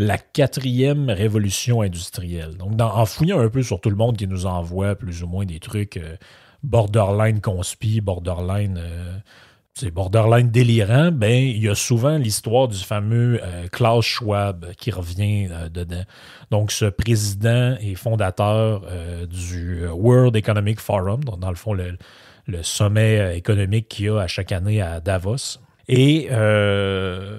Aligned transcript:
la 0.00 0.16
quatrième 0.16 1.10
révolution 1.10 1.82
industrielle. 1.82 2.56
Donc, 2.56 2.80
en 2.80 3.04
fouillant 3.04 3.38
un 3.38 3.50
peu 3.50 3.62
sur 3.62 3.82
tout 3.82 3.90
le 3.90 3.96
monde 3.96 4.16
qui 4.16 4.26
nous 4.26 4.46
envoie 4.46 4.94
plus 4.94 5.22
ou 5.22 5.26
moins 5.26 5.44
des 5.44 5.60
trucs 5.60 5.98
euh, 5.98 6.16
borderline 6.62 7.42
conspi, 7.42 8.00
borderline, 8.00 8.80
euh, 8.82 9.90
borderline 9.90 10.50
délirant, 10.50 11.12
ben 11.12 11.30
il 11.30 11.62
y 11.62 11.68
a 11.68 11.74
souvent 11.74 12.16
l'histoire 12.16 12.68
du 12.68 12.78
fameux 12.78 13.40
euh, 13.42 13.68
Klaus 13.68 14.06
Schwab 14.06 14.72
qui 14.72 14.90
revient 14.90 15.50
dedans. 15.70 16.04
Donc, 16.50 16.72
ce 16.72 16.86
président 16.86 17.76
et 17.78 17.94
fondateur 17.94 18.86
du 19.26 19.86
World 19.86 20.34
Economic 20.34 20.80
Forum, 20.80 21.24
dans 21.24 21.50
le 21.50 21.56
fond, 21.56 21.74
le 21.74 22.62
sommet 22.62 23.36
économique 23.36 23.88
qu'il 23.88 24.06
y 24.06 24.08
a 24.08 24.20
à 24.20 24.26
chaque 24.26 24.52
année 24.52 24.80
à 24.80 25.00
Davos. 25.00 25.58
Et 25.92 26.28
euh, 26.30 27.36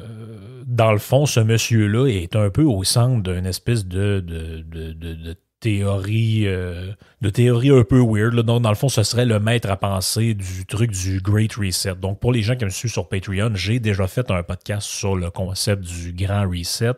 dans 0.67 0.91
le 0.91 0.97
fond, 0.97 1.25
ce 1.25 1.39
monsieur-là 1.39 2.07
est 2.07 2.35
un 2.35 2.49
peu 2.49 2.63
au 2.63 2.83
centre 2.83 3.23
d'une 3.23 3.45
espèce 3.45 3.85
de, 3.85 4.19
de, 4.19 5.35
théorie 5.61 6.47
euh, 6.47 6.91
de 7.21 7.29
théorie 7.29 7.69
un 7.69 7.85
peu 7.85 8.03
weird. 8.03 8.35
Donc, 8.41 8.61
dans 8.61 8.69
le 8.69 8.75
fond, 8.75 8.89
ce 8.89 9.03
serait 9.03 9.25
le 9.25 9.39
maître 9.39 9.69
à 9.69 9.77
penser 9.77 10.33
du 10.33 10.65
truc 10.65 10.91
du 10.91 11.21
Great 11.21 11.53
Reset. 11.53 11.95
Donc, 11.95 12.19
pour 12.19 12.33
les 12.33 12.41
gens 12.41 12.57
qui 12.57 12.65
me 12.65 12.69
suivent 12.69 12.91
sur 12.91 13.07
Patreon, 13.07 13.51
j'ai 13.55 13.79
déjà 13.79 14.05
fait 14.07 14.29
un 14.29 14.43
podcast 14.43 14.85
sur 14.85 15.15
le 15.15 15.29
concept 15.29 15.83
du 15.83 16.11
Grand 16.11 16.45
Reset. 16.49 16.97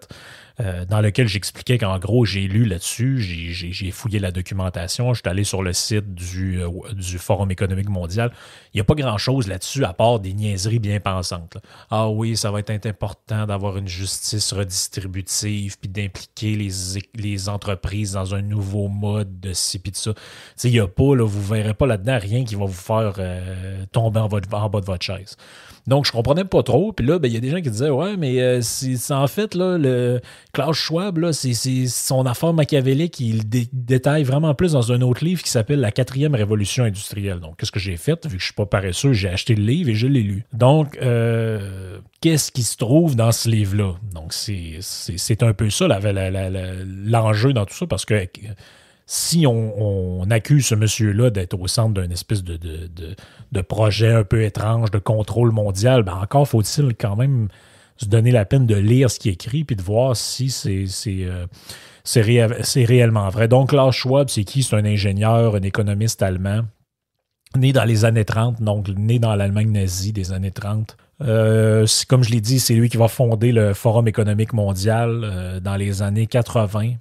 Euh, 0.59 0.85
dans 0.85 1.01
lequel 1.01 1.27
j'expliquais 1.27 1.77
qu'en 1.79 1.97
gros, 1.97 2.25
j'ai 2.25 2.47
lu 2.47 2.65
là-dessus, 2.65 3.19
j'ai 3.19 3.91
fouillé 3.91 4.19
la 4.19 4.31
documentation, 4.31 5.11
je 5.13 5.21
suis 5.21 5.29
allé 5.29 5.43
sur 5.43 5.63
le 5.63 5.73
site 5.73 6.13
du 6.13 6.59
Forum 7.17 7.49
économique 7.49 7.89
mondial. 7.89 8.31
Il 8.73 8.77
n'y 8.77 8.81
a 8.81 8.83
pas 8.85 8.95
grand-chose 8.95 9.47
là-dessus 9.47 9.85
à 9.85 9.93
part 9.93 10.19
des 10.19 10.33
niaiseries 10.33 10.79
bien 10.79 10.99
pensantes. 10.99 11.57
Ah 11.91 12.09
oui, 12.09 12.35
ça 12.35 12.49
va 12.49 12.59
être 12.59 12.71
important 12.87 13.45
d'avoir 13.45 13.77
une 13.77 13.87
justice 13.87 14.51
redistributive, 14.51 15.77
puis 15.79 15.89
d'impliquer 15.89 16.55
les, 16.55 16.71
les 17.15 17.49
entreprises 17.49 18.13
dans 18.13 18.33
un 18.33 18.41
nouveau 18.41 18.87
mode 18.87 19.39
de 19.39 19.53
ci, 19.53 19.79
puis 19.79 19.91
de 19.91 19.97
ça. 19.97 20.13
Il 20.63 20.71
n'y 20.71 20.79
a 20.79 20.87
pas, 20.87 21.15
là, 21.15 21.23
vous 21.23 21.39
ne 21.39 21.61
verrez 21.61 21.73
pas 21.73 21.85
là-dedans 21.85 22.17
rien 22.19 22.43
qui 22.43 22.55
va 22.55 22.65
vous 22.65 22.73
faire 22.73 23.15
euh, 23.19 23.85
tomber 23.91 24.19
en, 24.19 24.27
bas 24.27 24.39
de 24.39 24.85
votre 24.85 25.03
chaise. 25.03 25.37
Donc, 25.85 26.05
je 26.05 26.11
comprenais 26.11 26.45
pas 26.45 26.63
trop. 26.63 26.93
Puis 26.93 27.05
là, 27.05 27.19
ben, 27.19 27.27
il 27.27 27.33
y 27.33 27.37
a 27.37 27.41
des 27.41 27.49
gens 27.49 27.61
qui 27.61 27.69
disaient 27.69 27.89
Ouais, 27.89 28.15
mais 28.17 28.41
euh, 28.41 28.61
c'est 28.61 29.13
en 29.13 29.27
fait, 29.27 29.53
là, 29.53 29.77
le 29.77 30.21
Klaus 30.53 30.77
Schwab, 30.77 31.31
c'est 31.31 31.53
son 31.87 32.25
affaire 32.25 32.53
machiavélique. 32.53 33.19
Il 33.19 33.43
détaille 33.47 34.23
vraiment 34.23 34.53
plus 34.53 34.73
dans 34.73 34.91
un 34.91 35.01
autre 35.01 35.23
livre 35.23 35.43
qui 35.43 35.49
s'appelle 35.49 35.79
La 35.79 35.91
quatrième 35.91 36.35
révolution 36.35 36.85
industrielle. 36.85 37.39
Donc, 37.39 37.57
qu'est-ce 37.57 37.71
que 37.71 37.79
j'ai 37.79 37.97
fait 37.97 38.25
Vu 38.25 38.37
que 38.37 38.41
je 38.41 38.45
suis 38.45 38.53
pas 38.53 38.62
paresseux, 38.65 39.13
j'ai 39.13 39.29
acheté 39.29 39.55
le 39.55 39.63
livre 39.63 39.89
et 39.89 39.95
je 39.95 40.07
l'ai 40.07 40.21
lu. 40.21 40.45
Donc, 40.53 40.97
euh, 41.01 41.99
qu'est-ce 42.21 42.51
qui 42.51 42.63
se 42.63 42.77
trouve 42.77 43.15
dans 43.15 43.31
ce 43.31 43.49
livre-là? 43.49 43.93
Donc, 44.13 44.33
c'est 44.33 45.43
un 45.43 45.53
peu 45.53 45.69
ça 45.69 45.87
l'enjeu 47.05 47.53
dans 47.53 47.65
tout 47.65 47.75
ça 47.75 47.87
parce 47.87 48.05
que 48.05 48.15
si 49.05 49.45
on, 49.45 50.23
accuse 50.29 50.65
ce 50.65 50.75
monsieur-là 50.75 51.29
d'être 51.29 51.59
au 51.59 51.67
centre 51.67 51.93
d'un 51.93 52.09
espèce 52.09 52.43
de, 52.43 52.57
de, 52.57 53.61
projet 53.61 54.11
un 54.11 54.23
peu 54.23 54.43
étrange 54.43 54.91
de 54.91 54.97
contrôle 54.97 55.51
mondial, 55.51 56.03
ben 56.03 56.15
encore 56.15 56.47
faut-il 56.47 56.95
quand 56.95 57.15
même 57.15 57.49
se 57.97 58.05
donner 58.05 58.31
la 58.31 58.45
peine 58.45 58.65
de 58.65 58.75
lire 58.75 59.11
ce 59.11 59.19
qui 59.19 59.29
est 59.29 59.33
écrit 59.33 59.63
puis 59.63 59.75
de 59.75 59.81
voir 59.81 60.15
si 60.15 60.49
c'est 60.49 60.85
euh, 61.07 61.45
c'est 62.03 62.85
réellement 62.85 63.29
vrai. 63.29 63.47
Donc, 63.47 63.69
Klaus 63.69 63.95
Schwab, 63.95 64.29
c'est 64.29 64.43
qui? 64.43 64.63
C'est 64.63 64.75
un 64.75 64.85
ingénieur, 64.85 65.55
un 65.55 65.61
économiste 65.61 66.21
allemand, 66.21 66.61
né 67.55 67.73
dans 67.73 67.83
les 67.83 68.05
années 68.05 68.25
30, 68.25 68.61
donc 68.61 68.87
né 68.89 69.19
dans 69.19 69.35
l'Allemagne 69.35 69.71
nazie 69.71 70.13
des 70.13 70.31
années 70.31 70.51
30. 70.51 70.97
Euh, 71.21 71.85
comme 72.07 72.23
je 72.23 72.31
l'ai 72.31 72.41
dit, 72.41 72.59
c'est 72.59 72.73
lui 72.73 72.89
qui 72.89 72.97
va 72.97 73.07
fonder 73.07 73.51
le 73.51 73.73
Forum 73.73 74.07
économique 74.07 74.53
mondial 74.53 75.21
euh, 75.23 75.59
dans 75.59 75.75
les 75.75 76.01
années 76.01 76.27
80. 76.27 76.93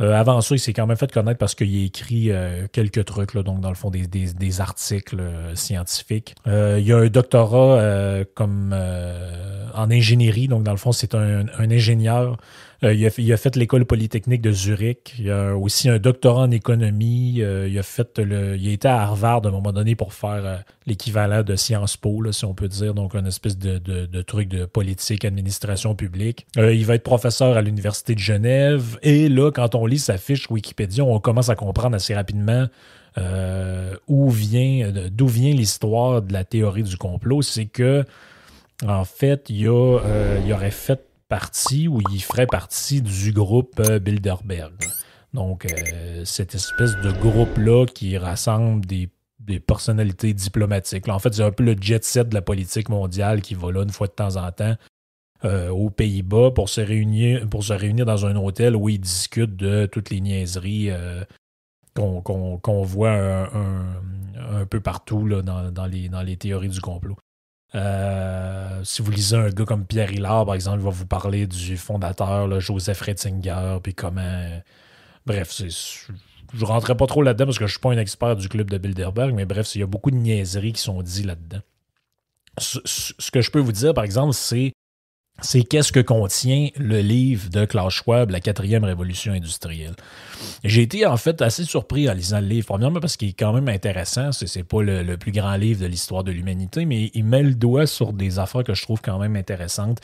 Euh, 0.00 0.12
avant 0.12 0.40
ça, 0.40 0.54
il 0.54 0.58
s'est 0.58 0.72
quand 0.72 0.86
même 0.86 0.96
fait 0.96 1.10
connaître 1.10 1.38
parce 1.38 1.54
qu'il 1.54 1.74
a 1.74 1.84
écrit 1.84 2.30
euh, 2.30 2.66
quelques 2.70 3.04
trucs, 3.04 3.34
là, 3.34 3.42
donc 3.42 3.60
dans 3.60 3.70
le 3.70 3.74
fond 3.74 3.90
des, 3.90 4.60
articles 4.60 5.20
euh, 5.20 5.54
scientifiques. 5.54 6.34
il 6.46 6.92
a 6.92 6.98
un 6.98 7.08
doctorat 7.08 8.24
comme 8.34 8.74
en 9.74 9.90
ingénierie, 9.90 10.48
donc 10.48 10.62
dans 10.62 10.72
le 10.72 10.76
fond, 10.78 10.92
c'est 10.92 11.14
un, 11.14 11.46
ingénieur 11.58 12.36
euh, 12.84 12.92
il, 12.92 13.32
a, 13.32 13.36
fait 13.36 13.56
l'école 13.56 13.86
polytechnique 13.86 14.42
de 14.42 14.52
Zurich. 14.52 15.14
Il 15.18 15.30
a 15.30 15.56
aussi 15.56 15.88
un 15.88 15.98
doctorat 15.98 16.42
en 16.42 16.50
économie. 16.50 17.36
Euh, 17.40 17.68
il 17.68 17.78
a 17.78 17.82
fait 17.82 18.18
le, 18.18 18.56
il 18.56 18.68
a 18.68 18.72
été 18.72 18.88
à 18.88 19.00
Harvard 19.00 19.42
à 19.44 19.48
un 19.48 19.50
moment 19.50 19.72
donné 19.72 19.94
pour 19.94 20.12
faire 20.12 20.44
euh, 20.44 20.56
l'équivalent 20.86 21.42
de 21.42 21.56
Sciences 21.56 21.96
Po, 21.96 22.30
si 22.32 22.44
on 22.44 22.54
peut 22.54 22.68
dire, 22.68 22.92
donc 22.94 23.14
une 23.14 23.26
espèce 23.26 23.56
de, 23.56 24.22
truc 24.22 24.48
de 24.48 24.66
politique, 24.66 25.24
administration 25.24 25.94
publique. 25.94 26.46
il 26.56 26.84
va 26.84 26.94
être 26.94 27.02
professeur 27.02 27.56
à 27.56 27.62
l'Université 27.62 28.14
de 28.14 28.20
Genève. 28.20 28.98
Et 29.02 29.28
là, 29.28 29.50
quand 29.50 29.74
on 29.74 29.86
lit 29.86 29.98
sa 29.98 30.18
fiche 30.18 30.50
Wikipédia, 30.50 31.04
on 31.04 31.18
commence 31.18 31.48
à 31.48 31.54
comprendre 31.54 31.96
assez 31.96 32.14
rapidement 32.14 32.66
où 34.06 34.30
vient, 34.30 34.92
d'où 35.10 35.26
vient 35.26 35.54
l'histoire 35.54 36.22
de 36.22 36.32
la 36.32 36.44
théorie 36.44 36.82
du 36.82 36.96
complot. 36.96 37.42
C'est 37.42 37.66
que, 37.66 38.04
en 38.86 39.04
fait, 39.04 39.48
il, 39.48 39.66
a, 39.68 40.00
il 40.44 40.52
aurait 40.52 40.70
fait 40.70 41.05
partie 41.28 41.88
ou 41.88 42.00
il 42.12 42.22
ferait 42.22 42.46
partie 42.46 43.02
du 43.02 43.32
groupe 43.32 43.80
euh, 43.80 43.98
Bilderberg. 43.98 44.74
Donc, 45.34 45.66
euh, 45.66 46.24
cette 46.24 46.54
espèce 46.54 46.96
de 46.96 47.10
groupe-là 47.12 47.86
qui 47.86 48.16
rassemble 48.16 48.86
des, 48.86 49.10
personnalités 49.66 50.34
diplomatiques. 50.34 51.08
en 51.08 51.20
fait, 51.20 51.34
c'est 51.34 51.42
un 51.44 51.52
peu 51.52 51.62
le 51.62 51.76
jet 51.80 52.02
set 52.04 52.28
de 52.30 52.34
la 52.34 52.42
politique 52.42 52.88
mondiale 52.88 53.42
qui 53.42 53.54
va 53.54 53.70
là 53.70 53.82
une 53.82 53.90
fois 53.90 54.08
de 54.08 54.12
temps 54.12 54.34
en 54.34 54.50
temps 54.50 54.74
euh, 55.44 55.68
aux 55.68 55.88
Pays-Bas 55.88 56.50
pour 56.50 56.68
se 56.68 56.80
réunir 56.80 58.06
dans 58.06 58.26
un 58.26 58.34
hôtel 58.34 58.74
où 58.74 58.88
ils 58.88 58.98
discutent 58.98 59.54
de 59.54 59.86
toutes 59.86 60.10
les 60.10 60.20
niaiseries 60.20 60.90
qu'on 61.94 62.82
voit 62.82 63.48
un, 63.54 64.66
peu 64.68 64.80
partout 64.80 65.28
dans 65.42 65.86
les 65.86 66.36
théories 66.36 66.70
du 66.70 66.80
complot. 66.80 67.16
Euh, 67.74 68.84
si 68.84 69.02
vous 69.02 69.10
lisez 69.10 69.36
un 69.36 69.50
gars 69.50 69.64
comme 69.64 69.84
Pierre 69.84 70.12
Hillard, 70.12 70.46
par 70.46 70.54
exemple, 70.54 70.78
il 70.78 70.84
va 70.84 70.90
vous 70.90 71.06
parler 71.06 71.46
du 71.46 71.76
fondateur, 71.76 72.60
Joseph 72.60 73.00
Retzinger, 73.00 73.78
puis 73.82 73.94
comment. 73.94 74.62
Bref, 75.26 75.60
je 75.60 76.12
ne 76.60 76.64
rentrerai 76.64 76.96
pas 76.96 77.06
trop 77.06 77.22
là-dedans 77.22 77.46
parce 77.46 77.58
que 77.58 77.66
je 77.66 77.70
ne 77.70 77.72
suis 77.72 77.80
pas 77.80 77.90
un 77.90 77.98
expert 77.98 78.36
du 78.36 78.48
club 78.48 78.70
de 78.70 78.78
Bilderberg, 78.78 79.34
mais 79.34 79.44
bref, 79.44 79.74
il 79.74 79.80
y 79.80 79.82
a 79.82 79.86
beaucoup 79.86 80.10
de 80.10 80.16
niaiseries 80.16 80.72
qui 80.72 80.80
sont 80.80 81.02
dites 81.02 81.26
là-dedans. 81.26 81.60
ce, 82.58 83.30
que 83.30 83.40
je 83.40 83.50
peux 83.50 83.58
vous 83.58 83.72
dire, 83.72 83.92
par 83.92 84.04
exemple, 84.04 84.32
c'est 84.32 84.72
c'est 85.42 85.62
qu'est-ce 85.64 85.92
que 85.92 86.00
contient 86.00 86.70
le 86.76 87.00
livre 87.00 87.50
de 87.50 87.66
Klaus 87.66 87.92
Schwab, 87.92 88.30
La 88.30 88.40
quatrième 88.40 88.84
révolution 88.84 89.32
industrielle? 89.32 89.94
J'ai 90.64 90.82
été 90.82 91.04
en 91.04 91.16
fait 91.18 91.42
assez 91.42 91.64
surpris 91.64 92.08
en 92.08 92.14
lisant 92.14 92.40
le 92.40 92.46
livre, 92.46 92.66
premièrement 92.66 93.00
parce 93.00 93.16
qu'il 93.16 93.28
est 93.28 93.38
quand 93.38 93.52
même 93.52 93.68
intéressant, 93.68 94.32
c'est, 94.32 94.62
pas 94.64 94.82
le, 94.82 95.16
plus 95.16 95.32
grand 95.32 95.56
livre 95.56 95.82
de 95.82 95.86
l'histoire 95.86 96.24
de 96.24 96.32
l'humanité, 96.32 96.86
mais 96.86 97.10
il 97.12 97.24
met 97.24 97.42
le 97.42 97.54
doigt 97.54 97.86
sur 97.86 98.12
des 98.12 98.38
affaires 98.38 98.64
que 98.64 98.74
je 98.74 98.82
trouve 98.82 99.02
quand 99.02 99.18
même 99.18 99.36
intéressantes. 99.36 100.00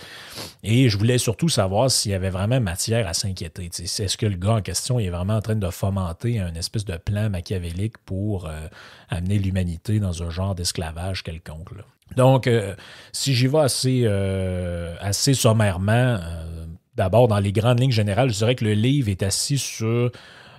Et 0.63 0.91
je 0.91 0.99
voulais 0.99 1.19
surtout 1.19 1.49
savoir 1.49 1.91
s'il 1.91 2.13
y 2.13 2.15
avait 2.15 2.31
vraiment 2.31 2.61
matière 2.61 3.09
à 3.09 3.15
s'inquiéter. 3.15 3.71
Est-ce 3.79 4.17
que 4.17 4.27
le 4.27 4.37
gars 4.37 4.55
en 4.55 4.63
question 4.63 4.99
est 4.99 5.09
vraiment 5.09 5.37
en 5.37 5.43
train 5.43 5.57
de 5.57 5.71
fomenter 5.71 6.41
un 6.41 6.55
espèce 6.55 6.85
de 6.85 6.97
plan 6.97 7.31
machiavélique 7.31 7.97
pour 8.05 8.47
euh, 8.47 8.69
amener 9.09 9.39
l'humanité 9.39 9.99
dans 9.99 10.23
un 10.23 10.31
genre 10.31 10.55
d'esclavage 10.55 11.23
quelconque? 11.23 11.71
Donc, 12.17 12.47
euh, 12.47 12.75
si 13.13 13.35
j'y 13.35 13.47
vais 13.47 13.59
assez, 13.59 14.03
euh, 14.05 15.13
sommairement, 15.35 15.93
euh, 15.93 16.67
d'abord 16.95 17.29
dans 17.29 17.39
les 17.39 17.53
grandes 17.53 17.81
lignes 17.81 17.93
générales, 17.93 18.31
je 18.31 18.39
dirais 18.39 18.55
que 18.55 18.65
le 18.65 18.75
livre 18.75 19.09
est 19.09 19.23
assis 19.23 19.59
sur 19.59 20.11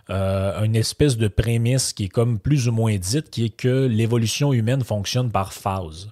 une 0.10 0.76
espèce 0.76 1.18
de 1.18 1.30
prémisse 1.30 1.94
qui 1.94 2.06
est 2.06 2.10
comme 2.10 2.38
plus 2.38 2.68
ou 2.68 2.74
moins 2.74 2.98
dite, 2.98 3.30
qui 3.30 3.46
est 3.46 3.56
que 3.56 3.86
l'évolution 3.86 4.52
humaine 4.52 4.84
fonctionne 4.84 5.32
par 5.32 5.54
phase. 5.54 6.12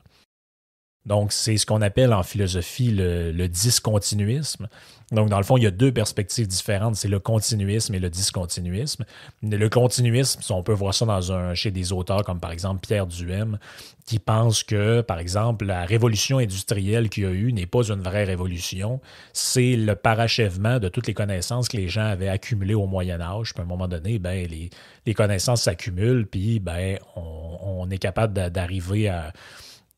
Donc, 1.06 1.34
c'est 1.34 1.58
ce 1.58 1.66
qu'on 1.66 1.82
appelle 1.82 2.14
en 2.14 2.24
philosophie 2.24 2.92
le, 2.92 3.48
discontinuisme. 3.48 4.70
Donc, 5.12 5.30
dans 5.30 5.38
le 5.38 5.44
fond, 5.44 5.58
il 5.58 5.64
y 5.64 5.68
a 5.68 5.72
deux 5.72 5.92
perspectives 5.92 6.48
différentes, 6.48 6.96
c'est 6.96 7.10
le 7.10 7.20
continuisme 7.20 7.94
et 7.94 8.00
le 8.00 8.10
discontinuisme. 8.10 9.04
Le 9.44 9.68
continuisme, 9.68 10.40
on 10.50 10.64
peut 10.64 10.74
voir 10.74 10.94
ça 10.94 11.06
dans 11.06 11.32
un, 11.34 11.54
chez 11.54 11.70
des 11.70 11.92
auteurs 11.92 12.24
comme 12.24 12.40
par 12.40 12.52
exemple 12.52 12.80
Pierre 12.80 13.08
Duhem, 13.08 13.58
qui 14.06 14.20
pense 14.20 14.64
que, 14.64 15.02
par 15.02 15.20
exemple, 15.20 15.66
la 15.66 15.86
révolution 15.86 16.38
industrielle 16.38 17.10
qu'il 17.10 17.24
y 17.24 17.26
a 17.26 17.32
eu 17.32 17.52
n'est 17.52 17.66
pas 17.66 17.84
une 17.84 18.02
vraie 18.02 18.24
révolution, 18.24 19.02
c'est 19.34 19.76
le 19.76 19.96
parachèvement 19.96 20.80
de 20.80 20.88
toutes 20.88 21.08
les 21.08 21.14
connaissances 21.14 21.68
que 21.68 21.78
les 21.78 21.90
gens 21.90 22.06
avaient 22.06 22.30
accumulées 22.30 22.74
au 22.74 22.88
Moyen 22.88 23.20
Âge. 23.20 23.54
Puis 23.54 23.62
à 23.62 23.66
un 23.66 23.68
moment 23.68 23.90
donné, 23.90 24.18
ben, 24.18 24.48
les, 24.48 25.14
connaissances 25.14 25.64
s'accumulent, 25.64 26.26
puis 26.26 26.60
ben, 26.60 26.98
on 27.16 27.90
est 27.90 27.98
capable 27.98 28.34
d'arriver 28.50 29.10
à 29.10 29.34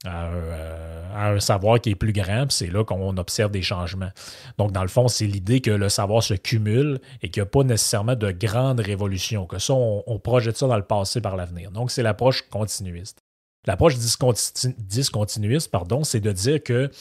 euh, 0.05 1.03
à 1.15 1.29
un, 1.29 1.39
savoir 1.39 1.79
qui 1.79 1.91
est 1.91 1.95
plus 1.95 2.11
grand, 2.11 2.51
c'est 2.51 2.67
là 2.67 2.83
qu'on 2.83 3.15
observe 3.17 3.51
des 3.51 3.61
changements. 3.61 4.09
Donc, 4.57 4.71
dans 4.71 4.81
le 4.81 4.87
fond, 4.89 5.07
c'est 5.07 5.27
l'idée 5.27 5.61
que 5.61 5.71
le 5.71 5.87
savoir 5.89 6.23
se 6.23 6.33
cumule 6.33 6.99
et 7.21 7.29
qu'il 7.29 7.41
n'y 7.41 7.47
a 7.47 7.49
pas 7.49 7.63
nécessairement 7.63 8.15
de 8.15 8.31
grandes 8.31 8.81
révolutions, 8.81 9.45
que 9.45 9.59
ça, 9.59 9.73
on, 9.73 10.19
projette 10.19 10.57
ça 10.57 10.67
dans 10.67 10.75
le 10.75 10.83
passé 10.83 11.21
par 11.21 11.35
l'avenir. 11.35 11.71
Donc, 11.71 11.91
c'est 11.91 12.03
l'approche 12.03 12.41
continuiste. 12.49 13.23
L'approche 13.65 13.95
discontinuiste, 13.97 15.71
pardon, 15.71 16.03
c'est 16.03 16.19
de 16.19 16.31
dire 16.33 16.61
que 16.61 16.91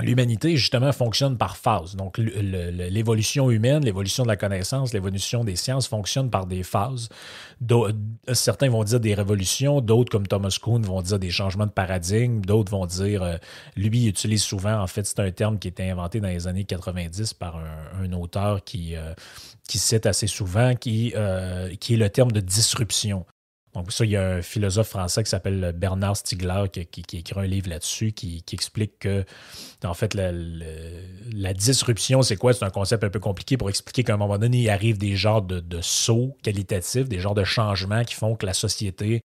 l'humanité, 0.00 0.56
justement, 0.56 0.92
fonctionne 0.92 1.36
par 1.38 1.56
phase. 1.56 1.94
Donc, 1.94 2.18
l'évolution 2.18 3.50
humaine, 3.50 3.84
l'évolution 3.84 4.24
de 4.24 4.28
la 4.28 4.36
connaissance, 4.36 4.92
l'évolution 4.92 5.44
des 5.44 5.56
sciences 5.56 5.86
fonctionne 5.86 6.30
par 6.30 6.46
des 6.46 6.62
phases. 6.62 7.08
Certains 8.32 8.68
vont 8.68 8.82
dire 8.82 9.00
des 9.00 9.14
révolutions, 9.14 9.80
d'autres, 9.80 10.10
comme 10.10 10.26
Thomas 10.26 10.56
Kuhn, 10.60 10.82
vont 10.82 11.02
dire 11.02 11.18
des 11.18 11.30
changements 11.30 11.66
de 11.66 11.72
paradigme, 11.72 12.40
d'autres 12.40 12.72
vont 12.72 12.86
dire, 12.86 13.22
euh, 13.22 13.36
lui, 13.76 14.02
il 14.02 14.08
utilise 14.08 14.42
souvent, 14.42 14.80
en 14.80 14.86
fait, 14.86 15.06
c'est 15.06 15.20
un 15.20 15.30
terme 15.30 15.58
qui 15.58 15.68
a 15.68 15.70
été 15.70 15.88
inventé 15.88 16.20
dans 16.20 16.28
les 16.28 16.48
années 16.48 16.64
90 16.64 17.34
par 17.34 17.56
un, 17.56 18.12
auteur 18.12 18.64
qui, 18.64 18.96
euh, 18.96 19.14
qui 19.68 19.78
cite 19.78 20.06
assez 20.06 20.26
souvent, 20.26 20.74
euh, 20.86 21.74
qui 21.76 21.94
est 21.94 21.96
le 21.96 22.10
terme 22.10 22.32
de 22.32 22.40
disruption. 22.40 23.24
Donc, 23.74 23.90
ça, 23.90 24.04
il 24.04 24.12
y 24.12 24.16
a 24.16 24.36
un 24.36 24.42
philosophe 24.42 24.88
français 24.88 25.24
qui 25.24 25.30
s'appelle 25.30 25.72
Bernard 25.76 26.16
Stiegler 26.16 26.64
qui, 26.70 27.02
écrit 27.16 27.40
un 27.40 27.46
livre 27.46 27.68
là-dessus 27.68 28.12
qui, 28.12 28.42
explique 28.52 29.00
que, 29.00 29.24
en 29.82 29.94
fait, 29.94 30.14
la, 30.14 31.52
disruption, 31.52 32.22
c'est 32.22 32.36
quoi? 32.36 32.52
C'est 32.52 32.64
un 32.64 32.70
concept 32.70 33.02
un 33.02 33.10
peu 33.10 33.18
compliqué 33.18 33.56
pour 33.56 33.68
expliquer 33.68 34.04
qu'à 34.04 34.14
un 34.14 34.16
moment 34.16 34.38
donné, 34.38 34.58
il 34.58 34.70
arrive 34.70 34.96
des 34.96 35.16
genres 35.16 35.42
de, 35.42 35.80
sauts 35.80 36.36
qualitatifs, 36.44 37.08
des 37.08 37.18
genres 37.18 37.34
de 37.34 37.42
changements 37.42 38.04
qui 38.04 38.14
font 38.14 38.36
que 38.36 38.46
la 38.46 38.54
société, 38.54 39.20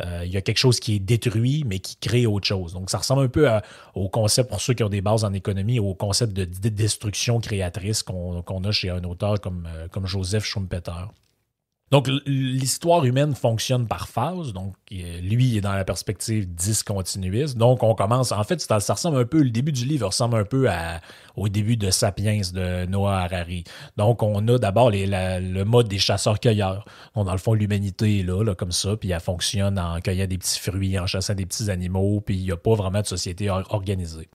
euh, 0.00 0.22
il 0.24 0.32
y 0.32 0.38
a 0.38 0.40
quelque 0.40 0.58
chose 0.58 0.80
qui 0.80 0.96
est 0.96 0.98
détruit, 0.98 1.64
mais 1.66 1.78
qui 1.78 1.96
crée 1.96 2.24
autre 2.24 2.46
chose. 2.46 2.72
Donc, 2.72 2.88
ça 2.88 2.98
ressemble 2.98 3.24
un 3.24 3.28
peu 3.28 3.50
au 3.94 4.08
concept, 4.08 4.48
pour 4.48 4.62
ceux 4.62 4.72
qui 4.72 4.82
ont 4.82 4.88
des 4.88 5.02
bases 5.02 5.24
en 5.24 5.34
économie, 5.34 5.78
au 5.78 5.92
concept 5.94 6.32
de, 6.32 6.44
destruction 6.70 7.38
créatrice 7.38 8.02
qu'on 8.02 8.64
a 8.64 8.72
chez 8.72 8.88
un 8.88 9.04
auteur 9.04 9.42
comme, 9.42 9.68
euh, 9.70 9.88
comme 9.88 10.06
Joseph 10.06 10.44
Schumpeter. 10.44 11.04
Donc, 11.90 12.08
l'histoire 12.24 13.04
humaine 13.04 13.34
fonctionne 13.34 13.88
par 13.88 14.08
phase. 14.08 14.52
Donc, 14.52 14.76
lui, 14.90 15.48
il 15.48 15.56
est 15.56 15.60
dans 15.60 15.72
la 15.72 15.84
perspective 15.84 16.46
discontinuiste. 16.54 17.58
Donc, 17.58 17.82
on 17.82 17.96
commence. 17.96 18.30
En 18.30 18.44
fait, 18.44 18.60
ça, 18.60 18.76
ressemble 18.76 19.18
un 19.18 19.24
peu. 19.24 19.42
Le 19.42 19.50
début 19.50 19.72
du 19.72 19.84
livre 19.84 20.06
ressemble 20.06 20.36
un 20.36 20.44
peu 20.44 20.68
au 21.34 21.48
début 21.48 21.76
de 21.76 21.90
Sapiens 21.90 22.42
de 22.54 22.86
Noah 22.86 23.22
Harari. 23.22 23.64
Donc, 23.96 24.22
on 24.22 24.46
a 24.46 24.58
d'abord 24.58 24.90
le 24.92 25.62
mode 25.64 25.88
des 25.88 25.98
chasseurs-cueilleurs. 25.98 26.84
dans 27.16 27.32
le 27.32 27.38
fond, 27.38 27.54
l'humanité 27.54 28.20
est 28.20 28.22
là, 28.22 28.44
là, 28.44 28.54
comme 28.54 28.72
ça, 28.72 28.96
puis 28.96 29.10
elle 29.10 29.18
fonctionne 29.18 29.76
en 29.76 30.00
cueillant 30.00 30.28
des 30.28 30.38
petits 30.38 30.60
fruits, 30.60 30.96
en 30.96 31.06
chassant 31.06 31.34
des 31.34 31.46
petits 31.46 31.70
animaux, 31.70 32.20
puis 32.20 32.36
il 32.36 32.44
n'y 32.44 32.52
a 32.52 32.56
pas 32.56 32.74
vraiment 32.74 33.00
de 33.00 33.06
société 33.06 33.50
organisée. 33.50 34.28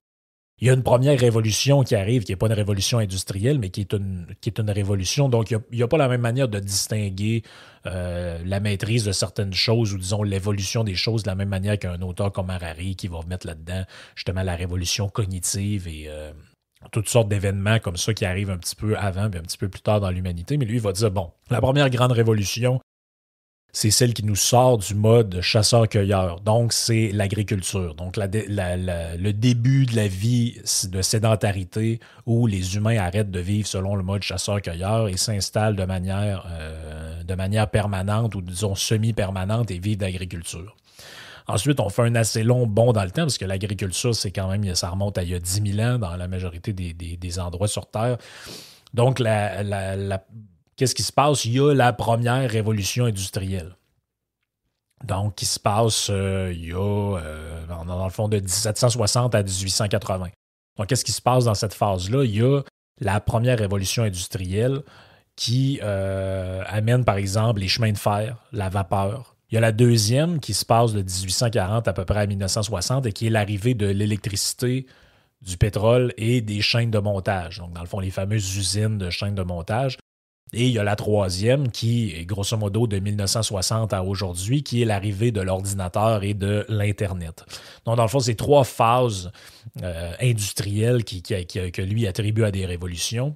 Il 0.58 0.66
y 0.66 0.70
a 0.70 0.72
une 0.72 0.82
première 0.82 1.20
révolution 1.20 1.82
qui 1.82 1.94
arrive, 1.94 2.24
qui 2.24 2.32
n'est 2.32 2.36
pas 2.36 2.46
une 2.46 2.54
révolution 2.54 2.98
industrielle, 2.98 3.58
mais 3.58 3.68
qui 3.68 3.82
est 3.82 3.92
une, 3.92 4.70
révolution. 4.70 5.28
Donc, 5.28 5.50
il 5.50 5.60
n'y 5.70 5.82
a, 5.82 5.88
pas 5.88 5.98
la 5.98 6.08
même 6.08 6.22
manière 6.22 6.48
de 6.48 6.58
distinguer 6.58 7.42
euh, 7.84 8.38
la 8.42 8.58
maîtrise 8.58 9.04
de 9.04 9.12
certaines 9.12 9.52
choses 9.52 9.92
ou, 9.92 9.98
disons, 9.98 10.22
l'évolution 10.22 10.82
des 10.82 10.94
choses 10.94 11.24
de 11.24 11.28
la 11.28 11.34
même 11.34 11.50
manière 11.50 11.78
qu'un 11.78 12.00
auteur 12.00 12.32
comme 12.32 12.48
Harari 12.48 12.96
qui 12.96 13.06
va 13.06 13.20
mettre 13.28 13.46
là-dedans 13.46 13.84
justement 14.14 14.42
la 14.42 14.56
révolution 14.56 15.10
cognitive 15.10 15.88
et 15.88 16.06
euh, 16.08 16.32
toutes 16.90 17.10
sortes 17.10 17.28
d'événements 17.28 17.78
comme 17.78 17.98
ça 17.98 18.14
qui 18.14 18.24
arrivent 18.24 18.50
un 18.50 18.58
petit 18.58 18.76
peu 18.76 18.96
avant 18.96 19.28
puis 19.28 19.38
un 19.38 19.42
petit 19.42 19.58
peu 19.58 19.68
plus 19.68 19.82
tard 19.82 20.00
dans 20.00 20.10
l'humanité. 20.10 20.56
Mais 20.56 20.64
lui, 20.64 20.76
il 20.76 20.82
va 20.82 20.92
dire, 20.92 21.10
bon, 21.10 21.32
la 21.50 21.60
première 21.60 21.90
grande 21.90 22.12
révolution, 22.12 22.80
c'est 23.72 23.90
celle 23.90 24.14
qui 24.14 24.24
nous 24.24 24.36
sort 24.36 24.78
du 24.78 24.94
mode 24.94 25.40
chasseur-cueilleur. 25.42 26.40
Donc, 26.40 26.72
c'est 26.72 27.10
l'agriculture. 27.12 27.94
Donc, 27.94 28.16
le 28.16 29.32
début 29.32 29.84
de 29.84 29.96
la 29.96 30.08
vie 30.08 30.58
de 30.84 31.02
sédentarité 31.02 32.00
où 32.24 32.46
les 32.46 32.76
humains 32.76 32.96
arrêtent 32.96 33.30
de 33.30 33.40
vivre 33.40 33.68
selon 33.68 33.94
le 33.94 34.02
mode 34.02 34.22
chasseur-cueilleur 34.22 35.08
et 35.08 35.18
s'installent 35.18 35.76
de 35.76 35.84
manière, 35.84 36.46
euh, 36.50 37.22
de 37.22 37.34
manière 37.34 37.68
permanente 37.68 38.34
ou 38.34 38.40
disons 38.40 38.74
semi-permanente 38.74 39.70
et 39.70 39.78
vivent 39.78 39.98
d'agriculture. 39.98 40.74
Ensuite, 41.48 41.78
on 41.78 41.88
fait 41.88 42.02
un 42.02 42.14
assez 42.16 42.42
long 42.42 42.66
bond 42.66 42.92
dans 42.92 43.04
le 43.04 43.10
temps, 43.10 43.22
parce 43.22 43.38
que 43.38 43.44
l'agriculture, 43.44 44.14
c'est 44.14 44.32
quand 44.32 44.48
même, 44.48 44.74
ça 44.74 44.90
remonte 44.90 45.16
à 45.18 45.22
il 45.22 45.30
y 45.30 45.34
a 45.34 45.38
10 45.38 45.74
000 45.74 45.88
ans 45.88 45.98
dans 45.98 46.16
la 46.16 46.26
majorité 46.26 46.72
des, 46.72 47.38
endroits 47.38 47.68
sur 47.68 47.88
Terre. 47.88 48.16
Donc, 48.94 49.18
la, 49.18 50.24
qu'est-ce 50.76 50.94
qui 50.94 51.02
se 51.02 51.12
passe? 51.12 51.44
Il 51.44 51.52
y 51.52 51.60
a 51.60 51.74
la 51.74 51.92
première 51.92 52.50
révolution 52.50 53.06
industrielle. 53.06 53.76
Donc, 55.04 55.34
qui 55.34 55.46
se 55.46 55.60
passe, 55.60 56.08
euh, 56.10 56.52
il 56.54 56.64
y 56.64 56.72
a, 56.72 56.76
euh, 56.78 57.66
dans 57.66 58.04
le 58.04 58.10
fond, 58.10 58.28
de 58.28 58.38
1760 58.38 59.34
à 59.34 59.42
1880. 59.42 60.28
Donc, 60.76 60.86
qu'est-ce 60.86 61.04
qui 61.04 61.12
se 61.12 61.22
passe 61.22 61.44
dans 61.44 61.54
cette 61.54 61.74
phase-là? 61.74 62.24
Il 62.24 62.34
y 62.34 62.42
a 62.42 62.62
la 63.00 63.20
première 63.20 63.58
révolution 63.58 64.04
industrielle 64.04 64.82
qui 65.36 65.80
euh, 65.82 66.62
amène, 66.66 67.04
par 67.04 67.16
exemple, 67.16 67.60
les 67.60 67.68
chemins 67.68 67.92
de 67.92 67.98
fer, 67.98 68.42
la 68.52 68.70
vapeur. 68.70 69.36
Il 69.50 69.54
y 69.54 69.58
a 69.58 69.60
la 69.60 69.72
deuxième 69.72 70.40
qui 70.40 70.54
se 70.54 70.64
passe 70.64 70.92
de 70.92 71.02
1840 71.02 71.86
à 71.86 71.92
peu 71.92 72.04
près 72.04 72.20
à 72.20 72.26
1960 72.26 73.06
et 73.06 73.12
qui 73.12 73.26
est 73.26 73.30
l'arrivée 73.30 73.74
de 73.74 73.86
l'électricité, 73.86 74.86
du 75.42 75.58
pétrole 75.58 76.14
et 76.16 76.40
des 76.40 76.62
chaînes 76.62 76.90
de 76.90 76.98
montage. 76.98 77.58
Donc, 77.58 77.74
dans 77.74 77.82
le 77.82 77.86
fond, 77.86 78.00
les 78.00 78.10
fameuses 78.10 78.56
usines 78.56 78.96
de 78.96 79.10
chaînes 79.10 79.34
de 79.34 79.42
montage 79.42 79.98
et 80.52 80.66
il 80.66 80.72
y 80.72 80.78
a 80.78 80.84
la 80.84 80.94
troisième 80.94 81.70
qui 81.70 82.12
est 82.14 82.24
grosso 82.24 82.56
modo 82.56 82.86
de 82.86 82.98
1960 82.98 83.92
à 83.92 84.04
aujourd'hui, 84.04 84.62
qui 84.62 84.80
est 84.80 84.84
l'arrivée 84.84 85.32
de 85.32 85.40
l'ordinateur 85.40 86.22
et 86.22 86.34
de 86.34 86.64
l'Internet. 86.68 87.44
Donc, 87.84 87.96
dans 87.96 88.04
le 88.04 88.08
fond, 88.08 88.20
c'est 88.20 88.36
trois 88.36 88.62
phases 88.62 89.32
euh, 89.82 90.12
industrielles 90.20 91.02
qui, 91.02 91.20
que 91.22 91.82
lui 91.82 92.06
attribue 92.06 92.44
à 92.44 92.52
des 92.52 92.64
révolutions. 92.64 93.34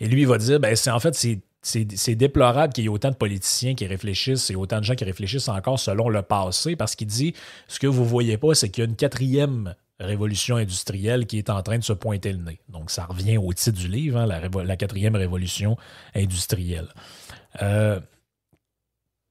Et 0.00 0.08
lui, 0.08 0.22
il 0.22 0.26
va 0.26 0.38
dire, 0.38 0.58
ben, 0.58 0.74
c'est 0.74 0.90
en 0.90 0.98
fait, 0.98 1.14
c'est 1.62 2.14
déplorable 2.16 2.72
qu'il 2.72 2.84
y 2.84 2.86
ait 2.88 2.90
autant 2.90 3.10
de 3.10 3.16
politiciens 3.16 3.76
qui 3.76 3.86
réfléchissent 3.86 4.50
et 4.50 4.56
autant 4.56 4.80
de 4.80 4.84
gens 4.84 4.96
qui 4.96 5.04
réfléchissent 5.04 5.48
encore 5.48 5.78
selon 5.78 6.08
le 6.08 6.22
passé, 6.22 6.74
parce 6.74 6.96
qu'il 6.96 7.06
dit, 7.06 7.34
ce 7.68 7.78
que 7.78 7.86
vous 7.86 8.02
ne 8.02 8.08
voyez 8.08 8.36
pas, 8.36 8.54
c'est 8.54 8.68
qu'il 8.68 8.82
y 8.82 8.86
a 8.86 8.90
une 8.90 8.96
quatrième 8.96 9.76
révolution 10.00 10.56
industrielle 10.56 11.26
qui 11.26 11.38
est 11.38 11.50
en 11.50 11.62
train 11.62 11.78
de 11.78 11.84
se 11.84 11.92
pointer 11.92 12.32
le 12.32 12.38
nez. 12.38 12.60
Donc, 12.68 12.90
ça 12.90 13.04
revient 13.04 13.38
au 13.38 13.52
titre 13.52 13.78
du 13.78 13.88
livre, 13.88 14.18
hein, 14.18 14.26
la, 14.26 14.76
quatrième 14.76 15.14
révolution 15.14 15.76
industrielle. 16.14 16.88
Euh, 17.62 18.00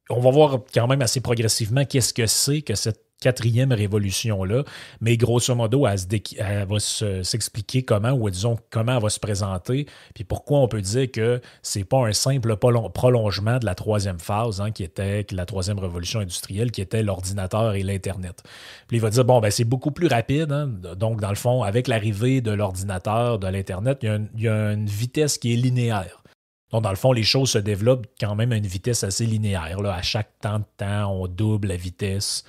on 0.09 0.19
va 0.19 0.31
voir 0.31 0.59
quand 0.73 0.87
même 0.87 1.01
assez 1.01 1.21
progressivement 1.21 1.85
qu'est-ce 1.85 2.13
que 2.13 2.25
c'est 2.25 2.61
que 2.61 2.75
cette 2.75 3.08
quatrième 3.19 3.71
révolution-là, 3.71 4.63
mais 5.01 5.17
grosso 5.17 5.53
modo, 5.53 5.85
elle, 5.87 6.65
va 6.67 6.79
s'expliquer 6.79 7.83
comment, 7.83 8.11
ou 8.11 8.29
disons 8.29 8.57
comment 8.69 8.95
elle 8.95 9.03
va 9.03 9.09
se 9.09 9.19
présenter, 9.19 9.85
puis 10.13 10.23
pourquoi 10.23 10.59
on 10.59 10.67
peut 10.67 10.81
dire 10.81 11.11
que 11.11 11.41
c'est 11.61 11.83
pas 11.83 12.07
un 12.07 12.13
simple 12.13 12.55
prolongement 12.55 13.59
de 13.59 13.65
la 13.65 13.75
troisième 13.75 14.19
phase, 14.19 14.61
hein, 14.61 14.71
qui 14.71 14.83
était 14.83 15.25
la 15.31 15.45
troisième 15.45 15.79
révolution 15.79 16.19
industrielle, 16.19 16.71
qui 16.71 16.81
était 16.81 17.03
l'ordinateur 17.03 17.73
et 17.73 17.83
l'Internet. 17.83 18.43
Puis 18.87 18.97
il 18.97 19.01
va 19.01 19.09
dire, 19.09 19.25
bon, 19.25 19.39
ben, 19.39 19.51
c'est 19.51 19.65
beaucoup 19.65 19.91
plus 19.91 20.07
rapide, 20.07 20.51
hein. 20.51 20.67
donc 20.67 21.19
dans 21.19 21.29
le 21.29 21.35
fond, 21.35 21.63
avec 21.63 21.87
l'arrivée 21.87 22.41
de 22.41 22.51
l'ordinateur, 22.51 23.39
de 23.39 23.47
l'Internet, 23.47 23.99
il, 24.01 24.29
y, 24.37 24.47
a 24.47 24.71
une 24.71 24.85
vitesse 24.85 25.37
qui 25.37 25.53
est 25.53 25.57
linéaire. 25.57 26.23
Donc, 26.71 26.83
dans 26.83 26.91
le 26.91 26.95
fond, 26.95 27.11
les 27.11 27.23
choses 27.23 27.49
se 27.49 27.57
développent 27.57 28.05
quand 28.19 28.35
même 28.35 28.51
à 28.51 28.57
une 28.57 28.67
vitesse 28.67 29.03
assez 29.03 29.25
linéaire. 29.25 29.81
Là. 29.81 29.93
À 29.93 30.01
chaque 30.03 30.39
temps 30.39 30.59
de 30.59 30.65
temps, 30.77 31.11
on 31.11 31.27
double 31.27 31.69
la 31.69 31.75
vitesse 31.75 32.43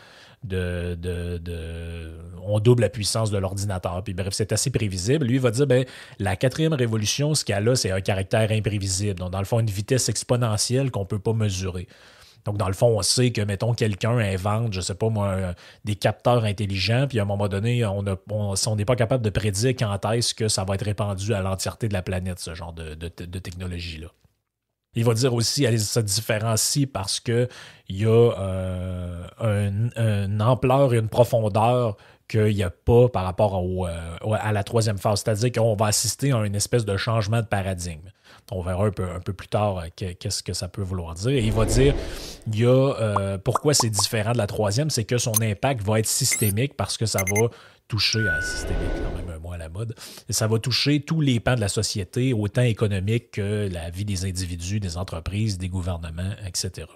on 2.42 2.60
double 2.60 2.82
la 2.82 2.88
puissance 2.88 3.30
de 3.30 3.38
l'ordinateur. 3.38 4.02
Puis 4.02 4.14
bref, 4.14 4.32
c'est 4.32 4.52
assez 4.52 4.70
prévisible. 4.70 5.26
Lui, 5.26 5.34
il 5.34 5.40
va 5.40 5.50
dire, 5.50 5.66
ben, 5.66 5.84
la 6.18 6.36
quatrième 6.36 6.72
révolution, 6.72 7.34
ce 7.34 7.44
qu'elle 7.44 7.68
a, 7.68 7.76
c'est 7.76 7.90
un 7.90 8.00
caractère 8.00 8.50
imprévisible. 8.50 9.18
Donc, 9.18 9.30
dans 9.30 9.38
le 9.38 9.44
fond, 9.44 9.60
une 9.60 9.66
vitesse 9.66 10.08
exponentielle 10.08 10.90
qu'on 10.90 11.00
ne 11.00 11.06
peut 11.06 11.18
pas 11.18 11.32
mesurer. 11.32 11.86
Donc, 12.46 12.56
dans 12.56 12.68
le 12.68 12.72
fond, 12.72 12.98
on 12.98 13.02
sait 13.02 13.32
que, 13.32 13.42
mettons, 13.42 13.74
quelqu'un 13.74 14.16
invente, 14.16 14.72
je 14.72 14.78
ne 14.78 14.82
sais 14.82 14.94
pas 14.94 15.10
moi, 15.10 15.54
des 15.84 15.94
capteurs 15.94 16.44
intelligents, 16.44 17.06
puis 17.06 17.18
à 17.18 17.22
un 17.22 17.26
moment 17.26 17.48
donné, 17.48 17.84
on 17.84 18.02
n'est 18.02 18.84
pas 18.86 18.96
capable 18.96 19.22
de 19.22 19.30
prédire 19.30 19.74
quand 19.78 20.10
est-ce 20.12 20.34
que 20.34 20.48
ça 20.48 20.64
va 20.64 20.76
être 20.76 20.86
répandu 20.86 21.34
à 21.34 21.42
l'entièreté 21.42 21.88
de 21.88 21.92
la 21.92 22.00
planète, 22.00 22.38
ce 22.38 22.54
genre 22.54 22.72
de, 22.72 22.94
de 22.94 23.38
technologie-là. 23.38 24.08
Il 24.94 25.04
va 25.04 25.14
dire 25.14 25.32
aussi 25.34 25.62
qu'elle 25.62 25.78
se 25.78 26.00
différencie 26.00 26.86
parce 26.92 27.20
qu'il 27.20 27.48
y 27.88 28.04
a 28.04 28.08
euh, 28.08 29.24
une 29.40 30.42
ampleur 30.42 30.94
et 30.94 30.98
une 30.98 31.08
profondeur 31.08 31.96
qu'il 32.26 32.54
n'y 32.54 32.62
a 32.64 32.70
pas 32.70 33.08
par 33.08 33.24
rapport 33.24 33.56
euh, 33.56 34.34
à 34.40 34.52
la 34.52 34.64
troisième 34.64 34.98
phase. 34.98 35.22
C'est-à-dire 35.24 35.52
qu'on 35.52 35.76
va 35.76 35.86
assister 35.86 36.32
à 36.32 36.38
une 36.44 36.56
espèce 36.56 36.84
de 36.84 36.96
changement 36.96 37.40
de 37.40 37.46
paradigme. 37.46 38.10
On 38.52 38.62
verra 38.62 38.86
un 38.86 38.90
peu, 38.90 39.08
un 39.08 39.20
plus 39.20 39.46
tard 39.46 39.78
euh, 39.78 39.86
qu'est-ce 39.94 40.42
que 40.42 40.52
ça 40.52 40.66
peut 40.66 40.82
vouloir 40.82 41.14
dire. 41.14 41.30
Et 41.30 41.44
il 41.44 41.52
va 41.52 41.66
dire 41.66 41.94
il 42.48 42.58
y 42.58 42.66
a, 42.66 43.38
pourquoi 43.38 43.74
c'est 43.74 43.90
différent 43.90 44.32
de 44.32 44.38
la 44.38 44.48
troisième, 44.48 44.90
c'est 44.90 45.04
que 45.04 45.18
son 45.18 45.40
impact 45.40 45.82
va 45.82 46.00
être 46.00 46.06
systémique 46.06 46.76
parce 46.76 46.98
que 46.98 47.06
ça 47.06 47.20
va 47.20 47.46
toucher 47.86 48.26
à 48.28 48.42
systémique, 48.42 48.90
quand 49.04 49.16
même 49.16 49.29
à 49.52 49.58
la 49.58 49.68
mode. 49.68 49.94
Ça 50.28 50.46
va 50.46 50.58
toucher 50.58 51.00
tous 51.00 51.20
les 51.20 51.40
pans 51.40 51.54
de 51.54 51.60
la 51.60 51.68
société, 51.68 52.32
autant 52.32 52.62
économique 52.62 53.32
que 53.32 53.68
la 53.70 53.90
vie 53.90 54.04
des 54.04 54.24
individus, 54.24 54.80
des 54.80 54.96
entreprises, 54.96 55.58
des 55.58 55.68
gouvernements, 55.68 56.34
etc. 56.46 56.86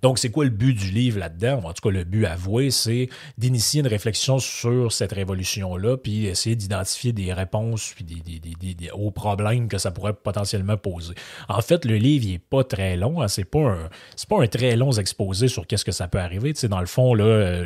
Donc, 0.00 0.18
c'est 0.18 0.30
quoi 0.30 0.44
le 0.44 0.50
but 0.50 0.74
du 0.74 0.90
livre 0.90 1.18
là-dedans? 1.18 1.60
En 1.64 1.72
tout 1.72 1.88
cas, 1.88 1.90
le 1.90 2.04
but 2.04 2.24
avoué, 2.24 2.70
c'est 2.70 3.08
d'initier 3.36 3.80
une 3.80 3.88
réflexion 3.88 4.38
sur 4.38 4.92
cette 4.92 5.12
révolution-là, 5.12 5.96
puis 5.96 6.26
essayer 6.26 6.54
d'identifier 6.54 7.12
des 7.12 7.32
réponses 7.32 7.94
aux 8.92 9.10
problèmes 9.10 9.68
que 9.68 9.78
ça 9.78 9.90
pourrait 9.90 10.14
potentiellement 10.14 10.76
poser. 10.76 11.14
En 11.48 11.60
fait, 11.62 11.84
le 11.84 11.96
livre, 11.96 12.28
n'est 12.28 12.38
pas 12.38 12.62
très 12.62 12.96
long. 12.96 13.20
Hein, 13.20 13.28
c'est 13.28 13.44
pas, 13.44 13.70
un, 13.70 13.88
pas 14.28 14.46
très 14.46 14.76
long 14.76 14.92
exposé 14.92 15.48
sur 15.48 15.66
qu'est-ce 15.66 15.84
que 15.84 15.92
ça 15.92 16.06
peut 16.06 16.20
arriver. 16.20 16.52
Dans 16.68 16.80
le 16.80 16.86
fond, 16.86 17.14
là, 17.14 17.64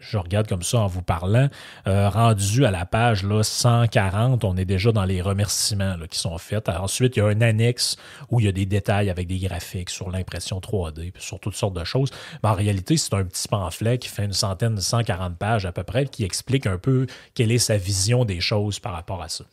je 0.00 0.18
regarde 0.18 0.48
comme 0.48 0.62
ça 0.62 0.80
en 0.80 0.86
vous 0.86 1.02
parlant, 1.02 1.48
euh, 1.86 2.08
rendu 2.08 2.64
à 2.64 2.70
la 2.70 2.86
page 2.86 3.22
là, 3.22 3.42
140, 3.42 4.44
on 4.44 4.56
est 4.56 4.64
déjà 4.64 4.92
dans 4.92 5.04
les 5.04 5.20
remerciements 5.20 5.96
qui 6.10 6.18
sont 6.18 6.38
faits. 6.38 6.68
ensuite, 6.68 7.16
il 7.16 7.18
y 7.20 7.22
a 7.22 7.26
un 7.26 7.40
annexe 7.42 7.96
où 8.30 8.40
il 8.40 8.46
y 8.46 8.48
a 8.48 8.52
des 8.52 8.66
détails 8.66 9.10
avec 9.10 9.28
des 9.28 9.38
graphiques 9.38 9.90
sur 9.90 10.10
l'impression 10.10 10.58
3D, 10.58 11.12
puis 11.12 11.22
sur 11.22 11.38
toutes 11.38 11.54
sortes 11.54 11.74
de 11.74 11.84
choses. 11.84 12.10
Mais 12.42 12.48
en 12.48 12.54
réalité, 12.54 12.96
c'est 12.96 13.14
un 13.14 13.24
petit 13.24 13.46
pamphlet 13.46 13.98
qui 13.98 14.08
fait 14.08 14.24
une 14.24 14.32
centaine 14.32 14.74
de 14.74 14.80
140 14.80 15.36
pages 15.36 15.66
à 15.66 15.72
peu 15.72 15.82
près, 15.82 16.06
qui 16.06 16.24
explique 16.24 16.66
un 16.66 16.78
peu 16.78 17.06
quelle 17.34 17.52
est 17.52 17.58
sa 17.58 17.76
vision 17.76 18.24
des 18.24 18.40
choses 18.40 18.78
par 18.78 18.92
rapport 18.92 19.22
à 19.22 19.28
ça 19.28 19.44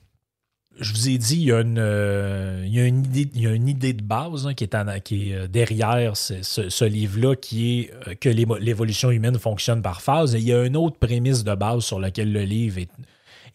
je 0.79 0.93
vous 0.93 1.09
ai 1.09 1.17
dit, 1.17 1.35
il 1.35 1.43
y 1.43 1.51
a 1.51 1.61
une, 1.61 1.79
euh, 1.79 2.63
une, 2.63 3.05
idée, 3.05 3.29
il 3.33 3.41
y 3.41 3.47
a 3.47 3.51
une 3.51 3.67
idée 3.67 3.93
de 3.93 4.03
base 4.03 4.47
hein, 4.47 4.53
qui, 4.53 4.63
est 4.63 4.75
euh, 4.75 5.47
derrière 5.47 6.15
ce, 6.15 6.85
livre-là, 6.85 7.35
qui 7.35 7.79
est 7.79 7.93
euh, 8.07 8.15
que 8.15 8.29
l'évolution 8.29 9.11
humaine 9.11 9.39
fonctionne 9.39 9.81
par 9.81 10.01
phase. 10.01 10.35
Et 10.35 10.39
il 10.39 10.45
y 10.45 10.53
a 10.53 10.63
une 10.63 10.77
autre 10.77 10.97
prémisse 10.97 11.43
de 11.43 11.55
base 11.55 11.83
sur 11.83 11.99
laquelle 11.99 12.31
le 12.31 12.43
livre 12.43 12.79
est, 12.79 12.91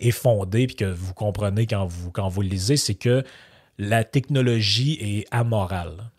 est 0.00 0.10
fondé, 0.10 0.66
puis 0.66 0.76
que 0.76 0.84
vous 0.84 1.14
comprenez 1.14 1.66
quand 1.66 1.86
vous, 1.86 2.10
quand 2.10 2.28
vous 2.28 2.42
le 2.42 2.48
lisez, 2.48 2.76
c'est 2.76 2.94
que 2.94 3.24
la 3.78 4.04
technologie 4.04 4.98
est 5.00 5.26
amorale. 5.30 6.10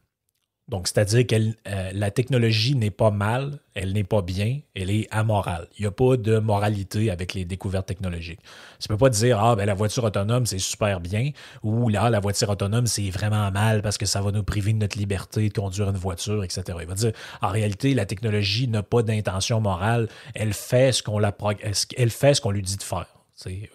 Donc, 0.69 0.87
c'est-à-dire 0.87 1.27
que 1.27 1.35
euh, 1.35 1.91
la 1.93 2.09
technologie 2.09 2.75
n'est 2.75 2.89
pas 2.89 3.11
mal, 3.11 3.59
elle 3.73 3.91
n'est 3.91 4.05
pas 4.05 4.21
bien, 4.21 4.59
elle 4.75 4.89
est 4.89 5.07
amorale. 5.11 5.67
Il 5.77 5.81
n'y 5.81 5.87
a 5.87 5.91
pas 5.91 6.15
de 6.15 6.39
moralité 6.39 7.11
avec 7.11 7.33
les 7.33 7.43
découvertes 7.43 7.85
technologiques. 7.85 8.39
Tu 8.79 8.89
ne 8.89 8.95
peux 8.95 8.97
pas 8.97 9.09
dire, 9.09 9.43
ah, 9.43 9.57
ben, 9.57 9.65
la 9.65 9.73
voiture 9.73 10.05
autonome, 10.05 10.45
c'est 10.45 10.59
super 10.59 11.01
bien, 11.01 11.31
ou 11.63 11.89
là, 11.89 12.09
la 12.09 12.21
voiture 12.21 12.49
autonome, 12.49 12.87
c'est 12.87 13.09
vraiment 13.09 13.51
mal 13.51 13.81
parce 13.81 13.97
que 13.97 14.05
ça 14.05 14.21
va 14.21 14.31
nous 14.31 14.43
priver 14.43 14.71
de 14.71 14.77
notre 14.77 14.97
liberté 14.97 15.49
de 15.49 15.53
conduire 15.53 15.89
une 15.89 15.97
voiture, 15.97 16.45
etc. 16.45 16.63
Il 16.79 16.87
va 16.87 16.93
dire, 16.93 17.11
en 17.41 17.49
réalité, 17.49 17.93
la 17.93 18.05
technologie 18.05 18.69
n'a 18.69 18.83
pas 18.83 19.03
d'intention 19.03 19.59
morale, 19.59 20.07
elle 20.33 20.53
fait 20.53 20.93
ce 20.93 21.03
qu'on 21.03 21.19
elle 21.21 22.09
fait 22.09 22.33
ce 22.33 22.41
qu'on 22.41 22.51
lui 22.51 22.61
dit 22.61 22.77
de 22.77 22.83
faire. 22.83 23.07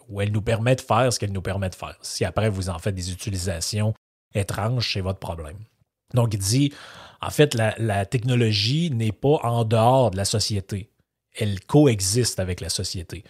Ou 0.08 0.22
elle 0.22 0.32
nous 0.32 0.40
permet 0.40 0.74
de 0.74 0.80
faire 0.80 1.12
ce 1.12 1.18
qu'elle 1.18 1.32
nous 1.32 1.42
permet 1.42 1.68
de 1.68 1.74
faire. 1.74 1.96
Si 2.00 2.24
après 2.24 2.48
vous 2.48 2.70
en 2.70 2.78
faites 2.78 2.94
des 2.94 3.12
utilisations 3.12 3.92
étranges, 4.34 4.92
c'est 4.94 5.02
votre 5.02 5.18
problème. 5.18 5.56
Donc, 6.14 6.34
il 6.34 6.40
dit, 6.40 6.72
en 7.20 7.30
fait, 7.30 7.54
la, 7.54 8.06
technologie 8.06 8.90
n'est 8.90 9.12
pas 9.12 9.40
en 9.42 9.64
dehors 9.64 10.10
de 10.10 10.16
la 10.16 10.24
société. 10.24 10.90
Elle 11.34 11.60
coexiste 11.60 12.40
avec 12.40 12.60
la 12.60 12.68
société. 12.68 13.24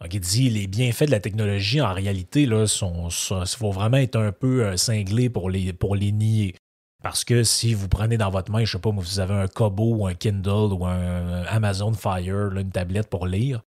Donc, 0.00 0.14
il 0.14 0.20
dit, 0.20 0.50
les 0.50 0.66
bienfaits 0.66 1.06
de 1.06 1.10
la 1.10 1.20
technologie, 1.20 1.80
en 1.80 1.92
réalité, 1.92 2.42
il 2.42 2.66
faut 2.68 3.72
vraiment 3.72 3.96
être 3.96 4.16
un 4.16 4.32
peu 4.32 4.64
euh, 4.64 4.76
cinglé 4.76 5.28
pour 5.28 5.50
les, 5.50 5.72
pour 5.72 5.96
les 5.96 6.12
nier. 6.12 6.54
Parce 7.02 7.24
que 7.24 7.44
si 7.44 7.74
vous 7.74 7.88
prenez 7.88 8.16
dans 8.16 8.30
votre 8.30 8.50
main, 8.50 8.64
je 8.64 8.72
sais 8.72 8.78
pas, 8.78 8.90
vous 8.90 9.20
avez 9.20 9.34
un 9.34 9.46
Kobo 9.46 9.94
ou 9.94 10.06
un 10.06 10.14
Kindle 10.14 10.72
ou 10.72 10.84
un 10.84 11.44
Amazon 11.44 11.92
Fire, 11.92 12.56
une 12.56 12.70
tablette 12.70 13.08
pour 13.08 13.26
lire, 13.26 13.62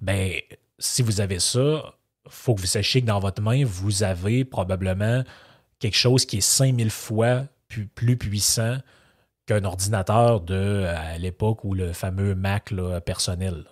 ben, 0.00 0.32
si 0.78 1.02
vous 1.02 1.20
avez 1.20 1.38
ça, 1.38 1.94
faut 2.28 2.54
que 2.54 2.60
vous 2.60 2.66
sachiez 2.66 3.02
que 3.02 3.06
dans 3.06 3.20
votre 3.20 3.40
main, 3.40 3.64
vous 3.64 4.02
avez 4.02 4.44
probablement 4.44 5.22
quelque 5.78 5.96
chose 5.96 6.26
qui 6.26 6.38
est 6.38 6.40
5000 6.40 6.90
fois 6.90 7.44
plus, 7.94 8.16
puissant 8.16 8.78
qu'un 9.46 9.64
ordinateur 9.64 10.40
de 10.40 10.84
à 10.86 11.18
l'époque 11.18 11.64
où 11.64 11.74
le 11.74 11.92
fameux 11.92 12.34
Mac 12.34 12.72
personnel, 13.04 13.64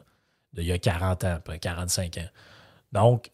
il 0.57 0.65
y 0.65 0.73
a 0.73 0.79
40 0.79 1.25
ans, 1.25 1.39
45 1.61 2.19
ans. 2.19 2.29
Donc, 2.93 3.31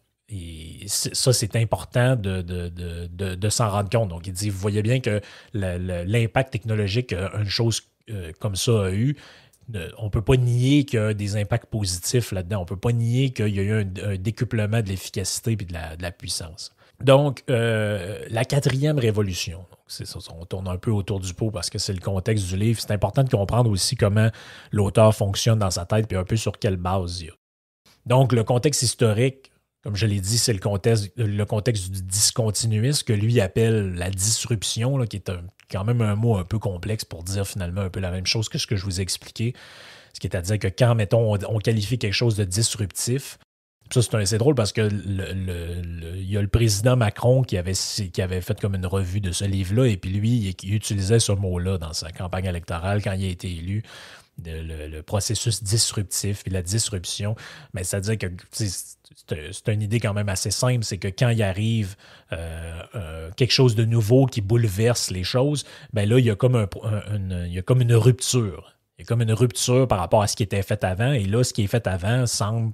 ça, 0.87 1.33
c'est 1.33 1.55
important 1.55 2.15
de, 2.15 2.41
de, 2.41 3.49
s'en 3.49 3.69
rendre 3.69 3.89
compte. 3.89 4.09
Donc, 4.09 4.27
il 4.27 4.33
dit, 4.33 4.49
vous 4.49 4.59
voyez 4.59 4.81
bien 4.81 4.99
que 4.99 5.21
l'impact 5.53 6.51
technologique 6.51 7.07
qu'une 7.07 7.49
chose 7.49 7.81
euh, 8.09 8.31
comme 8.39 8.55
ça 8.55 8.85
a 8.85 8.91
eu, 8.91 9.17
on 9.97 10.05
ne 10.05 10.09
peut 10.09 10.21
pas 10.21 10.37
nier 10.37 10.85
qu'il 10.85 10.99
y 10.99 11.01
a 11.01 11.13
des 11.13 11.35
impacts 11.35 11.65
positifs 11.65 12.31
là-dedans. 12.31 12.59
On 12.59 12.61
ne 12.61 12.67
peut 12.67 12.77
pas 12.77 12.93
nier 12.93 13.31
qu'il 13.31 13.53
y 13.53 13.59
a 13.59 13.63
eu 13.63 13.71
un, 13.81 14.15
décuplement 14.15 14.81
de 14.81 14.87
l'efficacité 14.87 15.51
et 15.51 15.55
de 15.55 15.73
la, 15.73 16.11
puissance. 16.11 16.73
Donc, 17.03 17.43
euh, 17.49 18.19
la 18.29 18.43
quatrième 18.43 18.97
révolution, 18.97 19.65
c'est 19.87 20.07
ça, 20.07 20.19
on 20.39 20.45
tourne 20.45 20.67
un 20.67 20.77
peu 20.77 20.91
autour 20.91 21.19
du 21.19 21.33
pot 21.33 21.51
parce 21.51 21.69
que 21.69 21.77
c'est 21.77 21.93
le 21.93 21.99
contexte 21.99 22.47
du 22.47 22.57
livre. 22.57 22.79
C'est 22.81 22.91
important 22.91 23.23
de 23.23 23.29
comprendre 23.29 23.69
aussi 23.69 23.95
comment 23.95 24.29
l'auteur 24.71 25.15
fonctionne 25.15 25.59
dans 25.59 25.69
sa 25.69 25.85
tête 25.85 26.07
puis 26.07 26.17
un 26.17 26.23
peu 26.23 26.35
sur 26.35 26.57
quelle 26.57 26.77
base 26.77 27.21
il 27.21 27.27
y 27.27 27.29
a. 27.29 27.33
Donc, 28.05 28.31
le 28.31 28.43
contexte 28.43 28.81
historique, 28.81 29.51
comme 29.83 29.95
je 29.95 30.07
l'ai 30.07 30.19
dit, 30.19 30.37
c'est 30.37 30.53
le 30.53 30.59
contexte, 30.59 31.11
le 31.17 31.45
contexte 31.45 31.91
du 31.91 32.01
discontinuisme 32.01 33.05
que 33.05 33.13
lui 33.13 33.39
appelle 33.41 33.93
la 33.93 34.09
disruption, 34.09 34.97
qui 35.05 35.17
est 35.17 35.31
quand 35.71 35.83
même 35.83 36.01
un 36.01 36.15
mot 36.15 36.35
un 36.35 36.45
peu 36.45 36.57
complexe 36.57 37.05
pour 37.05 37.23
dire 37.23 37.45
finalement 37.45 37.81
un 37.81 37.89
peu 37.89 37.99
la 37.99 38.11
même 38.11 38.25
chose 38.25 38.49
que 38.49 38.57
ce 38.57 38.65
que 38.65 38.75
je 38.75 38.83
vous 38.83 38.99
ai 38.99 39.03
expliqué. 39.03 39.53
Ce 40.13 40.19
qui 40.19 40.25
est 40.25 40.35
à 40.35 40.41
dire 40.41 40.57
que 40.57 40.67
quand, 40.67 40.95
mettons, 40.95 41.37
on 41.47 41.59
qualifie 41.59 41.99
quelque 41.99 42.13
chose 42.13 42.35
de 42.35 42.43
disruptif, 42.43 43.37
ça, 43.93 44.25
c'est 44.25 44.37
drôle 44.37 44.55
parce 44.55 44.71
que 44.71 44.81
le, 44.81 46.15
il 46.15 46.29
y 46.29 46.37
a 46.37 46.41
le 46.41 46.47
président 46.47 46.95
Macron 46.95 47.41
qui 47.43 47.57
avait, 47.57 47.73
qui 47.73 48.21
avait 48.21 48.41
fait 48.41 48.59
comme 48.59 48.75
une 48.75 48.85
revue 48.85 49.21
de 49.21 49.31
ce 49.31 49.45
livre-là, 49.45 49.85
et 49.87 49.97
puis 49.97 50.11
lui, 50.11 50.55
il, 50.63 50.73
utilisait 50.73 51.19
ce 51.19 51.31
mot-là 51.31 51.77
dans 51.77 51.93
sa 51.93 52.11
campagne 52.11 52.45
électorale 52.45 53.01
quand 53.01 53.13
il 53.13 53.25
a 53.25 53.29
été 53.29 53.49
élu. 53.49 53.83
Le, 54.45 55.01
processus 55.01 55.63
disruptif 55.63 56.43
et 56.45 56.51
la 56.51 56.61
disruption. 56.61 57.35
Mais 57.73 57.83
c'est-à-dire 57.83 58.19
que 58.19 58.27
c'est 58.51 59.73
une 59.73 59.81
idée 59.81 59.99
quand 59.99 60.13
même 60.13 60.29
assez 60.29 60.51
simple, 60.51 60.83
c'est 60.83 60.99
que 60.99 61.07
quand 61.07 61.29
il 61.29 61.41
arrive 61.41 61.95
euh, 62.33 62.83
euh, 62.93 63.31
quelque 63.35 63.51
chose 63.51 63.75
de 63.75 63.83
nouveau 63.83 64.27
qui 64.27 64.41
bouleverse 64.41 65.09
les 65.09 65.23
choses, 65.23 65.65
ben 65.91 66.07
là, 66.07 66.19
il 66.19 66.25
y 66.25 66.29
a 66.29 66.35
comme, 66.35 66.55
un, 66.55 66.67
il 67.45 67.51
y 67.53 67.57
a 67.57 67.63
comme 67.63 67.81
une 67.81 67.95
rupture. 67.95 68.77
Il 68.97 69.01
y 69.01 69.03
a 69.03 69.07
comme 69.07 69.23
une 69.23 69.33
rupture 69.33 69.87
par 69.87 69.97
rapport 69.97 70.21
à 70.21 70.27
ce 70.27 70.35
qui 70.35 70.43
était 70.43 70.61
fait 70.61 70.83
avant, 70.83 71.13
et 71.13 71.23
là, 71.23 71.43
ce 71.43 71.51
qui 71.51 71.63
est 71.63 71.67
fait 71.67 71.87
avant 71.87 72.27
semble 72.27 72.73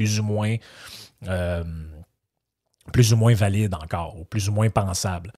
plus 0.00 0.18
ou 0.18 0.22
moins, 0.22 0.56
euh, 1.28 1.62
plus 2.90 3.12
ou 3.12 3.16
moins 3.18 3.34
valide 3.34 3.74
encore, 3.74 4.18
ou 4.18 4.24
plus 4.24 4.48
ou 4.48 4.52
moins 4.52 4.70
pensable. 4.70 5.30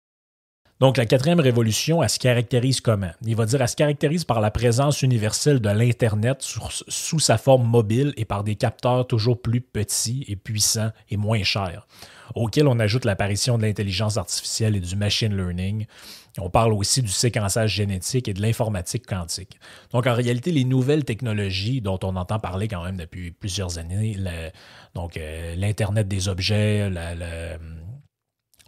Donc, 0.79 0.99
la 0.99 1.05
quatrième 1.05 1.41
révolution, 1.41 2.01
elle 2.01 2.09
se 2.09 2.21
caractérise 2.21 2.81
comment? 2.81 3.11
Il 3.23 3.35
va 3.35 3.45
dire, 3.45 3.61
elle 3.61 3.69
se 3.69 3.75
caractérise 3.75 4.25
par 4.25 4.41
la 4.41 4.53
présence 4.53 5.03
universelle 5.03 5.59
de 5.59 5.69
l'Internet 5.69 6.43
sous 6.43 7.19
sa 7.19 7.39
forme 7.39 7.67
mobile 7.67 8.15
et 8.17 8.25
par 8.25 8.45
des 8.45 8.55
capteurs 8.55 9.05
toujours 9.09 9.43
plus 9.43 9.61
petits 9.61 10.25
et 10.29 10.37
puissants 10.37 10.93
et 11.11 11.17
moins 11.17 11.43
chers, 11.43 11.89
auxquels 12.37 12.69
on 12.69 12.79
ajoute 12.79 13.05
l'apparition 13.05 13.59
de 13.59 13.63
l'intelligence 13.63 14.17
artificielle 14.17 14.77
et 14.77 14.81
du 14.81 14.95
machine 14.95 15.37
learning, 15.37 15.87
on 16.39 16.49
parle 16.49 16.73
aussi 16.73 17.03
du 17.03 17.11
séquençage 17.11 17.75
génétique 17.75 18.27
et 18.27 18.33
de 18.33 18.41
l'informatique 18.41 19.07
quantique. 19.07 19.59
Donc, 19.93 20.07
en 20.07 20.15
réalité, 20.15 20.51
les 20.51 20.65
nouvelles 20.65 21.05
technologies 21.05 21.81
dont 21.81 21.99
on 22.03 22.17
entend 22.17 22.39
parler 22.39 22.69
quand 22.69 22.83
même 22.83 22.97
depuis 22.97 23.33
plusieurs 23.33 23.79
années, 23.79 24.17
donc 24.95 25.17
euh, 25.17 25.55
l'Internet 25.57 26.09
des 26.09 26.29
objets, 26.29 26.91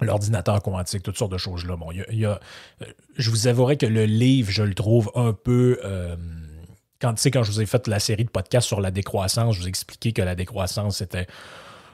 l'ordinateur 0.00 0.62
quantique, 0.62 1.02
toutes 1.02 1.16
sortes 1.16 1.32
de 1.32 1.38
choses-là. 1.38 1.76
Bon, 1.76 1.90
y 1.90 2.24
a, 2.26 2.40
euh, 2.82 2.86
je 3.16 3.30
vous 3.30 3.46
avouerai 3.46 3.76
que 3.78 3.86
le 3.86 4.04
livre, 4.04 4.50
je 4.50 4.62
le 4.62 4.74
trouve 4.74 5.10
un 5.14 5.32
peu... 5.32 5.78
Euh, 5.84 6.16
quand, 7.00 7.14
quand 7.26 7.42
je 7.42 7.50
vous 7.50 7.60
ai 7.60 7.66
fait 7.66 7.86
la 7.88 7.98
série 7.98 8.24
de 8.24 8.30
podcasts 8.30 8.66
sur 8.66 8.80
la 8.80 8.90
décroissance, 8.90 9.56
je 9.56 9.60
vous 9.60 9.68
ai 9.68 10.12
que 10.12 10.22
la 10.22 10.34
décroissance, 10.34 10.98
c'était 10.98 11.26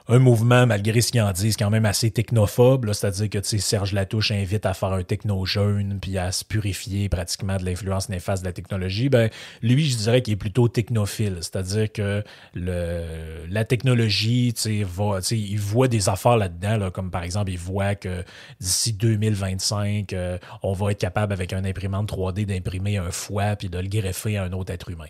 un 0.07 0.19
mouvement, 0.19 0.65
malgré 0.65 1.01
ce 1.01 1.11
qu'ils 1.11 1.21
en 1.21 1.31
disent, 1.31 1.57
quand 1.57 1.69
même 1.69 1.85
assez 1.85 2.11
technophobe. 2.11 2.91
C'est-à-dire 2.91 3.29
que 3.29 3.41
Serge 3.41 3.93
Latouche 3.93 4.31
invite 4.31 4.65
à 4.65 4.73
faire 4.73 4.93
un 4.93 5.03
techno-jeune 5.03 5.99
puis 6.01 6.17
à 6.17 6.31
se 6.31 6.43
purifier 6.43 7.09
pratiquement 7.09 7.57
de 7.57 7.65
l'influence 7.65 8.09
néfaste 8.09 8.43
de 8.43 8.47
la 8.47 8.53
technologie. 8.53 9.09
Ben, 9.09 9.29
lui, 9.61 9.89
je 9.89 9.97
dirais 9.97 10.21
qu'il 10.21 10.33
est 10.33 10.37
plutôt 10.37 10.67
technophile. 10.67 11.37
C'est-à-dire 11.41 11.91
que 11.91 12.23
la 12.55 13.65
technologie, 13.65 14.53
il 14.65 15.59
voit 15.59 15.87
des 15.87 16.09
affaires 16.09 16.37
là-dedans, 16.37 16.91
comme 16.91 17.11
par 17.11 17.23
exemple, 17.23 17.51
il 17.51 17.59
voit 17.59 17.95
que 17.95 18.23
d'ici 18.59 18.93
2025, 18.93 20.13
euh, 20.13 20.37
on 20.63 20.73
va 20.73 20.91
être 20.91 20.99
capable, 20.99 21.33
avec 21.33 21.53
un 21.53 21.63
imprimante 21.63 22.11
3D, 22.11 22.45
d'imprimer 22.45 22.97
un 22.97 23.11
foie 23.11 23.55
puis 23.55 23.69
de 23.69 23.79
le 23.79 23.87
greffer 23.87 24.37
à 24.37 24.43
un 24.43 24.51
autre 24.53 24.73
être 24.73 24.89
humain. 24.89 25.07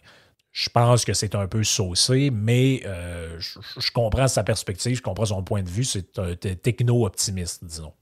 Je 0.51 0.69
pense 0.69 1.05
que 1.05 1.13
c'est 1.13 1.35
un 1.35 1.47
peu 1.47 1.63
saucé, 1.63 2.29
mais 2.29 2.81
euh, 2.85 3.39
je, 3.39 3.91
comprends 3.91 4.27
sa 4.27 4.43
perspective, 4.43 4.97
je 4.97 5.01
comprends 5.01 5.25
son 5.25 5.43
point 5.43 5.63
de 5.63 5.69
vue. 5.69 5.85
C'est 5.85 6.19
un 6.19 6.35
techno-optimiste, 6.35 7.63
disons. 7.63 7.93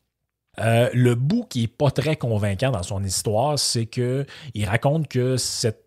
Euh, 0.57 0.89
le 0.93 1.13
bout 1.15 1.45
qui 1.47 1.61
n'est 1.61 1.67
pas 1.67 1.91
très 1.91 2.15
convaincant 2.15 2.71
dans 2.71 2.83
son 2.83 3.03
histoire, 3.03 3.59
c'est 3.59 3.85
qu'il 3.85 4.25
raconte 4.65 5.07
que 5.07 5.37
cette 5.37 5.85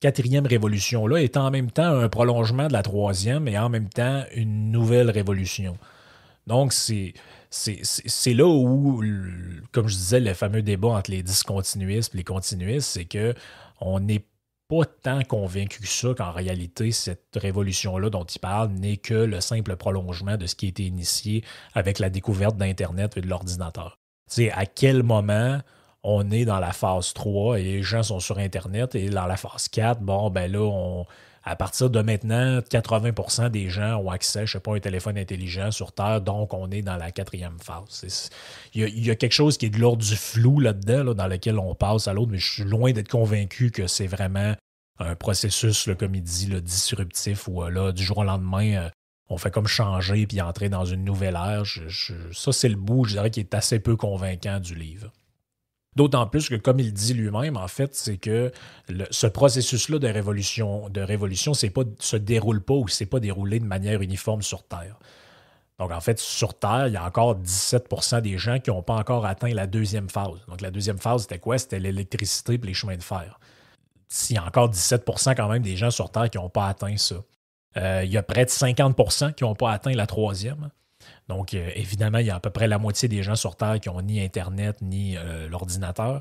quatrième 0.00 0.46
révolution-là 0.46 1.22
est 1.22 1.38
en 1.38 1.50
même 1.50 1.70
temps 1.70 1.98
un 1.98 2.08
prolongement 2.10 2.68
de 2.68 2.74
la 2.74 2.82
troisième 2.82 3.48
et 3.48 3.58
en 3.58 3.70
même 3.70 3.88
temps 3.88 4.24
une 4.34 4.70
nouvelle 4.70 5.10
révolution. 5.10 5.78
Donc, 6.46 6.72
c'est, 6.72 7.14
là 8.26 8.46
où, 8.46 9.02
comme 9.72 9.88
je 9.88 9.96
disais, 9.96 10.20
le 10.20 10.34
fameux 10.34 10.62
débat 10.62 10.88
entre 10.88 11.10
les 11.10 11.22
discontinuistes 11.22 12.14
et 12.14 12.18
les 12.18 12.24
continuistes, 12.24 12.88
c'est 12.88 13.06
que 13.06 13.34
on 13.80 14.00
n'est 14.00 14.24
pas 14.68 14.84
tant 14.84 15.22
convaincu 15.22 15.80
que 15.80 15.88
ça 15.88 16.14
qu'en 16.14 16.32
réalité, 16.32 16.90
cette 16.90 17.36
révolution-là 17.36 18.10
dont 18.10 18.24
il 18.24 18.38
parle 18.38 18.70
n'est 18.70 18.96
que 18.96 19.14
le 19.14 19.40
simple 19.40 19.76
prolongement 19.76 20.36
de 20.36 20.46
ce 20.46 20.54
qui 20.54 20.66
a 20.66 20.68
été 20.70 20.84
initié 20.84 21.44
avec 21.74 21.98
la 21.98 22.10
découverte 22.10 22.56
d'Internet 22.56 23.16
et 23.16 23.20
de 23.20 23.28
l'ordinateur. 23.28 23.98
C'est 24.26 24.50
à 24.50 24.66
quel 24.66 25.02
moment 25.02 25.60
on 26.02 26.30
est 26.30 26.44
dans 26.44 26.60
la 26.60 26.72
phase 26.72 27.12
3 27.14 27.60
et 27.60 27.62
les 27.62 27.82
gens 27.82 28.02
sont 28.02 28.20
sur 28.20 28.38
Internet 28.38 28.94
et 28.94 29.08
dans 29.08 29.26
la 29.26 29.36
phase 29.36 29.68
4, 29.68 30.00
bon, 30.00 30.30
ben 30.30 30.50
là, 30.50 30.60
on, 30.60 31.06
à 31.48 31.54
partir 31.54 31.90
de 31.90 32.02
maintenant, 32.02 32.58
80% 32.58 33.50
des 33.50 33.68
gens 33.68 33.98
ont 33.98 34.10
accès, 34.10 34.46
je 34.46 34.52
sais 34.54 34.60
pas, 34.60 34.72
à 34.72 34.74
un 34.74 34.80
téléphone 34.80 35.16
intelligent 35.16 35.70
sur 35.70 35.92
Terre, 35.92 36.20
donc 36.20 36.52
on 36.52 36.68
est 36.72 36.82
dans 36.82 36.96
la 36.96 37.12
quatrième 37.12 37.58
phase. 37.60 38.30
Il 38.74 39.06
y, 39.06 39.10
a 39.12 39.14
quelque 39.14 39.32
chose 39.32 39.56
qui 39.56 39.66
est 39.66 39.70
de 39.70 39.78
l'ordre 39.78 40.04
du 40.04 40.16
flou 40.16 40.58
là-dedans, 40.58 41.14
dans 41.14 41.28
lequel 41.28 41.60
on 41.60 41.76
passe 41.76 42.08
à 42.08 42.14
l'autre, 42.14 42.32
mais 42.32 42.38
je 42.38 42.52
suis 42.52 42.64
loin 42.64 42.90
d'être 42.90 43.08
convaincu 43.08 43.70
que 43.70 43.86
c'est 43.86 44.08
vraiment 44.08 44.54
un 44.98 45.14
processus, 45.14 45.88
comme 45.96 46.16
il 46.16 46.22
dit, 46.22 46.48
disruptif, 46.60 47.46
où 47.46 47.62
là, 47.62 47.92
du 47.92 48.02
jour 48.02 48.18
au 48.18 48.24
lendemain, 48.24 48.74
euh, 48.74 48.90
on 49.28 49.38
fait 49.38 49.52
comme 49.52 49.68
changer 49.68 50.26
puis 50.26 50.40
entrer 50.40 50.68
dans 50.68 50.84
une 50.84 51.04
nouvelle 51.04 51.36
ère. 51.36 51.62
ça, 52.32 52.52
c'est 52.52 52.68
le 52.68 52.76
bout, 52.76 53.04
je 53.04 53.12
dirais, 53.12 53.30
qui 53.30 53.38
est 53.38 53.54
assez 53.54 53.78
peu 53.78 53.94
convaincant 53.94 54.58
du 54.58 54.74
livre. 54.74 55.12
D'autant 55.96 56.26
plus 56.26 56.50
que, 56.50 56.54
comme 56.54 56.78
il 56.78 56.92
dit 56.92 57.14
lui-même, 57.14 57.56
en 57.56 57.68
fait, 57.68 57.94
c'est 57.94 58.18
que 58.18 58.52
ce 59.10 59.26
processus-là 59.26 59.98
de 59.98 60.08
révolution, 60.08 60.90
de 60.90 61.00
se 61.98 62.16
déroule 62.16 62.62
pas 62.62 62.74
ou 62.74 62.86
c'est 62.86 63.06
pas 63.06 63.18
déroulé 63.18 63.60
de 63.60 63.64
manière 63.64 64.02
uniforme 64.02 64.42
sur 64.42 64.62
Terre. 64.62 64.98
Donc, 65.78 65.90
en 65.92 66.00
fait, 66.00 66.18
sur 66.18 66.58
Terre, 66.58 66.88
il 66.88 66.92
y 66.92 66.96
a 66.96 67.04
encore 67.04 67.38
17% 67.38 68.20
des 68.20 68.36
gens 68.36 68.58
qui 68.58 68.70
n'ont 68.70 68.82
pas 68.82 68.94
encore 68.94 69.24
atteint 69.24 69.52
la 69.52 69.66
deuxième 69.66 70.08
phase. 70.10 70.44
Donc, 70.48 70.60
la 70.60 70.70
deuxième 70.70 70.98
phase, 70.98 71.22
c'était 71.22 71.38
quoi? 71.38 71.56
C'était 71.58 71.78
l'électricité 71.78 72.54
et 72.54 72.58
les 72.58 72.74
chemins 72.74 72.96
de 72.96 73.02
fer. 73.02 73.40
Il 74.30 74.36
y 74.36 74.38
a 74.38 74.44
encore 74.44 74.70
17% 74.70 75.34
quand 75.34 75.48
même 75.48 75.62
des 75.62 75.76
gens 75.76 75.90
sur 75.90 76.10
Terre 76.10 76.28
qui 76.28 76.38
n'ont 76.38 76.50
pas 76.50 76.68
atteint 76.68 76.96
ça. 76.96 77.16
Euh, 77.76 78.02
il 78.04 78.10
y 78.10 78.16
a 78.16 78.22
près 78.22 78.44
de 78.44 78.50
50% 78.50 79.34
qui 79.34 79.44
n'ont 79.44 79.54
pas 79.54 79.72
atteint 79.72 79.92
la 79.92 80.06
troisième. 80.06 80.70
Donc, 81.28 81.54
euh, 81.54 81.70
évidemment, 81.74 82.18
il 82.18 82.26
y 82.26 82.30
a 82.30 82.36
à 82.36 82.40
peu 82.40 82.50
près 82.50 82.68
la 82.68 82.78
moitié 82.78 83.08
des 83.08 83.22
gens 83.22 83.36
sur 83.36 83.56
Terre 83.56 83.80
qui 83.80 83.88
n'ont 83.88 84.02
ni 84.02 84.20
Internet 84.20 84.78
ni 84.80 85.16
euh, 85.16 85.48
l'ordinateur. 85.48 86.20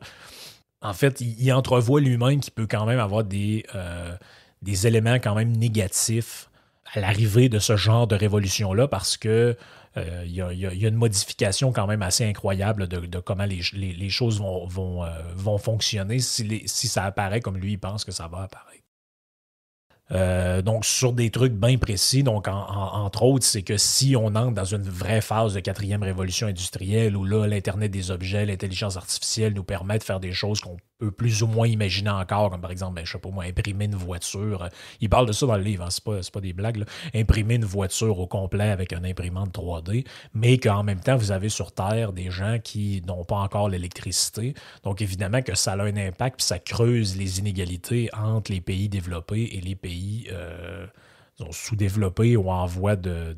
En 0.81 0.93
fait, 0.93 1.21
il, 1.21 1.51
entrevoit 1.53 2.01
lui-même 2.01 2.39
qu'il 2.39 2.53
peut 2.53 2.67
quand 2.67 2.85
même 2.85 2.99
avoir 2.99 3.23
des, 3.23 3.65
des 4.61 4.87
éléments 4.87 5.15
quand 5.15 5.33
même 5.33 5.51
négatifs 5.51 6.49
à 6.93 6.99
l'arrivée 6.99 7.49
de 7.49 7.57
ce 7.57 7.75
genre 7.75 8.05
de 8.05 8.15
révolution-là 8.15 8.87
parce 8.87 9.17
que 9.17 9.57
il 9.95 10.31
y, 10.31 10.41
a, 10.41 10.51
une 10.87 10.95
modification 10.95 11.71
quand 11.71 11.87
même 11.87 12.03
assez 12.03 12.25
incroyable 12.25 12.87
de, 12.87 13.19
comment 13.19 13.45
les, 13.45 14.09
choses 14.09 14.39
vont 14.39 15.57
fonctionner 15.57 16.19
si, 16.19 16.63
si, 16.67 16.87
ça 16.87 17.05
apparaît 17.05 17.39
comme 17.39 17.57
lui 17.57 17.71
il 17.71 17.79
pense 17.79 18.03
que 18.05 18.11
ça 18.11 18.27
va 18.27 18.43
apparaître. 18.43 18.84
Euh, 20.11 20.61
donc, 20.61 20.85
sur 20.85 21.13
des 21.13 21.31
trucs 21.31 21.53
bien 21.53 21.77
précis. 21.77 22.21
Donc, 22.23 22.47
entre 22.47 23.23
autres, 23.23 23.45
c'est 23.45 23.63
que 23.63 23.77
si 23.77 24.15
on 24.15 24.35
entre 24.35 24.53
dans 24.53 24.65
une 24.65 24.83
vraie 24.83 25.21
phase 25.21 25.55
de 25.55 25.59
quatrième 25.59 26.03
révolution 26.03 26.47
industrielle 26.47 27.17
où 27.17 27.25
là, 27.25 27.47
l'Internet 27.47 27.91
des 27.91 28.11
objets, 28.11 28.45
l'intelligence 28.45 28.97
artificielle 28.97 29.53
nous 29.53 29.63
permet 29.63 29.97
de 29.97 30.03
faire 30.03 30.19
des 30.19 30.31
choses 30.31 30.59
qu'on 30.61 30.77
peut 31.05 31.11
plus 31.11 31.43
ou 31.43 31.47
moins 31.47 31.67
imaginer 31.67 32.09
encore, 32.09 32.49
comme 32.49 32.61
par 32.61 32.71
exemple, 32.71 32.95
ben, 32.95 33.05
je 33.05 33.11
sais 33.11 33.19
pas 33.19 33.29
moi, 33.29 33.43
imprimer 33.45 33.85
une 33.85 33.95
voiture. 33.95 34.69
Il 35.01 35.09
parle 35.09 35.27
de 35.27 35.31
ça 35.31 35.45
dans 35.45 35.57
le 35.57 35.63
livre, 35.63 35.85
hein, 35.85 35.89
c'est 36.21 36.31
pas, 36.31 36.41
des 36.41 36.53
blagues. 36.53 36.83
Imprimer 37.13 37.55
une 37.55 37.65
voiture 37.65 38.19
au 38.19 38.27
complet 38.27 38.69
avec 38.69 38.93
un 38.93 39.03
imprimante 39.03 39.53
3D, 39.53 40.05
mais 40.33 40.57
qu'en 40.57 40.83
même 40.83 40.99
temps, 40.99 41.15
vous 41.15 41.31
avez 41.31 41.49
sur 41.49 41.71
Terre 41.71 42.13
des 42.13 42.31
gens 42.31 42.59
qui 42.63 43.01
n'ont 43.07 43.23
pas 43.23 43.37
encore 43.37 43.69
l'électricité. 43.69 44.53
Donc, 44.83 45.01
évidemment 45.01 45.41
que 45.41 45.55
ça 45.55 45.73
a 45.73 45.81
un 45.81 45.97
impact, 45.97 46.37
puis 46.37 46.45
ça 46.45 46.59
creuse 46.59 47.17
les 47.17 47.39
inégalités 47.39 48.09
entre 48.13 48.51
les 48.51 48.61
pays 48.61 48.89
développés 48.89 49.49
et 49.53 49.61
les 49.61 49.75
pays 49.75 50.27
euh, 50.31 50.85
sous-développés 51.51 52.35
ou 52.37 52.49
en 52.49 52.65
voie 52.65 52.95
de 52.95 53.35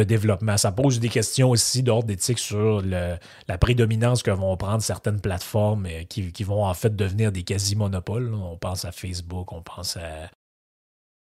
développement. 0.00 0.56
Ça 0.56 0.72
pose 0.72 0.98
des 1.00 1.08
questions 1.08 1.50
aussi 1.50 1.82
d'ordre 1.82 2.06
d'éthique 2.06 2.38
sur 2.38 2.82
la 2.82 3.58
prédominance 3.58 4.22
que 4.22 4.30
vont 4.30 4.56
prendre 4.56 4.82
certaines 4.82 5.20
plateformes 5.20 5.86
euh, 5.86 6.04
qui, 6.04 6.44
vont 6.44 6.64
en 6.64 6.74
fait 6.74 6.94
devenir 6.94 7.32
des 7.32 7.42
quasi-monopoles. 7.42 8.34
On 8.34 8.56
pense 8.56 8.84
à 8.84 8.92
Facebook, 8.92 9.52
on 9.52 9.62
pense 9.62 9.96
à, 9.96 10.30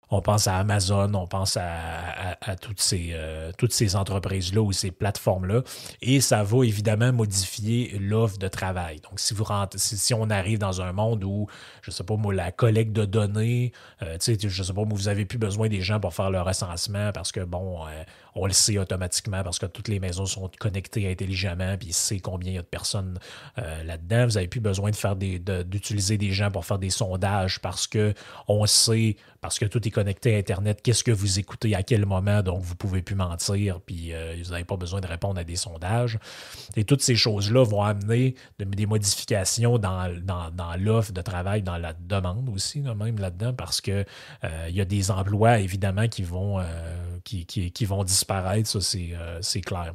on 0.10 0.22
pense 0.22 0.48
à 0.48 0.58
Amazon, 0.58 1.14
on 1.14 1.26
pense 1.26 1.58
à, 1.58 2.56
toutes 2.60 2.82
ces, 2.82 3.12
euh, 3.14 3.52
ces 3.70 3.96
entreprises-là 3.96 4.62
ou 4.62 4.74
ces 4.74 4.92
plateformes-là. 4.92 5.62
Et 6.02 6.20
ça 6.20 6.44
va 6.44 6.66
évidemment 6.66 7.14
modifier 7.14 7.98
l'offre 7.98 8.38
de 8.38 8.50
travail. 8.50 9.00
Donc, 9.00 9.20
si, 9.22 9.34
vous 9.34 9.46
rentrez, 9.46 9.80
si, 9.80 10.14
on 10.14 10.30
arrive 10.30 10.60
dans 10.60 10.82
un 10.82 10.92
monde 10.92 11.24
où, 11.24 11.48
je 11.82 11.92
ne 11.92 11.94
sais 11.94 12.04
pas 12.04 12.18
moi, 12.18 12.34
la 12.34 12.52
collecte 12.52 12.92
de 12.92 13.06
données, 13.06 13.72
euh, 14.02 14.18
je 14.20 14.64
sais 14.64 14.74
pas, 14.74 14.84
vous 14.84 15.04
n'avez 15.04 15.26
plus 15.26 15.38
besoin 15.38 15.70
des 15.70 15.82
gens 15.82 16.00
pour 16.00 16.14
faire 16.14 16.30
le 16.30 16.42
recensement 16.42 17.12
parce 17.14 17.32
que, 17.32 17.42
bon, 17.42 17.86
on 18.36 18.46
le 18.46 18.54
sait 18.54 18.78
automatiquement 18.78 19.44
parce 19.44 19.60
que 19.60 19.66
toutes 19.66 19.88
les 19.88 20.00
maisons 20.00 20.26
sont 20.26 20.50
connectées 20.60 21.10
intelligemment, 21.10 21.78
puis 21.78 21.90
il 21.90 21.94
sait 21.94 22.20
combien 22.20 22.52
il 22.52 22.56
y 22.56 22.60
a 22.60 22.62
de 22.62 22.68
personnes 22.68 23.20
là-dedans. 23.58 24.26
Vous 24.26 24.34
n'avez 24.34 24.48
plus 24.48 24.60
besoin 24.60 24.92
d'utiliser 24.92 26.18
des 26.18 26.32
gens 26.32 26.52
pour 26.52 26.66
faire 26.66 26.80
des 26.80 26.90
sondages 26.90 27.60
parce 27.60 27.88
que 27.88 28.14
on 28.48 28.66
sait, 28.66 29.18
parce 29.42 29.60
que 29.60 29.66
tout 29.66 29.86
est 29.88 29.92
connecté 29.92 30.36
à 30.36 30.38
Internet, 30.38 30.82
qu'est-ce 30.84 31.04
que 31.04 31.12
vous 31.12 31.40
écoutez 31.40 31.76
à 31.76 31.84
quel 31.84 32.06
moment, 32.06 32.42
donc 32.42 32.62
vous 32.62 32.74
ne 32.74 32.78
pouvez 32.78 33.02
plus 33.02 33.16
mentir, 33.16 33.82
puis 33.82 34.14
euh, 34.14 34.36
vous 34.44 34.52
n'avez 34.52 34.64
pas 34.64 34.78
besoin 34.78 35.02
de 35.02 35.08
répondre 35.08 35.40
à 35.40 35.44
des 35.44 35.56
sondages. 35.56 36.20
Et 36.76 36.84
toutes 36.84 37.02
ces 37.02 37.16
choses-là 37.16 37.64
vont 37.64 37.82
amener 37.82 38.36
des 38.60 38.86
modifications 38.86 39.78
dans, 39.78 40.08
l'offre 40.78 41.12
de 41.12 41.22
travail, 41.22 41.64
dans 41.64 41.78
la 41.78 41.94
demande 41.94 42.50
aussi, 42.50 42.82
même 42.82 43.18
là-dedans, 43.20 43.54
parce 43.54 43.82
qu'il 43.82 44.06
euh, 44.44 44.68
il 44.70 44.76
y 44.76 44.82
a 44.82 44.86
des 44.86 45.12
emplois, 45.12 45.60
évidemment, 45.60 46.08
qui 46.08 46.24
vont, 46.24 46.60
euh, 47.34 47.70
qui, 47.74 47.86
vont 47.86 48.04
disparaître, 48.04 48.70
ça 48.70 48.80
c'est 49.42 49.62
clair 49.62 49.94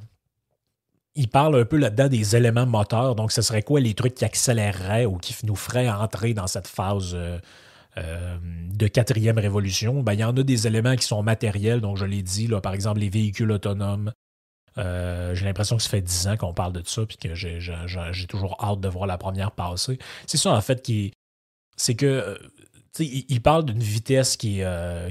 il 1.19 1.29
parle 1.29 1.59
un 1.59 1.65
peu 1.65 1.79
là-dedans 1.79 2.09
des 2.09 2.37
éléments 2.37 2.67
moteurs. 2.67 3.15
Donc, 3.15 3.33
ce 3.33 3.41
serait 3.41 3.63
quoi 3.63 3.81
les 3.81 3.95
trucs 3.95 4.15
qui 4.15 4.27
accéléreraient 4.27 5.07
ou 5.07 5.17
qui 5.17 5.35
nous 5.47 5.57
feraient 5.57 5.89
entrer 5.89 6.35
dans 6.35 6.47
cette 6.47 6.67
phase 6.69 7.17
euh, 7.99 8.37
de 8.75 8.89
quatrième 8.89 9.39
révolution, 9.39 10.03
ben, 10.03 10.13
il 10.13 10.21
y 10.21 10.25
en 10.25 10.37
a 10.37 10.43
des 10.43 10.67
éléments 10.67 10.97
qui 10.97 11.07
sont 11.07 11.23
matériels, 11.23 11.81
donc 11.81 11.97
je 11.97 12.05
l'ai 12.05 12.23
dit, 12.23 12.47
là, 12.47 12.61
par 12.61 12.75
exemple 12.75 13.01
les 13.01 13.09
véhicules 13.09 13.51
autonomes. 13.51 14.13
Euh, 14.77 15.35
j'ai 15.35 15.47
l'impression 15.47 15.79
que 15.79 15.83
ça 15.83 15.89
fait 15.89 16.03
dix 16.03 16.29
ans 16.29 16.37
qu'on 16.37 16.53
parle 16.53 16.75
de 16.75 16.83
ça, 16.85 17.07
puis 17.07 17.17
que 17.17 17.35
j'ai, 17.35 17.59
toujours 18.29 18.63
hâte 18.63 18.81
de 18.81 18.89
voir 18.89 19.07
la 19.07 19.17
première 19.17 19.51
passer. 19.51 19.99
C'est 20.27 20.37
ça, 20.37 20.53
en 20.53 20.61
fait, 20.61 20.83
qui 20.83 21.13
c'est 21.79 21.95
que 21.95 22.39
euh, 23.01 23.05
il, 23.29 23.43
parle 23.43 23.65
d'une 23.65 23.83
vitesse 23.83 24.37
qui, 24.37 24.63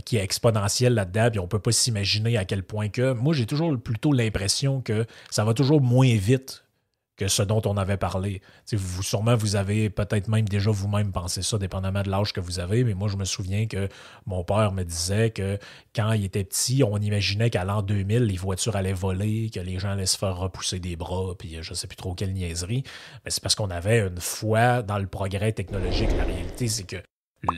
qui 0.06 0.18
est 0.18 0.24
exponentielle 0.24 0.94
là-dedans, 0.94 1.30
puis 1.32 1.40
on 1.40 1.44
ne 1.44 1.50
peut 1.50 1.60
pas 1.60 1.72
s'imaginer 1.72 2.38
à 2.38 2.46
quel 2.46 2.64
point 2.64 2.90
que. 2.90 3.14
Moi, 3.14 3.34
j'ai 3.34 3.46
toujours 3.46 3.78
plutôt 3.80 4.12
l'impression 4.12 4.82
que 4.82 5.06
ça 5.30 5.44
va 5.44 5.54
toujours 5.54 5.82
moins 5.82 6.16
vite 6.16 6.66
que 7.18 7.28
ce 7.28 7.42
dont 7.44 7.62
on 7.66 7.78
avait 7.78 7.98
parlé. 7.98 8.42
vous, 8.74 9.04
sûrement, 9.04 9.36
vous 9.36 9.56
avez 9.56 9.90
peut-être 9.90 10.28
même 10.28 10.48
déjà 10.48 10.72
vous-même 10.72 11.12
pensé 11.12 11.42
ça, 11.42 11.58
dépendamment 11.58 12.04
de 12.04 12.10
l'âge 12.10 12.34
que 12.34 12.42
vous 12.42 12.60
avez, 12.60 12.84
mais 12.84 12.94
moi, 12.94 13.08
je 13.08 13.16
me 13.16 13.26
souviens 13.26 13.68
que 13.68 13.88
mon 14.26 14.44
père 14.44 14.72
me 14.72 14.84
disait 14.84 15.30
que 15.30 15.58
quand 15.96 16.12
il 16.14 16.26
était 16.26 16.44
petit, 16.44 16.84
on 16.84 16.98
imaginait 16.98 17.50
qu'à 17.50 17.64
l'an 17.64 17.82
2000, 17.82 18.24
les 18.24 18.38
voitures 18.38 18.76
allaient 18.76 18.94
voler, 18.94 19.50
que 19.50 19.60
les 19.60 19.80
gens 19.80 19.92
allaient 19.92 20.06
se 20.06 20.18
faire 20.18 20.38
repousser 20.38 20.80
des 20.80 20.96
bras, 20.96 21.36
puis 21.38 21.58
je 21.62 21.72
ne 21.72 21.76
sais 21.76 21.88
plus 21.88 21.96
trop 21.96 22.14
quelle 22.14 22.34
niaiserie. 22.34 22.84
Mais 23.24 23.32
c'est 23.32 23.42
parce 23.42 23.56
qu'on 23.56 23.70
avait 23.70 24.00
une 24.00 24.20
foi 24.20 24.82
dans 24.82 24.98
le 24.98 25.08
progrès 25.08 25.54
technologique. 25.54 26.10
La 26.18 26.26
réalité, 26.26 26.68
c'est 26.68 26.84
que 26.84 26.98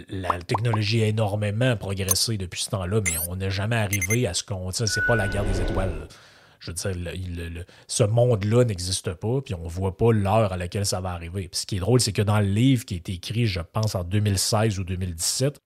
la 0.09 0.39
technologie 0.39 1.03
a 1.03 1.07
énormément 1.07 1.75
progressé 1.75 2.37
depuis 2.37 2.61
ce 2.61 2.69
temps-là, 2.71 3.01
mais 3.03 3.13
on 3.29 3.35
n'est 3.35 3.51
jamais 3.51 3.75
arrivé 3.75 4.27
à 4.27 4.33
ce 4.33 4.43
qu'on... 4.43 4.71
C'est 4.71 5.05
pas 5.05 5.15
la 5.15 5.27
guerre 5.27 5.45
des 5.45 5.61
étoiles. 5.61 6.07
Je 6.59 6.71
veux 6.71 6.93
dire, 6.93 7.65
ce 7.87 8.03
monde-là 8.03 8.63
n'existe 8.65 9.13
pas, 9.13 9.41
puis 9.41 9.53
on 9.53 9.67
voit 9.67 9.95
pas 9.95 10.11
l'heure 10.11 10.53
à 10.53 10.57
laquelle 10.57 10.85
ça 10.85 11.01
va 11.01 11.11
arriver. 11.11 11.49
Ce 11.51 11.65
qui 11.65 11.77
est 11.77 11.79
drôle, 11.79 11.99
c'est 11.99 12.13
que 12.13 12.21
dans 12.21 12.39
le 12.39 12.47
livre 12.47 12.85
qui 12.85 12.95
a 12.95 12.97
été 12.97 13.13
écrit, 13.13 13.45
je 13.45 13.59
pense, 13.59 13.93
en 13.95 14.03
2016 14.03 14.79
ou 14.79 14.83
2017, 14.83 15.61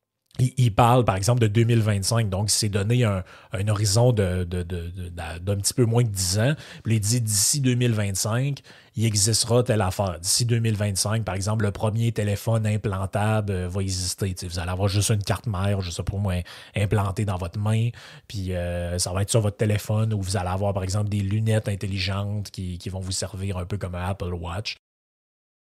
il, 0.57 0.73
parle, 0.73 1.05
par 1.05 1.15
exemple, 1.15 1.41
de 1.41 1.47
2025. 1.47 2.29
Donc, 2.29 2.51
il 2.51 2.55
s'est 2.55 2.69
donné 2.69 3.03
un, 3.03 3.23
horizon 3.67 4.11
d'un 4.11 4.45
petit 4.45 5.73
peu 5.73 5.85
moins 5.85 6.03
de 6.03 6.09
10 6.09 6.39
ans. 6.39 6.55
Puis 6.83 6.95
il 6.95 6.99
dit 6.99 7.21
d'ici 7.21 7.61
2025, 7.61 8.59
il 8.95 9.05
existera 9.05 9.63
telle 9.63 9.81
affaire. 9.81 10.19
D'ici 10.19 10.45
2025, 10.45 11.23
par 11.23 11.35
exemple, 11.35 11.63
le 11.63 11.71
premier 11.71 12.11
téléphone 12.11 12.65
implantable 12.65 13.53
euh, 13.53 13.67
va 13.69 13.81
exister. 13.81 14.35
vous 14.43 14.59
allez 14.59 14.71
avoir 14.71 14.87
juste 14.87 15.09
une 15.09 15.23
carte 15.23 15.47
mère, 15.47 15.81
je 15.81 15.91
sais 15.91 16.03
pas 16.03 16.17
moi, 16.17 16.43
implantée 16.75 17.25
dans 17.25 17.37
votre 17.37 17.59
main. 17.59 17.89
Puis 18.27 18.53
euh, 18.53 18.97
ça 18.99 19.13
va 19.13 19.21
être 19.21 19.29
sur 19.29 19.41
votre 19.41 19.57
téléphone 19.57 20.13
où 20.13 20.21
vous 20.21 20.37
allez 20.37 20.49
avoir, 20.49 20.73
par 20.73 20.83
exemple, 20.83 21.09
des 21.09 21.21
lunettes 21.21 21.69
intelligentes 21.69 22.51
qui 22.51 22.89
vont 22.89 22.99
vous 22.99 23.11
servir 23.11 23.57
un 23.57 23.65
peu 23.65 23.77
comme 23.77 23.95
un 23.95 24.09
Apple 24.09 24.33
Watch. 24.33 24.75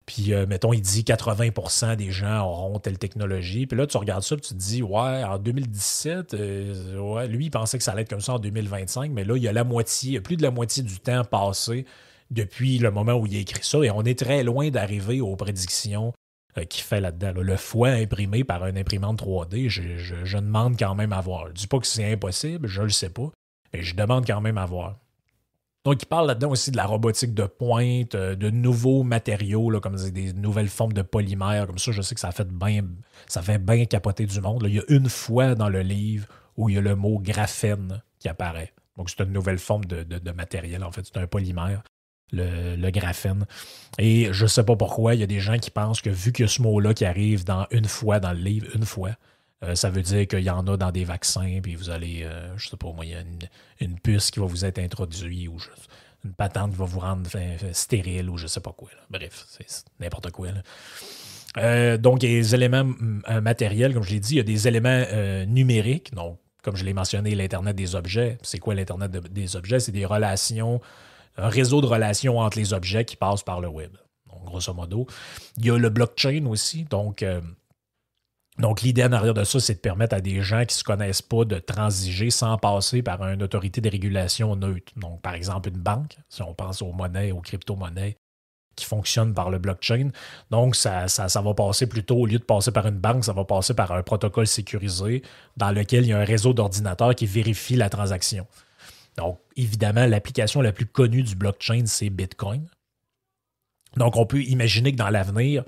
Puis, 0.07 0.33
euh, 0.33 0.47
mettons, 0.47 0.73
il 0.73 0.81
dit 0.81 1.03
80% 1.03 1.97
des 1.97 2.13
gens 2.13 2.47
auront 2.47 2.79
telle 2.79 2.97
technologie. 2.97 3.67
Puis 3.67 3.77
là, 3.77 3.89
tu 3.89 3.97
regardes 3.97 4.23
ça, 4.23 4.37
puis 4.37 4.47
tu 4.47 4.55
te 4.55 4.59
dis, 4.59 4.81
ouais, 4.81 5.25
en 5.25 5.39
2017, 5.39 6.35
euh, 6.35 6.99
ouais, 6.99 7.27
lui, 7.27 7.47
il 7.47 7.51
pensait 7.51 7.77
que 7.77 7.85
ça 7.85 7.91
allait 7.91 8.03
être 8.03 8.11
comme 8.11 8.21
ça 8.21 8.35
en 8.35 8.39
2025, 8.39 9.11
mais 9.11 9.25
là, 9.25 9.37
il 9.37 9.43
y 9.43 9.49
a 9.49 9.53
la 9.53 9.65
moitié, 9.65 10.21
plus 10.21 10.37
de 10.37 10.43
la 10.43 10.53
moitié 10.53 10.85
du 10.85 11.01
temps 11.01 11.25
passé 11.25 11.87
depuis 12.31 12.79
le 12.79 12.93
moment 12.93 13.15
où 13.15 13.27
il 13.27 13.37
a 13.37 13.41
écrit 13.41 13.65
ça, 13.65 13.79
et 13.83 13.91
on 13.91 14.03
est 14.03 14.19
très 14.19 14.45
loin 14.45 14.71
d'arriver 14.71 15.21
aux 15.21 15.35
prédictions 15.35 16.13
euh, 16.57 16.65
qu'il 16.65 16.85
fait 16.85 17.01
là-dedans. 17.01 17.33
Le 17.41 17.57
foie 17.57 17.91
imprimé 17.91 18.45
par 18.45 18.65
une 18.67 18.79
imprimante 18.79 19.21
3D, 19.21 19.69
je, 19.69 20.37
demande 20.37 20.79
quand 20.79 20.95
même 20.95 21.13
à 21.13 21.21
voir. 21.21 21.49
Je 21.49 21.53
dis 21.53 21.67
pas 21.67 21.81
que 21.81 21.87
c'est 21.87 22.13
impossible, 22.13 22.69
je 22.69 22.83
le 22.83 22.91
sais 22.91 23.11
pas, 23.11 23.31
mais 23.73 23.83
je 23.83 23.97
demande 23.97 24.25
quand 24.25 24.41
même 24.41 24.59
à 24.59 24.67
voir. 24.67 24.99
Donc, 25.87 26.03
il 26.03 26.07
parle 26.07 26.27
là-dedans 26.27 26.51
aussi 26.51 26.73
de 26.73 26.77
la 26.77 26.85
robotique 26.85 27.33
de 27.33 27.45
pointe, 27.45 28.17
de 28.17 28.51
nouveaux 28.51 29.05
matériaux, 29.05 29.71
là, 29.71 29.79
comme 29.79 29.95
des 30.11 30.33
nouvelles 30.33 30.69
formes 30.69 30.93
de 30.93 31.03
polymères. 31.03 31.69
Comme 31.69 31.79
ça, 31.79 31.93
je 31.93 32.03
sais 32.03 32.17
que 32.17 32.21
ça 32.21 32.33
fait 32.33 32.49
bien, 32.49 32.83
ça 33.29 33.41
fait 33.41 33.59
bien 33.59 33.85
capoter 33.85 34.27
du 34.27 34.41
monde. 34.41 34.65
il 34.67 34.75
y 34.75 34.81
a 34.81 34.83
une 34.89 35.09
fois 35.09 35.55
dans 35.55 35.69
le 35.69 35.83
livre 35.83 36.27
où 36.57 36.69
il 36.69 36.75
y 36.75 36.79
a 36.79 36.81
le 36.81 36.97
mot 36.97 37.21
graphène 37.21 38.03
qui 38.19 38.29
apparaît. 38.29 38.73
Donc, 38.97 39.11
c'est 39.11 39.23
une 39.23 39.31
nouvelle 39.31 39.61
forme 39.61 39.85
de, 39.85 40.31
matériel. 40.33 40.83
En 40.83 40.91
fait, 40.91 41.03
c'est 41.05 41.21
un 41.21 41.29
polymère, 41.29 41.85
le, 42.33 42.91
graphène. 42.91 43.47
Et 43.97 44.33
je 44.33 44.43
ne 44.43 44.49
sais 44.49 44.65
pas 44.65 44.75
pourquoi, 44.75 45.15
il 45.15 45.21
y 45.21 45.25
a 45.25 45.29
des 45.29 45.39
gens 45.39 45.57
qui 45.57 45.71
pensent 45.71 46.01
que 46.01 46.11
vu 46.11 46.33
qu'il 46.33 46.47
y 46.47 46.49
a 46.49 46.51
ce 46.51 46.63
mot-là 46.63 46.95
qui 46.95 47.05
arrive 47.05 47.45
dans 47.45 47.65
une 47.71 47.87
fois 47.87 48.19
dans 48.19 48.33
le 48.33 48.41
livre, 48.41 48.67
une 48.75 48.87
fois, 48.87 49.13
euh, 49.63 49.75
ça 49.75 49.91
veut 49.91 50.03
dire 50.03 50.27
qu'il 50.27 50.41
y 50.41 50.51
en 50.51 50.67
a 50.67 50.77
dans 50.77 50.91
des 50.91 51.05
vaccins, 51.05 51.61
puis 51.63 51.75
vous 51.75 51.91
allez, 51.91 52.21
je 52.21 52.27
euh, 52.27 52.59
je 52.59 52.69
sais 52.69 52.77
pas 52.77 52.93
moi, 52.93 53.05
il 53.05 53.13
y 53.13 53.15
a 53.15 53.23
une, 53.81 53.99
puce 54.01 54.31
qui 54.31 54.39
va 54.39 54.47
vous 54.47 54.65
être 54.65 54.79
introduite 54.79 55.49
ou 55.49 55.59
une 56.25 56.35
patente 56.35 56.73
qui 56.73 56.79
va 56.79 56.85
vous 56.85 57.01
rendre 57.01 57.31
stérile 57.73 58.29
ou 58.29 58.37
je 58.37 58.47
sais 58.47 58.61
pas 58.61 58.73
quoi. 58.73 58.91
Bref, 59.11 59.47
c'est 59.49 59.85
n'importe 60.01 60.31
quoi. 60.31 60.49
Euh, 61.59 61.97
donc, 61.97 62.23
il 62.23 62.31
y 62.31 62.35
a 62.35 62.39
des 62.39 62.55
éléments 62.55 62.85
matériels, 63.41 63.95
comme 63.95 64.03
je 64.03 64.11
l'ai 64.11 64.21
dit, 64.21 64.35
il 64.35 64.37
y 64.39 64.41
a 64.41 64.45
des 64.45 64.69
éléments 64.69 65.05
numériques, 65.47 66.13
donc 66.13 66.39
comme 66.67 66.75
je 66.75 66.85
l'ai 66.85 66.95
mentionné, 66.95 67.37
l'Internet 67.37 67.77
des 67.77 67.95
objets. 67.95 68.39
C'est 68.43 68.59
quoi 68.59 68.75
l'Internet 68.75 69.13
des 69.13 69.55
objets? 69.55 69.79
C'est 69.79 69.93
des 69.93 70.05
relations, 70.05 70.81
un 71.37 71.49
réseau 71.49 71.81
de 71.81 71.87
relations 71.87 72.41
entre 72.41 72.59
les 72.59 72.73
objets 72.73 73.05
qui 73.05 73.15
passent 73.15 73.45
par 73.45 73.61
le 73.61 73.69
web. 73.69 73.93
Donc, 74.29 74.45
grosso 74.45 74.75
modo. 74.75 75.07
Il 75.59 75.67
y 75.67 75.71
a 75.71 75.79
le 75.79 75.89
blockchain 75.91 76.45
aussi. 76.47 76.83
Donc, 76.83 77.23
euh, 77.23 77.41
donc 78.59 78.83
l'idée 78.83 79.05
en 79.05 79.13
arrière 79.13 79.35
de 79.35 79.45
ça, 79.45 79.61
c'est 79.61 79.75
de 79.75 79.81
permettre 79.81 80.15
à 80.15 80.21
des 80.21 80.41
gens 80.41 80.65
qui 80.65 80.75
ne 80.75 80.79
se 80.79 80.85
connaissent 80.85 81.23
pas 81.23 81.45
de 81.45 81.59
transiger 81.59 82.31
sans 82.31 82.57
passer 82.57 83.03
par 83.03 83.23
une 83.29 83.43
autorité 83.43 83.81
de 83.81 83.91
régulation 83.91 84.57
neutre. 84.57 84.93
Donc, 84.97 85.21
par 85.21 85.35
exemple, 85.35 85.69
une 85.69 85.77
banque, 85.77 86.17
si 86.29 86.43
on 86.43 86.55
pense 86.55 86.81
aux 86.81 86.93
monnaies, 86.93 87.33
aux 87.33 87.41
crypto-monnaies, 87.41 88.17
qui 88.77 88.85
fonctionne 88.85 89.35
par 89.35 89.51
le 89.51 89.59
blockchain. 89.59 90.11
Donc, 90.51 90.77
ça, 90.77 91.09
ça, 91.09 91.41
va 91.41 91.55
passer 91.55 91.87
plutôt, 91.87 92.17
au 92.17 92.27
lieu 92.27 92.39
de 92.39 92.45
passer 92.45 92.71
par 92.71 92.87
une 92.87 92.99
banque, 92.99 93.25
ça 93.25 93.33
va 93.33 93.45
passer 93.45 93.75
par 93.75 93.91
un 93.93 94.03
protocole 94.03 94.47
sécurisé 94.47 95.23
dans 95.57 95.71
lequel 95.71 96.05
il 96.05 96.09
y 96.09 96.13
a 96.13 96.19
un 96.19 96.25
réseau 96.25 96.53
d'ordinateurs 96.53 97.15
qui 97.15 97.27
vérifie 97.27 97.75
la 97.75 97.89
transaction. 97.89 98.47
Donc, 99.17 99.39
évidemment, 99.57 100.07
l'application 100.07 100.61
la 100.61 100.73
plus 100.73 100.87
connue 100.87 101.23
du 101.23 101.35
blockchain, 101.35 101.85
c'est 101.87 102.11
Bitcoin. 102.11 102.67
Donc, 103.97 104.17
on 104.17 104.27
peut 104.27 104.43
imaginer 104.43 104.93
que 104.93 104.99
dans 104.99 105.09
l'avenir, 105.09 105.65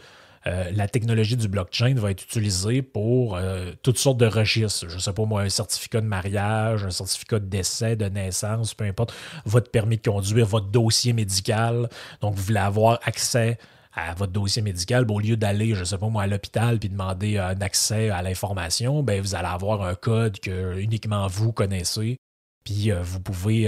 euh, 0.46 0.70
la 0.72 0.88
technologie 0.88 1.36
du 1.36 1.48
blockchain 1.48 1.94
va 1.94 2.10
être 2.10 2.22
utilisée 2.22 2.82
pour 2.82 3.36
euh, 3.36 3.72
toutes 3.82 3.98
sortes 3.98 4.18
de 4.18 4.26
registres. 4.26 4.88
Je 4.88 4.94
ne 4.94 5.00
sais 5.00 5.12
pas 5.12 5.24
moi, 5.24 5.42
un 5.42 5.48
certificat 5.48 6.00
de 6.00 6.06
mariage, 6.06 6.84
un 6.84 6.90
certificat 6.90 7.38
de 7.38 7.46
décès, 7.46 7.96
de 7.96 8.06
naissance, 8.06 8.74
peu 8.74 8.84
importe, 8.84 9.12
votre 9.44 9.70
permis 9.70 9.96
de 9.96 10.08
conduire, 10.08 10.46
votre 10.46 10.68
dossier 10.68 11.12
médical. 11.12 11.88
Donc, 12.20 12.34
vous 12.34 12.42
voulez 12.42 12.60
avoir 12.60 13.00
accès 13.04 13.58
à 13.92 14.14
votre 14.14 14.32
dossier 14.32 14.62
médical, 14.62 15.06
au 15.10 15.18
lieu 15.18 15.36
d'aller, 15.36 15.74
je 15.74 15.80
ne 15.80 15.84
sais 15.84 15.98
pas 15.98 16.08
moi, 16.08 16.22
à 16.22 16.26
l'hôpital 16.28 16.78
puis 16.78 16.88
demander 16.88 17.38
un 17.38 17.60
accès 17.60 18.10
à 18.10 18.22
l'information, 18.22 19.02
ben, 19.02 19.20
vous 19.20 19.34
allez 19.34 19.48
avoir 19.48 19.82
un 19.82 19.96
code 19.96 20.38
que 20.38 20.78
uniquement 20.78 21.26
vous 21.26 21.52
connaissez. 21.52 22.16
Puis 22.64 22.92
euh, 22.92 23.02
vous 23.02 23.18
pouvez 23.18 23.64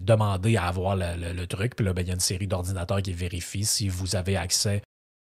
demander 0.00 0.56
à 0.56 0.64
avoir 0.64 0.96
le, 0.96 1.46
truc. 1.46 1.76
Puis 1.76 1.84
là, 1.84 1.92
ben, 1.92 2.02
il 2.02 2.08
y 2.08 2.10
a 2.10 2.14
une 2.14 2.20
série 2.20 2.48
d'ordinateurs 2.48 3.00
qui 3.00 3.12
vérifient 3.12 3.64
si 3.64 3.88
vous 3.88 4.16
avez 4.16 4.36
accès 4.36 4.82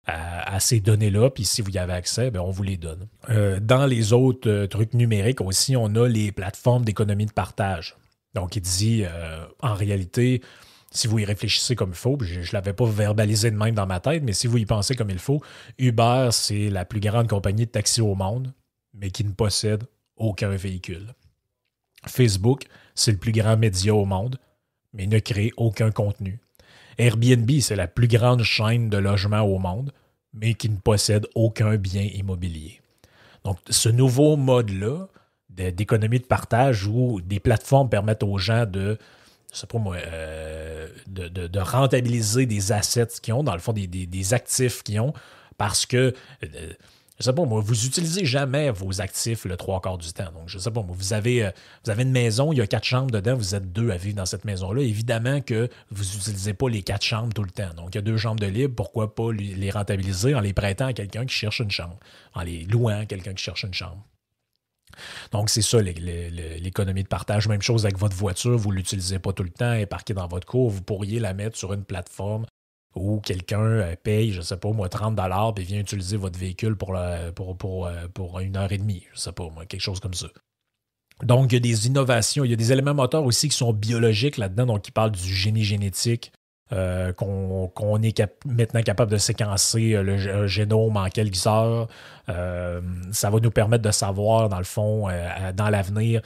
à, 0.09 0.59
ces 0.59 0.81
données-là, 0.81 1.31
puis 1.31 1.44
si 1.44 1.61
vous 1.61 1.71
y 1.71 1.79
avez 1.79 1.92
accès, 1.92 2.31
bien, 2.31 2.40
on 2.40 2.51
vous 2.51 2.62
les 2.62 2.79
donne. 2.79 3.07
Euh, 3.29 3.61
dans 3.61 3.85
les 3.87 4.12
autres 4.12 4.49
euh, 4.49 4.66
trucs 4.66 4.94
numériques 4.94 5.42
aussi, 5.42 5.77
on 5.77 5.94
a 5.94 6.09
les 6.09 6.33
plateformes 6.33 6.85
d'économie 6.85 7.27
de 7.27 7.33
partage. 7.33 7.97
Donc, 8.35 8.57
il 8.57 8.62
dit, 8.62 9.05
euh, 9.05 9.44
en 9.61 9.75
réalité, 9.75 10.42
si 10.90 11.07
vous 11.09 11.18
y 11.18 11.25
réfléchissez 11.25 11.77
comme 11.77 11.90
il 11.90 11.97
faut, 11.97 12.16
je 12.23 12.40
ne 12.40 12.44
l'avais 12.53 12.73
pas 12.73 12.87
verbalisé 12.87 13.51
de 13.51 13.57
même 13.57 13.75
dans 13.75 13.87
ma 13.87 14.01
tête, 14.01 14.23
mais 14.23 14.33
si 14.33 14.47
vous 14.47 14.57
y 14.57 14.64
pensez 14.64 14.94
comme 14.94 15.11
il 15.11 15.18
faut, 15.18 15.42
Uber, 15.79 16.31
c'est 16.33 16.71
la 16.71 16.87
plus 16.87 17.01
grande 17.01 17.29
compagnie 17.29 17.66
de 17.66 17.71
taxi 17.71 18.01
au 18.01 18.14
monde, 18.14 18.55
mais 18.94 19.11
qui 19.11 19.25
ne 19.25 19.33
possède 19.33 19.85
aucun 20.16 20.51
véhicule. 20.51 21.14
Facebook, 22.07 22.64
c'est 22.94 23.12
le 23.12 23.18
plus 23.18 23.33
grand 23.33 23.59
média 23.59 23.94
au 23.94 24.07
monde, 24.07 24.38
mais 24.94 25.07
ne 25.07 25.18
crée 25.18 25.53
aucun 25.59 25.90
contenu. 25.90 26.40
Airbnb, 26.99 27.51
c'est 27.61 27.77
la 27.77 27.87
plus 27.87 28.09
grande 28.09 28.43
chaîne 28.43 28.91
de 28.91 28.99
logement 28.99 29.43
au 29.43 29.59
monde, 29.59 29.93
mais 30.35 30.55
qui 30.55 30.69
ne 30.69 30.77
possède 30.77 31.27
aucun 31.35 31.77
bien 31.77 32.03
immobilier. 32.03 32.81
Donc, 33.45 33.59
ce 33.71 33.89
nouveau 33.89 34.37
mode-là 34.37 35.07
d'économie 35.49 36.21
de 36.21 36.25
partage 36.25 36.87
où 36.87 37.21
des 37.21 37.41
plateformes 37.41 37.89
permettent 37.89 38.23
aux 38.23 38.39
gens 38.39 38.65
de, 38.65 38.97
je 39.53 39.59
sais 39.59 39.67
pas 39.67 39.79
moi, 39.79 39.97
euh, 39.97 40.89
de, 41.09 41.59
rentabiliser 41.59 42.47
des 42.47 42.71
assets 42.71 43.07
qu'ils 43.21 43.35
ont, 43.35 43.43
dans 43.43 43.55
le 43.55 43.59
fond, 43.59 43.73
des, 43.73 43.87
des 43.87 44.35
actifs 44.35 44.83
qu'ils 44.83 45.01
ont, 45.01 45.13
parce 45.57 45.87
que 45.87 46.15
euh, 46.45 46.73
je 47.19 47.25
sais 47.25 47.33
pas, 47.33 47.45
moi, 47.45 47.61
vous 47.61 47.87
utilisez 47.87 48.25
jamais 48.25 48.71
vos 48.71 49.01
actifs 49.01 49.45
le 49.45 49.57
trois 49.57 49.81
quarts 49.81 49.99
du 49.99 50.13
temps. 50.13 50.31
Donc, 50.33 50.49
je 50.49 50.57
sais 50.59 50.71
pas, 50.71 50.83
moi, 50.83 50.95
vous 50.97 51.13
avez, 51.13 51.47
euh, 51.47 51.51
vous 51.85 51.91
avez 51.91 52.05
une 52.05 52.13
maison, 52.13 52.53
il 52.53 52.59
y 52.59 52.61
a 52.61 52.67
quatre 52.69 52.85
chambres 52.85 53.11
dedans, 53.11 53.35
vous 53.35 53.57
êtes 53.57 53.73
deux 53.73 53.91
à 53.91 53.97
vivre 53.97 54.17
dans 54.17 54.27
cette 54.27 54.45
maison-là. 54.45 54.83
Évidemment 54.83 55.41
que 55.41 55.69
vous 55.91 56.05
n'utilisez 56.05 56.55
pas 56.55 56.69
les 56.69 56.83
quatre 56.83 57.05
chambres 57.05 57.35
tout 57.35 57.43
le 57.43 57.51
temps. 57.51 57.75
Donc, 57.75 57.89
il 57.93 57.97
y 57.97 57.99
a 57.99 58.03
deux 58.03 58.17
chambres 58.17 58.39
de 58.39 58.47
libre, 58.47 58.75
pourquoi 58.77 59.17
pas 59.17 59.33
les 59.33 59.71
rentabiliser 59.71 60.37
en 60.37 60.41
les 60.41 60.53
prêtant 60.53 60.87
à 60.87 60.93
quelqu'un 60.93 61.27
qui 61.27 61.35
cherche 61.35 61.59
une 61.59 61.73
chambre, 61.73 61.99
en 62.35 62.43
les 62.43 62.65
louant 62.65 63.01
à 63.01 63.07
quelqu'un 63.07 63.35
qui 63.35 63.43
cherche 63.43 63.65
une 63.65 63.75
chambre. 63.75 64.05
Donc, 65.33 65.51
c'est 65.51 65.63
ça 65.63 65.81
l'économie 65.81 67.03
de 67.03 67.09
partage. 67.09 67.49
Même 67.49 67.63
chose 67.63 67.85
avec 67.85 67.99
votre 67.99 68.17
voiture, 68.17 68.57
vous 68.57 68.71
ne 68.71 68.77
l'utilisez 68.77 69.19
pas 69.19 69.33
tout 69.33 69.43
le 69.43 69.51
temps, 69.51 69.73
elle 69.73 69.83
est 69.83 70.13
dans 70.13 70.29
votre 70.29 70.47
cour, 70.47 70.71
vous 70.71 70.83
pourriez 70.83 71.19
la 71.19 71.35
mettre 71.35 71.57
sur 71.57 71.73
une 71.73 71.85
plateforme 71.85 72.47
ou 72.94 73.20
quelqu'un 73.20 73.61
euh, 73.61 73.96
paye, 74.03 74.33
je 74.33 74.38
ne 74.38 74.42
sais 74.42 74.57
pas, 74.57 74.70
moi, 74.72 74.88
30 74.88 75.14
dollars 75.14 75.55
et 75.57 75.62
vient 75.62 75.81
utiliser 75.81 76.16
votre 76.16 76.38
véhicule 76.38 76.77
pour, 76.77 76.96
euh, 76.96 77.31
pour, 77.33 78.40
une 78.40 78.57
heure 78.57 78.72
et 78.72 78.79
demie, 78.79 79.05
je 79.11 79.16
ne 79.16 79.20
sais 79.20 79.33
pas, 79.33 79.48
moi, 79.51 79.66
quelque 79.66 79.81
chose 79.81 80.01
comme 80.01 80.14
ça. 80.14 80.29
Donc, 81.22 81.51
il 81.53 81.55
y 81.55 81.59
a 81.59 81.61
des 81.61 81.87
innovations, 81.87 82.44
il 82.44 82.51
y 82.51 82.55
a 82.55 82.57
des 82.57 82.72
éléments 82.72 82.94
moteurs 82.94 83.24
aussi 83.24 83.48
qui 83.48 83.57
sont 83.57 83.72
biologiques 83.72 84.37
là-dedans, 84.37 84.66
donc 84.66 84.83
qui 84.83 84.92
parlent 84.92 85.11
du 85.11 85.35
génie 85.35 85.64
génétique, 85.64 86.33
euh, 86.71 87.15
qu'on 87.15 88.03
est 88.03 88.23
maintenant 88.45 88.83
capable 88.83 89.11
de 89.11 89.17
séquencer 89.17 89.95
euh, 89.95 90.03
le 90.03 90.47
génome 90.47 90.99
en 90.99 91.09
quelques 91.09 91.47
heures. 91.47 91.89
Euh, 92.29 92.83
ça 93.11 93.31
va 93.31 93.41
nous 93.41 93.51
permettre 93.51 93.83
de 93.83 93.91
savoir, 93.91 94.51
dans 94.51 94.59
le 94.59 94.65
fond, 94.65 95.09
dans 95.55 95.71
l'avenir, 95.71 96.21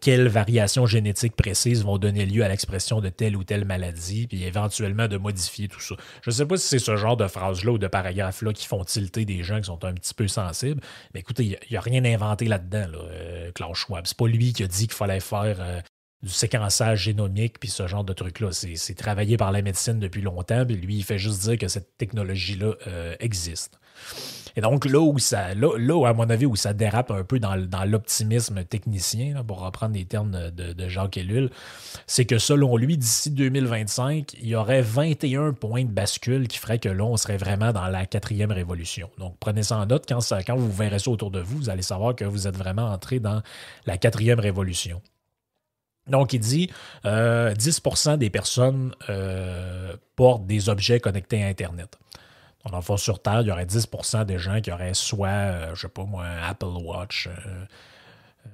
quelles 0.00 0.28
variations 0.28 0.86
génétiques 0.86 1.36
précises 1.36 1.84
vont 1.84 1.98
donner 1.98 2.24
lieu 2.24 2.42
à 2.42 2.48
l'expression 2.48 3.02
de 3.02 3.10
telle 3.10 3.36
ou 3.36 3.44
telle 3.44 3.66
maladie, 3.66 4.26
puis 4.26 4.44
éventuellement 4.44 5.08
de 5.08 5.18
modifier 5.18 5.68
tout 5.68 5.80
ça. 5.80 5.94
Je 6.22 6.30
ne 6.30 6.34
sais 6.34 6.46
pas 6.46 6.56
si 6.56 6.68
c'est 6.68 6.78
ce 6.78 6.96
genre 6.96 7.18
de 7.18 7.26
phrase-là 7.26 7.72
ou 7.72 7.78
de 7.78 7.86
paragraphe-là 7.86 8.54
qui 8.54 8.66
font 8.66 8.82
tilter 8.84 9.26
des 9.26 9.42
gens 9.42 9.58
qui 9.58 9.66
sont 9.66 9.84
un 9.84 9.92
petit 9.92 10.14
peu 10.14 10.26
sensibles, 10.26 10.80
mais 11.12 11.20
écoutez, 11.20 11.44
il 11.44 11.58
n'y 11.70 11.76
a, 11.76 11.82
rien 11.82 12.02
inventé 12.06 12.46
là-dedans, 12.46 12.86
là, 12.90 13.50
Klaus 13.54 13.76
Schwab. 13.76 14.06
C'est 14.06 14.16
pas 14.16 14.28
lui 14.28 14.54
qui 14.54 14.62
a 14.62 14.66
dit 14.66 14.86
qu'il 14.86 14.96
fallait 14.96 15.20
faire 15.20 15.82
du 16.22 16.30
séquençage 16.30 17.02
génomique, 17.02 17.58
puis 17.58 17.68
ce 17.68 17.86
genre 17.86 18.04
de 18.04 18.12
truc-là. 18.12 18.50
C'est 18.52 18.94
travaillé 18.94 19.36
par 19.36 19.52
la 19.52 19.62
médecine 19.62 19.98
depuis 19.98 20.22
longtemps, 20.22 20.64
puis 20.64 20.76
lui, 20.76 20.96
il 20.96 21.04
fait 21.04 21.18
juste 21.18 21.42
dire 21.42 21.58
que 21.58 21.68
cette 21.68 21.96
technologie-là 21.96 22.74
euh, 22.86 23.16
existe. 23.20 23.78
Et 24.54 24.60
donc, 24.60 24.84
là 24.84 25.00
où 25.00 25.16
là, 25.54 26.06
à 26.06 26.12
mon 26.12 26.28
avis, 26.28 26.46
où 26.46 26.56
ça 26.56 26.74
dérape 26.74 27.10
un 27.10 27.24
peu 27.24 27.38
dans, 27.38 27.56
l'optimisme 27.86 28.64
technicien, 28.64 29.42
pour 29.44 29.60
reprendre 29.60 29.94
les 29.94 30.04
termes 30.04 30.50
de, 30.50 30.72
de 30.72 30.88
Jacques 30.88 31.16
Ellul, 31.16 31.50
c'est 32.06 32.26
que 32.26 32.38
selon 32.38 32.76
lui, 32.76 32.98
d'ici 32.98 33.30
2025, 33.30 34.34
il 34.40 34.48
y 34.48 34.54
aurait 34.54 34.82
21 34.82 35.52
points 35.54 35.84
de 35.84 35.90
bascule 35.90 36.48
qui 36.48 36.58
feraient 36.58 36.78
que 36.78 36.88
là, 36.88 37.04
on 37.04 37.16
serait 37.16 37.38
vraiment 37.38 37.72
dans 37.72 37.88
la 37.88 38.06
quatrième 38.06 38.52
révolution. 38.52 39.08
Donc, 39.18 39.36
prenez 39.40 39.62
ça 39.62 39.78
en 39.78 39.86
note. 39.86 40.04
Quand, 40.06 40.20
quand 40.46 40.56
vous 40.56 40.70
verrez 40.70 40.98
ça 40.98 41.10
autour 41.10 41.30
de 41.30 41.40
vous, 41.40 41.56
vous 41.56 41.70
allez 41.70 41.82
savoir 41.82 42.14
que 42.14 42.24
vous 42.24 42.46
êtes 42.46 42.56
vraiment 42.56 42.90
entré 42.90 43.20
dans 43.20 43.42
la 43.86 43.96
quatrième 43.96 44.40
révolution. 44.40 45.00
Donc, 46.08 46.32
il 46.32 46.40
dit 46.40 46.70
euh, 47.04 47.54
10% 47.54 48.18
des 48.18 48.30
personnes 48.30 48.94
euh, 49.08 49.96
portent 50.16 50.46
des 50.46 50.68
objets 50.68 51.00
connectés 51.00 51.42
à 51.42 51.46
Internet. 51.46 51.98
Donc, 52.64 52.88
en 52.88 52.96
sur 52.96 53.20
Terre, 53.20 53.42
il 53.42 53.48
y 53.48 53.50
aurait 53.50 53.66
10% 53.66 54.24
des 54.24 54.38
gens 54.38 54.60
qui 54.60 54.72
auraient 54.72 54.94
soit, 54.94 55.28
euh, 55.28 55.66
je 55.66 55.70
ne 55.70 55.76
sais 55.76 55.88
pas 55.88 56.04
moi, 56.04 56.24
un 56.24 56.42
Apple 56.48 56.66
Watch, 56.66 57.28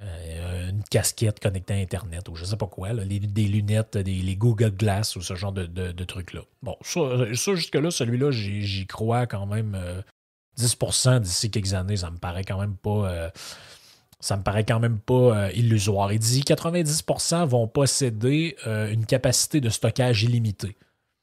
euh, 0.02 0.68
une 0.68 0.82
casquette 0.84 1.40
connectée 1.40 1.74
à 1.74 1.78
Internet 1.78 2.28
ou 2.28 2.34
je 2.34 2.42
ne 2.42 2.48
sais 2.48 2.56
pas 2.56 2.66
quoi, 2.66 2.92
des 2.92 3.18
lunettes, 3.44 3.96
des, 3.96 4.14
les 4.14 4.36
Google 4.36 4.70
Glass 4.70 5.16
ou 5.16 5.22
ce 5.22 5.34
genre 5.34 5.52
de, 5.52 6.04
trucs-là. 6.04 6.42
Bon, 6.62 6.76
ça, 6.82 7.00
ça 7.34 7.54
jusque-là, 7.54 7.90
celui-là, 7.90 8.30
j'y 8.30 8.86
crois 8.86 9.26
quand 9.26 9.46
même 9.46 9.76
10% 10.58 11.20
d'ici 11.20 11.50
quelques 11.50 11.72
années, 11.72 11.96
ça 11.96 12.10
me 12.10 12.18
paraît 12.18 12.44
quand 12.44 12.60
même 12.60 12.76
pas 12.76 13.30
ça 14.20 14.36
me 14.36 14.42
paraît 14.42 14.64
quand 14.64 14.80
même 14.80 14.98
pas 14.98 15.14
euh, 15.14 15.50
illusoire. 15.54 16.12
Il 16.12 16.18
dit 16.18 16.40
90% 16.40 17.46
vont 17.46 17.68
posséder 17.68 18.56
euh, 18.66 18.90
une 18.90 19.06
capacité 19.06 19.60
de 19.60 19.68
stockage 19.68 20.24
illimitée. 20.24 20.76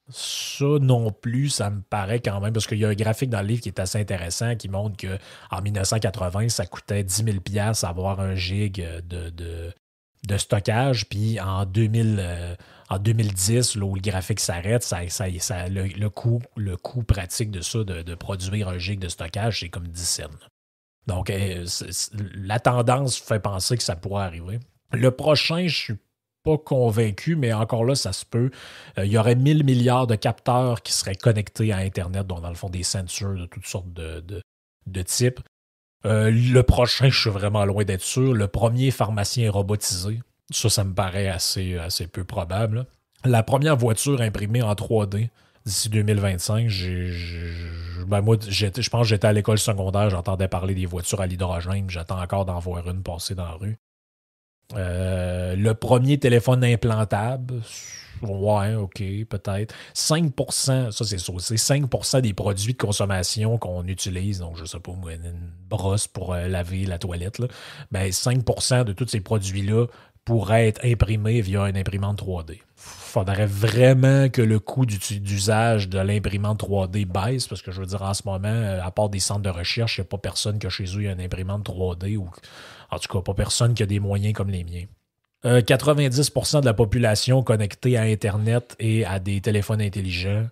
Ça 0.10 0.66
non 0.80 1.12
plus, 1.12 1.50
ça 1.50 1.72
me 1.72 1.82
paraît 1.82 2.20
quand 2.20 2.40
même, 2.40 2.54
parce 2.54 2.68
qu'il 2.68 2.78
y 2.78 2.86
a 2.86 2.90
un 2.90 2.94
graphique 2.94 3.32
dans 3.32 3.42
le 3.42 3.48
livre 3.48 3.62
qui 3.62 3.70
est 3.70 3.80
assez 3.80 4.00
intéressant 4.00 4.56
qui 4.56 4.70
montre 4.70 4.96
qu'en 4.98 5.62
1980, 5.62 6.50
ça 6.50 6.68
coûtait 6.68 7.04
10 7.04 7.24
000 7.26 7.38
avoir 7.82 8.20
un 8.20 8.36
gig 8.36 8.88
de, 9.10 9.32
de, 9.32 10.38
stockage, 10.38 11.10
puis 11.10 11.40
en, 11.40 11.66
2000, 11.66 12.18
euh, 12.20 12.56
en 12.90 13.00
2010, 13.00 13.78
là, 13.78 13.86
où 13.86 13.96
le 13.96 14.02
graphique 14.02 14.40
s'arrête, 14.40 14.84
ça, 14.84 15.10
ça, 15.10 15.26
ça, 15.40 15.68
le, 15.70 16.10
coût, 16.10 16.42
le 16.56 16.78
coût 16.78 17.04
pratique 17.04 17.50
de 17.50 17.62
ça, 17.62 17.84
de, 17.84 18.16
produire 18.16 18.70
un 18.70 18.78
gig 18.78 19.00
de 19.00 19.10
stockage, 19.10 19.62
c'est 19.62 19.70
comme 19.70 19.88
10 19.88 20.08
cents. 20.08 20.24
Donc, 21.08 21.30
euh, 21.30 21.66
la 22.36 22.60
tendance 22.60 23.18
fait 23.18 23.40
penser 23.40 23.78
que 23.78 23.84
ça 23.84 23.96
pourrait 23.96 24.24
arriver. 24.24 24.60
Le 24.92 25.12
prochain, 25.12 25.68
je 25.68 25.78
suis 25.78 25.98
pas 26.44 26.58
convaincu, 26.58 27.36
mais 27.36 27.54
encore 27.54 27.86
là, 27.86 27.96
ça 27.96 28.14
se 28.14 28.26
peut. 28.26 28.52
Euh, 28.98 29.06
il 29.06 29.12
y 29.12 29.18
aurait 29.18 29.36
1000 29.36 29.64
milliards 29.64 30.08
de 30.08 30.16
capteurs 30.16 30.82
qui 30.82 30.94
seraient 30.94 31.16
connectés 31.16 31.72
à 31.74 31.78
Internet, 31.78 32.26
dont 32.28 32.40
dans 32.40 32.50
le 32.50 32.56
fond 32.56 32.70
des 32.70 32.84
sensors 32.84 33.34
de 33.34 33.46
toutes 33.46 33.66
sortes 33.66 33.92
de, 33.92 35.02
types. 35.04 35.40
Euh, 36.06 36.30
le 36.32 36.64
prochain, 36.64 37.10
je 37.10 37.20
suis 37.20 37.30
vraiment 37.30 37.66
loin 37.66 37.84
d'être 37.84 38.04
sûr. 38.04 38.34
Le 38.34 38.48
premier 38.48 38.92
pharmacien 38.92 39.52
robotisé. 39.52 40.22
Ça, 40.52 40.70
ça 40.70 40.84
me 40.84 40.94
paraît 40.94 41.28
assez, 41.28 41.78
assez 41.78 42.06
peu 42.06 42.24
probable. 42.24 42.86
La 43.24 43.42
première 43.42 43.76
voiture 43.76 44.22
imprimée 44.22 44.62
en 44.62 44.74
3D 44.74 45.30
d'ici 45.66 45.90
2025, 45.90 46.70
ben 48.08 48.22
moi, 48.22 48.38
je 48.48 48.90
pense 48.90 49.02
que 49.02 49.08
j'étais 49.08 49.28
à 49.28 49.34
l'école 49.34 49.58
secondaire, 49.58 50.10
j'entendais 50.10 50.48
parler 50.48 50.76
des 50.76 50.86
voitures 50.86 51.22
à 51.22 51.28
l'hydrogène, 51.28 51.90
j'attends 51.90 52.22
encore 52.22 52.46
d'en 52.46 52.60
voir 52.60 52.88
une 52.90 53.02
passer 53.02 53.34
dans 53.36 53.46
la 53.46 53.54
rue. 53.54 53.78
Euh, 54.76 55.56
le 55.56 55.74
premier 55.74 56.18
téléphone 56.18 56.64
implantable, 56.64 57.62
ouais, 58.22 58.76
ok, 58.76 59.04
peut-être. 59.30 59.76
5%, 59.96 60.92
ça 60.92 61.06
c'est 61.06 61.18
ça, 61.20 61.34
c'est 61.40 61.56
5% 61.56 62.22
des 62.22 62.34
produits 62.34 62.74
de 62.74 62.78
consommation 62.78 63.58
qu'on 63.58 63.86
utilise, 63.88 64.40
donc 64.40 64.58
je 64.58 64.66
sais 64.66 64.80
pas, 64.80 64.92
une 64.92 65.34
brosse 65.70 66.08
pour 66.08 66.34
euh, 66.34 66.48
laver 66.48 66.86
la 66.86 66.98
toilette, 66.98 67.42
ben 67.92 68.10
5% 68.10 68.84
de 68.86 68.94
tous 68.94 69.08
ces 69.08 69.22
produits-là 69.22 69.86
pourrait 70.26 70.68
être 70.68 70.84
imprimé 70.84 71.42
via 71.42 71.70
une 71.70 71.78
imprimante 71.78 72.22
3D. 72.22 72.60
Faudrait 73.16 73.46
vraiment 73.46 74.28
que 74.28 74.42
le 74.42 74.60
coût 74.60 74.86
d'usage 74.86 75.88
de 75.88 76.00
l'imprimante 76.00 76.62
3D 76.62 77.06
baisse, 77.06 77.48
parce 77.48 77.62
que 77.62 77.72
je 77.72 77.80
veux 77.80 77.88
dire, 77.88 78.02
en 78.02 78.14
ce 78.14 78.24
moment, 78.26 78.50
euh, 78.50 78.82
à 78.84 78.92
part 78.92 79.08
des 79.08 79.22
centres 79.22 79.42
de 79.42 79.50
recherche, 79.50 79.98
il 79.98 80.02
n'y 80.02 80.08
a 80.08 80.10
pas 80.10 80.18
personne 80.18 80.60
qui 80.60 80.68
a 80.68 80.70
chez 80.70 80.84
eux 80.84 81.04
une 81.04 81.22
imprimante 81.22 81.66
3D, 81.66 82.18
ou 82.18 82.30
en 82.92 83.00
tout 83.00 83.08
cas, 83.08 83.22
pas 83.22 83.34
personne 83.34 83.74
qui 83.74 83.84
a 83.84 83.86
des 83.86 84.02
moyens 84.02 84.34
comme 84.34 84.50
les 84.50 84.66
miens. 84.66 84.84
90% 85.46 86.58
euh, 86.58 86.60
de 86.60 86.66
la 86.66 86.74
population 86.74 87.42
connectée 87.42 87.96
à 87.96 88.02
Internet 88.02 88.76
et 88.80 89.06
à 89.06 89.20
des 89.20 89.40
téléphones 89.40 89.82
intelligents. 89.82 90.50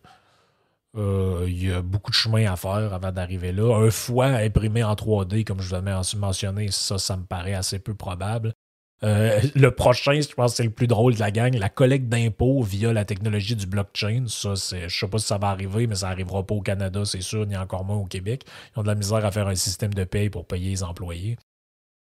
Euh, 0.95 1.43
il 1.49 1.67
y 1.67 1.69
a 1.69 1.81
beaucoup 1.81 2.11
de 2.11 2.15
chemin 2.15 2.49
à 2.49 2.55
faire 2.55 2.93
avant 2.93 3.11
d'arriver 3.11 3.51
là. 3.51 3.75
Un 3.75 3.91
foie 3.91 4.27
imprimé 4.27 4.85
en 4.85 4.93
3D, 4.93 5.43
comme 5.43 5.59
je 5.59 5.67
vous 5.67 5.75
avais 5.75 5.91
mentionné, 6.15 6.71
ça, 6.71 6.97
ça 6.97 7.17
me 7.17 7.25
paraît 7.25 7.55
assez 7.55 7.79
peu 7.79 7.93
probable. 7.93 8.53
Euh, 9.03 9.41
le 9.55 9.71
prochain, 9.71 10.19
je 10.21 10.33
pense 10.33 10.51
que 10.51 10.57
c'est 10.57 10.63
le 10.63 10.69
plus 10.69 10.87
drôle 10.87 11.15
de 11.15 11.19
la 11.19 11.31
gang, 11.31 11.53
la 11.57 11.69
collecte 11.69 12.07
d'impôts 12.07 12.61
via 12.63 12.93
la 12.93 13.03
technologie 13.05 13.55
du 13.55 13.65
blockchain. 13.65 14.25
Ça, 14.27 14.55
c'est, 14.55 14.87
je 14.87 14.97
sais 14.97 15.07
pas 15.07 15.17
si 15.17 15.27
ça 15.27 15.37
va 15.37 15.49
arriver, 15.49 15.87
mais 15.87 15.95
ça 15.95 16.09
n'arrivera 16.09 16.45
pas 16.45 16.55
au 16.55 16.61
Canada, 16.61 17.03
c'est 17.05 17.21
sûr, 17.21 17.45
ni 17.45 17.57
encore 17.57 17.83
moins 17.83 17.97
au 17.97 18.05
Québec. 18.05 18.43
Ils 18.75 18.79
ont 18.79 18.83
de 18.83 18.87
la 18.87 18.95
misère 18.95 19.25
à 19.25 19.31
faire 19.31 19.47
un 19.47 19.55
système 19.55 19.93
de 19.93 20.03
paye 20.05 20.29
pour 20.29 20.45
payer 20.47 20.69
les 20.69 20.83
employés. 20.83 21.37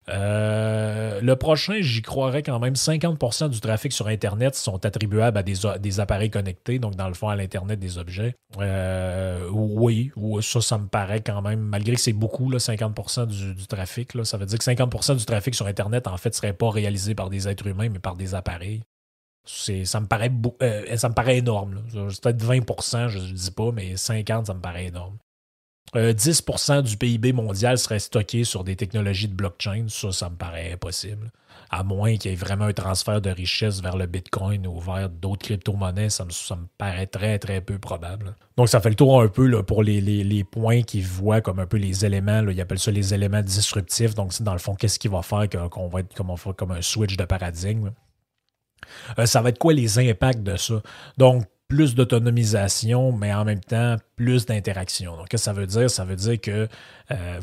Euh, 0.08 1.20
le 1.20 1.36
prochain, 1.36 1.78
j'y 1.80 2.00
croirais 2.00 2.42
quand 2.42 2.60
même 2.60 2.74
50% 2.74 3.48
du 3.48 3.60
trafic 3.60 3.92
sur 3.92 4.06
Internet 4.06 4.54
sont 4.54 4.84
attribuables 4.86 5.38
à 5.38 5.42
des, 5.42 6.00
appareils 6.00 6.30
connectés, 6.30 6.78
donc 6.78 6.94
dans 6.94 7.08
le 7.08 7.14
fond 7.14 7.28
à 7.28 7.36
l'Internet 7.36 7.80
des 7.80 7.98
objets. 7.98 8.36
Euh, 8.58 9.48
oui, 9.50 10.12
ça, 10.42 10.60
ça 10.60 10.78
me 10.78 10.86
paraît 10.86 11.22
quand 11.22 11.42
même, 11.42 11.60
malgré 11.60 11.94
que 11.94 12.00
c'est 12.00 12.12
beaucoup, 12.12 12.50
là, 12.50 12.58
50% 12.58 13.26
du, 13.26 13.66
trafic, 13.66 14.14
là, 14.14 14.24
ça 14.24 14.36
veut 14.36 14.46
dire 14.46 14.58
que 14.58 14.64
50% 14.64 15.16
du 15.16 15.24
trafic 15.24 15.54
sur 15.54 15.66
Internet, 15.66 16.06
en 16.06 16.16
fait, 16.16 16.30
ne 16.30 16.34
serait 16.34 16.52
pas 16.52 16.70
réalisé 16.70 17.14
par 17.14 17.28
des 17.28 17.48
êtres 17.48 17.66
humains, 17.66 17.88
mais 17.88 17.98
par 17.98 18.16
des 18.16 18.34
appareils. 18.34 18.82
Ça 19.44 20.00
me, 20.00 20.06
paraît 20.06 20.32
euh, 20.62 20.96
ça 20.96 21.08
me 21.08 21.14
paraît 21.14 21.38
énorme. 21.38 21.84
Peut-être 21.92 22.44
20%, 22.44 23.08
je 23.08 23.18
ne 23.18 23.32
dis 23.32 23.50
pas, 23.52 23.70
mais 23.72 23.94
50%, 23.94 24.46
ça 24.46 24.54
me 24.54 24.60
paraît 24.60 24.86
énorme. 24.86 25.16
10% 25.94 26.72
euh, 26.72 26.82
du 26.82 26.96
PIB 26.96 27.32
mondial 27.32 27.78
serait 27.78 27.98
stocké 27.98 28.44
sur 28.44 28.64
des 28.64 28.76
technologies 28.76 29.28
de 29.28 29.34
blockchain. 29.34 29.86
Ça, 29.88 30.12
ça 30.12 30.30
me 30.30 30.36
paraît 30.36 30.72
impossible. 30.72 31.30
À 31.70 31.82
moins 31.82 32.16
qu'il 32.16 32.30
y 32.30 32.34
ait 32.34 32.36
vraiment 32.36 32.66
un 32.66 32.72
transfert 32.72 33.20
de 33.20 33.30
richesse 33.30 33.82
vers 33.82 33.96
le 33.96 34.06
Bitcoin 34.06 34.66
ou 34.66 34.78
vers 34.78 35.08
d'autres 35.08 35.46
crypto-monnaies, 35.46 36.10
ça 36.10 36.24
me, 36.24 36.66
paraît 36.78 37.06
très, 37.06 37.38
très 37.38 37.60
peu 37.60 37.78
probable. 37.78 38.36
Donc, 38.56 38.68
ça 38.68 38.80
fait 38.80 38.90
le 38.90 38.94
tour 38.94 39.20
un 39.20 39.28
peu 39.28 39.62
pour 39.64 39.82
les, 39.82 40.44
points 40.44 40.82
qu'ils 40.82 41.04
voient 41.04 41.40
comme 41.40 41.58
un 41.58 41.66
peu 41.66 41.76
les 41.76 42.04
éléments. 42.04 42.46
Ils 42.48 42.60
appellent 42.60 42.78
ça 42.78 42.92
les 42.92 43.14
éléments 43.14 43.42
disruptifs. 43.42 44.14
Donc, 44.14 44.40
dans 44.42 44.52
le 44.52 44.58
fond, 44.60 44.74
qu'est-ce 44.76 44.98
qui 44.98 45.08
va 45.08 45.22
faire 45.22 45.48
qu'on 45.70 45.88
va 45.88 46.00
être 46.00 46.14
comme, 46.14 46.34
comme 46.56 46.70
un 46.70 46.82
switch 46.82 47.16
de 47.16 47.24
paradigme. 47.24 47.90
Euh, 49.18 49.26
ça 49.26 49.42
va 49.42 49.48
être 49.48 49.58
quoi 49.58 49.72
les 49.72 49.98
impacts 49.98 50.42
de 50.42 50.56
ça? 50.56 50.80
Donc, 51.18 51.44
plus 51.68 51.96
d'autonomisation, 51.96 53.10
mais 53.10 53.34
en 53.34 53.44
même 53.44 53.60
temps 53.60 53.96
plus 54.16 54.46
d'interaction. 54.46 55.14
Donc, 55.16 55.28
que 55.28 55.36
ça 55.36 55.52
veut 55.52 55.66
dire? 55.66 55.90
Ça 55.90 56.06
veut 56.06 56.16
dire 56.16 56.40
que 56.40 56.68
euh, 57.10 57.40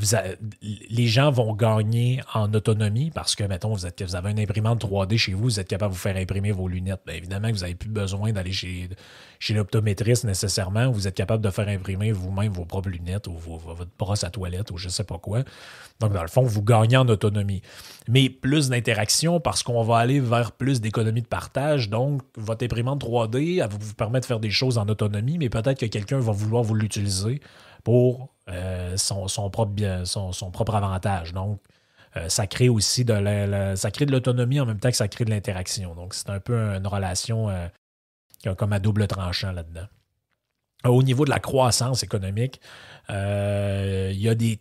les 0.62 1.05
gens 1.05 1.29
vont 1.29 1.53
gagner 1.53 2.21
en 2.33 2.51
autonomie 2.51 3.12
parce 3.12 3.36
que, 3.36 3.43
mettons, 3.43 3.73
vous 3.73 3.86
avez 4.15 4.31
une 4.31 4.39
imprimante 4.39 4.83
3D 4.83 5.17
chez 5.17 5.33
vous, 5.33 5.43
vous 5.43 5.59
êtes 5.59 5.67
capable 5.67 5.93
de 5.93 5.97
vous 5.97 6.01
faire 6.01 6.17
imprimer 6.17 6.51
vos 6.51 6.67
lunettes. 6.67 7.01
Bien 7.05 7.15
évidemment 7.15 7.49
que 7.49 7.53
vous 7.53 7.62
n'avez 7.62 7.75
plus 7.75 7.89
besoin 7.89 8.31
d'aller 8.31 8.51
chez, 8.51 8.89
chez 9.38 9.53
l'optométriste 9.53 10.23
nécessairement. 10.23 10.89
Vous 10.89 11.07
êtes 11.07 11.15
capable 11.15 11.43
de 11.43 11.51
faire 11.51 11.67
imprimer 11.67 12.12
vous-même 12.12 12.51
vos 12.51 12.65
propres 12.65 12.89
lunettes 12.89 13.27
ou 13.27 13.38
votre 13.38 13.91
brosse 13.99 14.23
à 14.23 14.31
toilette 14.31 14.71
ou 14.71 14.77
je 14.77 14.88
ne 14.88 14.91
sais 14.91 15.03
pas 15.03 15.19
quoi. 15.19 15.43
Donc, 15.99 16.12
dans 16.12 16.23
le 16.23 16.27
fond, 16.27 16.41
vous 16.41 16.63
gagnez 16.63 16.97
en 16.97 17.07
autonomie. 17.07 17.62
Mais 18.09 18.29
plus 18.29 18.69
d'interaction 18.69 19.39
parce 19.39 19.62
qu'on 19.62 19.83
va 19.83 19.97
aller 19.97 20.19
vers 20.19 20.51
plus 20.51 20.81
d'économie 20.81 21.21
de 21.21 21.27
partage. 21.27 21.89
Donc, 21.89 22.21
votre 22.36 22.65
imprimante 22.65 23.03
3D, 23.03 23.62
elle 23.62 23.69
va 23.69 23.77
vous 23.79 23.93
permettre 23.93 24.25
de 24.25 24.27
faire 24.27 24.39
des 24.39 24.49
choses 24.49 24.79
en 24.79 24.88
autonomie, 24.88 25.38
mais 25.38 25.49
peut-être 25.49 25.79
que 25.79 25.86
quelqu'un 25.86 26.19
va 26.19 26.31
vouloir 26.31 26.62
vous 26.63 26.76
l'utiliser 26.76 27.41
pour 27.84 28.34
euh, 28.49 28.97
son, 28.97 29.49
propre, 29.49 30.04
son, 30.06 30.52
propre 30.52 30.76
avantage. 30.76 31.34
Donc, 31.34 31.60
euh, 32.15 32.30
ça 32.30 32.47
crée 32.47 32.69
aussi 32.69 33.06
de 33.06 33.76
ça 33.76 33.91
crée 33.91 34.06
de 34.06 34.12
l'autonomie 34.12 34.60
en 34.60 34.65
même 34.65 34.80
temps 34.80 34.89
que 34.89 34.97
ça 34.97 35.08
crée 35.08 35.26
de 35.26 35.30
l'interaction. 35.30 35.95
Donc, 35.95 36.13
c'est 36.13 36.30
un 36.30 36.39
peu 36.39 36.56
une 36.56 36.88
relation 36.88 37.49
euh, 37.49 37.67
comme 38.56 38.73
à 38.73 38.80
double 38.80 39.08
tranchant 39.08 39.52
là-dedans. 39.52 39.88
Au 40.86 41.02
niveau 41.02 41.23
de 41.23 41.30
la 41.30 41.39
croissance 41.39 42.04
économique, 42.04 42.60
il 43.10 44.19
y 44.19 44.28
a 44.28 44.36
des 44.36 44.60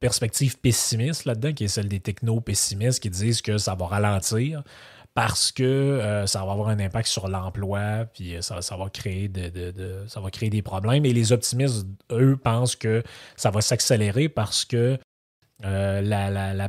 perspectives 0.00 0.58
pessimistes 0.58 1.24
là-dedans, 1.24 1.52
qui 1.52 1.64
est 1.64 1.68
celle 1.68 1.88
des 1.88 2.00
techno-pessimistes 2.00 3.00
qui 3.00 3.08
disent 3.08 3.40
que 3.40 3.56
ça 3.56 3.76
va 3.76 3.86
ralentir 3.86 4.64
parce 5.14 5.50
que 5.50 5.62
euh, 5.62 6.26
ça 6.26 6.44
va 6.44 6.52
avoir 6.52 6.68
un 6.68 6.78
impact 6.78 7.08
sur 7.08 7.28
l'emploi, 7.28 8.06
puis 8.12 8.36
euh, 8.36 8.42
ça, 8.42 8.76
va 8.76 8.88
créer 8.90 9.28
des 9.28 10.62
problèmes. 10.62 11.04
Et 11.04 11.12
les 11.12 11.32
optimistes, 11.32 11.86
eux, 12.12 12.36
pensent 12.36 12.76
que 12.76 13.02
ça 13.36 13.50
va 13.50 13.60
s'accélérer 13.60 14.28
parce 14.28 14.64
que 14.64 14.98
euh, 15.64 16.00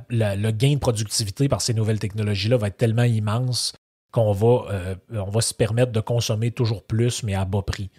le 0.10 0.51
gain 0.51 0.73
de 0.73 0.80
productivité 0.80 1.47
par 1.47 1.62
ces 1.62 1.73
nouvelles 1.73 1.99
technologies-là 1.99 2.58
va 2.58 2.67
être 2.67 2.77
tellement 2.77 3.04
immense 3.04 3.73
qu'on 4.12 4.34
va, 4.34 5.41
se 5.41 5.54
permettre 5.54 5.91
de 5.91 6.01
consommer 6.01 6.51
toujours 6.51 6.84
plus, 6.84 7.23
mais 7.23 7.36
à 7.36 7.45
bas 7.45 7.62
prix. 7.62 7.89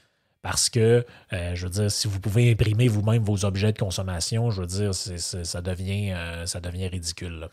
Parce 0.42 0.68
que, 0.68 1.07
je 1.31 1.62
veux 1.62 1.70
dire, 1.70 1.90
si 1.90 2.09
vous 2.09 2.20
pouvez 2.20 2.50
imprimer 2.50 2.88
vous-même 2.88 3.22
vos 3.22 3.46
objets 3.46 3.72
de 3.72 3.78
consommation, 3.78 4.50
je 4.50 4.61
veux 4.61 4.66
dire, 4.66 4.92
ça 4.92 5.61
devient 5.62 6.88
ridicule. 6.88 7.48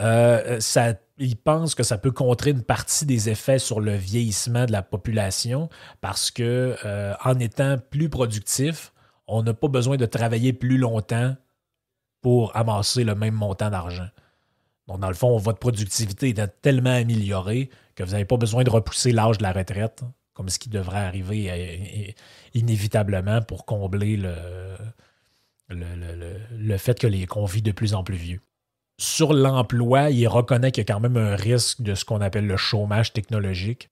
Euh, 0.00 0.60
ils 1.18 1.36
pensent 1.36 1.74
que 1.74 1.82
ça 1.82 1.98
peut 1.98 2.10
contrer 2.10 2.50
une 2.50 2.62
partie 2.62 3.06
des 3.06 3.30
effets 3.30 3.58
sur 3.58 3.80
le 3.80 3.94
vieillissement 3.94 4.66
de 4.66 4.72
la 4.72 4.82
population 4.82 5.68
parce 6.00 6.30
que 6.30 6.76
euh, 6.84 7.14
en 7.24 7.38
étant 7.38 7.76
plus 7.78 8.08
productif, 8.08 8.92
on 9.26 9.42
n'a 9.42 9.54
pas 9.54 9.68
besoin 9.68 9.96
de 9.96 10.06
travailler 10.06 10.52
plus 10.52 10.78
longtemps 10.78 11.34
pour 12.20 12.54
amasser 12.56 13.04
le 13.04 13.14
même 13.14 13.34
montant 13.34 13.70
d'argent. 13.70 14.08
Donc, 14.88 15.00
dans 15.00 15.08
le 15.08 15.14
fond, 15.14 15.36
votre 15.36 15.58
productivité 15.58 16.28
est 16.28 16.60
tellement 16.62 16.94
améliorée 16.94 17.70
que 17.94 18.04
vous 18.04 18.12
n'avez 18.12 18.24
pas 18.24 18.36
besoin 18.36 18.62
de 18.62 18.70
repousser 18.70 19.12
l'âge 19.12 19.38
de 19.38 19.42
la 19.42 19.52
retraite, 19.52 20.04
comme 20.34 20.48
ce 20.48 20.58
qui 20.58 20.68
devrait 20.68 20.98
arriver 20.98 21.50
euh, 21.50 22.12
inévitablement 22.54 23.40
pour 23.42 23.64
combler 23.64 24.16
le, 24.16 24.34
le, 25.70 26.78
fait 26.78 26.98
que 26.98 27.06
les, 27.06 27.26
qu'on 27.26 27.46
vit 27.46 27.62
de 27.62 27.72
plus 27.72 27.94
en 27.94 28.04
plus 28.04 28.16
vieux 28.16 28.40
sur 28.98 29.34
l'emploi, 29.34 30.10
il 30.10 30.26
reconnaît 30.26 30.72
qu'il 30.72 30.82
y 30.82 30.90
a 30.90 30.94
quand 30.94 31.00
même 31.00 31.16
un 31.16 31.36
risque 31.36 31.82
de 31.82 31.94
ce 31.94 32.04
qu'on 32.04 32.20
appelle 32.20 32.46
le 32.46 32.56
chômage 32.56 33.12
technologique. 33.12 33.90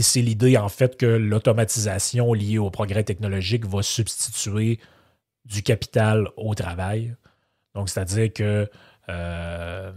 C'est 0.00 0.22
l'idée, 0.22 0.56
en 0.56 0.70
fait, 0.70 0.96
que 0.96 1.04
l'automatisation 1.04 2.32
liée 2.32 2.56
au 2.56 2.70
progrès 2.70 3.04
technologique 3.04 3.66
va 3.66 3.82
substituer 3.82 4.80
du 5.44 5.62
capital 5.62 6.28
au 6.38 6.54
travail. 6.54 7.14
Donc, 7.74 7.90
c'est-à-dire 7.90 8.32
que, 8.32 8.70
euh, 9.10 9.92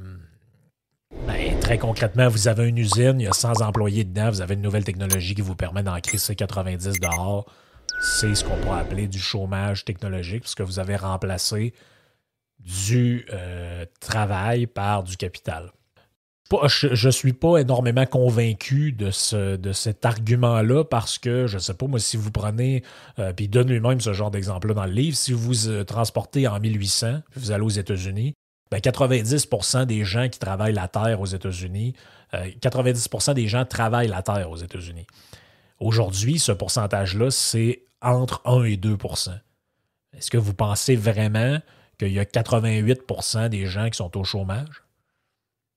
ben, 1.26 1.60
très 1.62 1.78
concrètement, 1.78 2.28
vous 2.28 2.50
avez 2.50 2.68
une 2.68 2.78
usine, 2.78 3.22
il 3.22 3.24
y 3.24 3.28
a 3.28 3.34
100 3.34 3.62
employés 3.62 4.04
dedans, 4.04 4.30
vous 4.30 4.42
avez 4.42 4.56
une 4.56 4.62
nouvelle 4.62 4.84
technologie 4.84 5.36
qui 5.36 5.42
vous 5.42 5.56
permet 5.56 5.84
d'en 5.84 5.98
crisser 6.02 6.36
90 6.36 7.00
dehors. 7.00 7.46
C'est 8.02 8.36
ce 8.36 8.44
qu'on 8.44 8.58
pourrait 8.58 8.82
appeler 8.82 9.08
du 9.08 9.20
chômage 9.20 9.86
technologique, 9.86 10.42
puisque 10.42 10.62
vous 10.62 10.80
avez 10.80 10.98
remplacé 10.98 11.74
du 12.68 13.26
euh, 13.32 13.86
travail 14.02 14.68
par 14.68 15.04
du 15.04 15.16
capital. 15.16 15.72
je 16.68 17.08
ne 17.08 17.12
suis 17.12 17.34
pas 17.34 17.58
énormément 17.58 18.06
convaincu 18.06 18.92
de, 18.92 19.10
ce, 19.10 19.56
de 19.56 19.72
cet 19.72 20.06
argument-là 20.06 20.84
parce 20.84 21.18
que, 21.18 21.48
je 21.48 21.56
ne 21.56 21.62
sais 21.62 21.74
pas, 21.74 21.88
moi, 21.88 22.00
si 22.00 22.18
vous 22.18 22.32
prenez, 22.32 22.84
euh, 23.20 23.32
puis 23.32 23.48
donne 23.48 23.70
lui-même 23.70 24.02
ce 24.02 24.12
genre 24.12 24.32
d'exemple-là 24.32 24.74
dans 24.74 24.86
le 24.86 24.92
livre, 24.92 25.16
si 25.16 25.32
vous 25.32 25.70
euh, 25.70 25.86
transportez 25.86 26.48
en 26.48 26.60
1800, 26.60 27.22
puis 27.32 27.40
vous 27.40 27.52
allez 27.52 27.64
aux 27.64 27.70
États-Unis, 27.70 28.34
ben 28.70 28.80
90% 28.80 29.86
des 29.86 30.04
gens 30.04 30.28
qui 30.28 30.40
travaillent 30.40 30.74
la 30.74 30.90
terre 30.90 31.22
aux 31.22 31.26
États-Unis, 31.26 31.94
90% 32.34 33.30
euh, 33.30 33.34
des 33.34 33.48
gens 33.48 33.64
travaillent 33.64 34.10
la 34.10 34.22
terre 34.22 34.52
aux 34.52 34.58
États-Unis. 34.58 35.08
Aujourd'hui, 35.80 36.38
ce 36.38 36.52
pourcentage-là, 36.52 37.32
c'est 37.32 37.84
entre 38.02 38.42
1 38.46 38.64
et 38.64 38.76
2% 38.76 39.30
Est-ce 40.18 40.30
que 40.30 40.38
vous 40.38 40.54
pensez 40.54 40.98
vraiment 40.98 41.60
qu'il 41.98 42.14
y 42.14 42.20
a 42.20 42.26
88% 42.26 43.50
des 43.50 43.66
gens 43.66 43.90
qui 43.90 43.98
sont 43.98 44.16
au 44.18 44.24
chômage? 44.24 44.84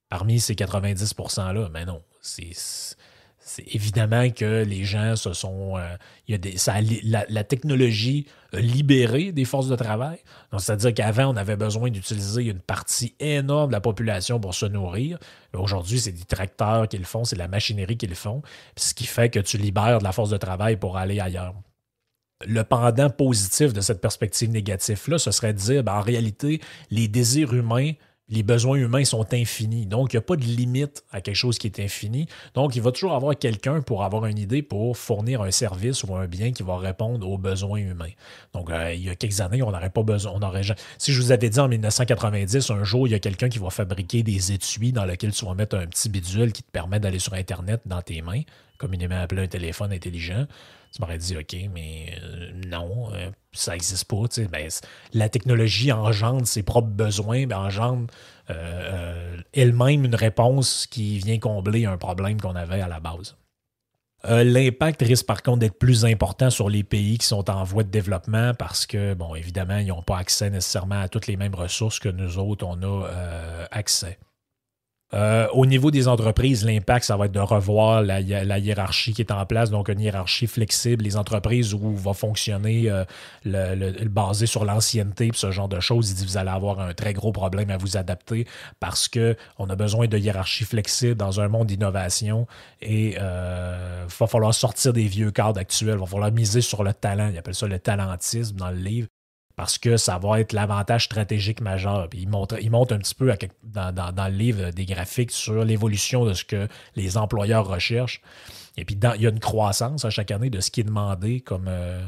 Parmi 0.09 0.40
ces 0.40 0.56
90 0.56 1.14
%-là, 1.14 1.68
mais 1.72 1.85
non. 1.85 2.02
C'est 2.20 2.54
évidemment 3.74 4.28
que 4.30 4.64
les 4.64 4.85
gens 4.85 5.16
se 5.16 5.33
sont. 5.33 5.76
Euh, 5.78 5.96
des, 6.28 6.56
la, 7.04 7.44
technologie 7.44 8.26
a 8.52 8.61
libéré 8.61 9.33
des 9.33 9.44
forces 9.44 9.68
de 9.68 9.76
travail. 9.76 10.18
C'est-à-dire 10.59 10.94
qu'avant, 10.94 11.33
on 11.33 11.37
avait 11.37 11.56
besoin 11.56 11.90
d'utiliser 11.90 12.44
une 12.44 12.61
partie 12.61 13.14
énorme 13.18 13.68
de 13.68 13.72
la 13.72 13.80
population 13.80 14.38
pour 14.38 14.54
se 14.54 14.66
nourrir. 14.66 15.18
Aujourd'hui, 15.54 16.00
c'est 16.00 16.12
des 16.12 16.24
tracteurs 16.24 16.87
qui 16.88 16.98
le 16.98 17.04
font, 17.04 17.24
c'est 17.24 17.37
la 17.37 17.48
machinerie 17.48 17.96
qui 17.96 18.06
le 18.06 18.14
font, 18.14 18.42
ce 18.76 18.94
qui 18.94 19.06
fait 19.06 19.30
que 19.30 19.40
tu 19.40 19.59
libères 19.59 19.98
de 19.98 20.04
la 20.04 20.12
force 20.12 20.30
de 20.30 20.37
travail 20.37 20.76
pour 20.76 20.96
aller 20.96 21.18
ailleurs 21.18 21.54
le 22.46 22.62
pendant 22.64 23.11
positif 23.11 23.72
de 23.72 23.81
cette 23.81 24.00
perspective 24.00 24.50
négative-là, 24.50 25.18
ce 25.18 25.31
serait 25.31 25.53
de 25.53 25.59
dire, 25.59 25.85
ben, 25.85 25.94
en 25.94 26.00
réalité, 26.00 26.61
les 26.90 27.09
désirs 27.09 27.53
humains, 27.53 27.92
les 28.31 28.44
besoins 28.44 28.76
humains 28.76 29.05
sont 29.05 29.35
infinis. 29.35 29.87
Donc, 29.87 30.12
il 30.12 30.16
n'y 30.16 30.18
a 30.18 30.22
pas 30.22 30.37
de 30.37 30.44
limite 30.44 31.05
à 31.11 31.20
quelque 31.20 31.35
chose 31.35 31.59
qui 31.59 31.66
est 31.66 31.81
infini. 31.81 32.26
Donc, 32.55 32.76
il 32.76 32.83
va 32.83 32.92
toujours 32.92 33.12
avoir 33.12 33.37
quelqu'un 33.37 33.83
pour 33.83 34.05
avoir 34.05 34.26
une 34.26 34.38
idée 34.38 34.62
pour 34.62 34.96
fournir 34.96 35.42
un 35.42 35.50
service 35.50 36.05
ou 36.05 36.14
un 36.14 36.26
bien 36.26 36.53
qui 36.53 36.62
va 36.62 36.79
répondre 36.79 37.29
aux 37.29 37.38
besoins 37.38 37.81
humains. 37.81 38.12
Donc, 38.55 38.70
euh, 38.70 38.94
il 38.94 39.05
y 39.05 39.11
a 39.11 39.16
quelques 39.16 39.40
années, 39.40 39.62
on 39.62 39.72
n'aurait 39.72 39.90
pas 39.90 40.05
besoin. 40.05 40.33
On 40.37 40.42
aurait, 40.42 40.62
si 40.96 41.12
je 41.12 41.20
vous 41.20 41.33
avais 41.33 41.50
dit 41.50 41.59
en 41.59 41.68
1990, 41.68 42.70
un 42.70 42.85
jour, 42.85 43.09
il 43.09 43.11
y 43.11 43.14
a 43.14 43.18
quelqu'un 43.18 43.48
qui 43.48 43.59
va 43.59 43.70
fabriquer 43.70 44.22
des 44.22 44.53
étuis 44.53 44.92
dans 44.92 45.05
lesquels 45.05 45.33
tu 45.33 45.44
vas 45.44 45.55
mettre 45.55 45.76
un 45.76 45.87
petit 45.87 46.09
bidule 46.09 46.53
qui 46.53 46.62
te 46.62 46.70
permet 46.70 47.00
d'aller 47.00 47.18
sur 47.18 47.35
Internet 47.35 47.81
dans 47.85 48.00
tes 48.00 48.22
mains, 48.22 48.42
communément 48.79 49.20
appelé 49.20 49.42
un 49.42 49.48
téléphone 49.48 49.92
intelligent 49.92 50.46
tu 50.92 51.00
m'aurais 51.00 51.18
dit, 51.18 51.37
OK, 51.37 51.57
mais 51.72 52.14
euh, 52.22 52.50
non, 52.66 53.12
euh, 53.12 53.31
ça 53.53 53.72
n'existe 53.72 54.07
pas. 54.07 54.24
Ben, 54.50 54.68
la 55.12 55.29
technologie 55.29 55.92
engendre 55.92 56.46
ses 56.46 56.62
propres 56.62 56.88
besoins, 56.88 57.46
ben, 57.46 57.59
engendre 57.59 58.07
euh, 58.50 59.37
elle-même 59.53 60.05
une 60.05 60.14
réponse 60.14 60.87
qui 60.87 61.18
vient 61.18 61.38
combler 61.38 61.87
un 61.87 61.96
problème 61.96 62.40
qu'on 62.40 62.57
avait 62.57 62.81
à 62.81 62.88
la 62.88 63.00
base. 63.00 63.37
L'impact 64.22 65.00
risque 65.00 65.24
par 65.24 65.42
contre 65.42 65.61
d'être 65.61 65.79
plus 65.79 66.05
important 66.05 66.50
sur 66.50 66.68
les 66.68 66.85
pays 66.85 67.16
qui 67.16 67.24
sont 67.24 67.48
en 67.48 67.64
voie 67.64 67.85
de 67.85 67.88
développement 67.88 68.53
parce 68.53 68.85
que, 68.85 69.14
bon, 69.14 69.35
évidemment, 69.35 69.79
ils 69.79 69.87
n'ont 69.87 70.03
pas 70.03 70.18
accès 70.18 70.50
nécessairement 70.50 71.00
à 71.00 71.09
toutes 71.09 71.26
les 71.26 71.38
mêmes 71.38 71.55
ressources 71.55 71.98
que 71.98 72.11
nous 72.11 72.37
autres, 72.37 72.66
on 72.66 72.83
a 72.83 73.09
accès. 73.70 74.18
Euh, 75.12 75.48
au 75.52 75.66
niveau 75.66 75.90
des 75.90 76.06
entreprises, 76.06 76.64
l'impact, 76.64 77.04
ça 77.04 77.16
va 77.16 77.26
être 77.26 77.32
de 77.32 77.40
revoir 77.40 78.02
la, 78.02 78.20
hiérarchie 78.20 79.12
qui 79.12 79.22
est 79.22 79.32
en 79.32 79.44
place, 79.44 79.70
donc 79.70 79.88
une 79.88 80.00
hiérarchie 80.00 80.46
flexible, 80.46 81.02
les 81.02 81.16
entreprises 81.16 81.74
où 81.74 81.96
va 81.96 82.12
fonctionner 82.12 82.88
euh, 82.88 83.04
le, 83.44 84.08
basé 84.08 84.46
sur 84.46 84.64
l'ancienneté, 84.64 85.30
ce 85.34 85.50
genre 85.50 85.68
de 85.68 85.80
choses. 85.80 86.10
Il 86.10 86.14
dit 86.14 86.24
vous 86.24 86.36
allez 86.36 86.50
avoir 86.50 86.80
un 86.80 86.94
très 86.94 87.12
gros 87.12 87.32
problème 87.32 87.70
à 87.70 87.76
vous 87.76 87.96
adapter 87.96 88.46
parce 88.78 89.08
qu'on 89.08 89.68
a 89.68 89.76
besoin 89.76 90.06
de 90.06 90.16
hiérarchie 90.16 90.64
flexible 90.64 91.16
dans 91.16 91.40
un 91.40 91.48
monde 91.48 91.66
d'innovation 91.66 92.46
et 92.80 93.10
il 93.10 93.18
euh, 93.20 94.06
va 94.18 94.26
falloir 94.26 94.54
sortir 94.54 94.92
des 94.92 95.06
vieux 95.06 95.32
cadres 95.32 95.60
actuels, 95.60 95.94
il 95.94 96.00
va 96.00 96.06
falloir 96.06 96.30
miser 96.30 96.60
sur 96.60 96.84
le 96.84 96.92
talent. 96.92 97.30
Il 97.32 97.38
appelle 97.38 97.54
ça 97.54 97.66
le 97.66 97.78
talentisme 97.78 98.56
dans 98.56 98.70
le 98.70 98.76
livre 98.76 99.08
parce 99.60 99.76
que 99.76 99.98
ça 99.98 100.16
va 100.16 100.40
être 100.40 100.54
l'avantage 100.54 101.04
stratégique 101.04 101.60
majeur. 101.60 102.08
Il, 102.14 102.30
montre, 102.30 102.54
un 102.94 102.98
petit 102.98 103.14
peu 103.14 103.30
dans, 103.62 104.26
le 104.26 104.34
livre 104.34 104.70
des 104.70 104.86
graphiques 104.86 105.32
sur 105.32 105.66
l'évolution 105.66 106.24
de 106.24 106.32
ce 106.32 106.46
que 106.46 106.66
les 106.96 107.18
employeurs 107.18 107.68
recherchent. 107.68 108.22
Et 108.78 108.86
puis 108.86 108.98
il 108.98 109.20
y 109.20 109.26
a 109.26 109.28
une 109.28 109.38
croissance 109.38 110.06
à 110.06 110.08
chaque 110.08 110.30
année 110.30 110.48
de 110.48 110.60
ce 110.60 110.70
qui 110.70 110.80
est 110.80 110.84
demandé 110.84 111.42
comme, 111.42 111.66
euh, 111.68 112.00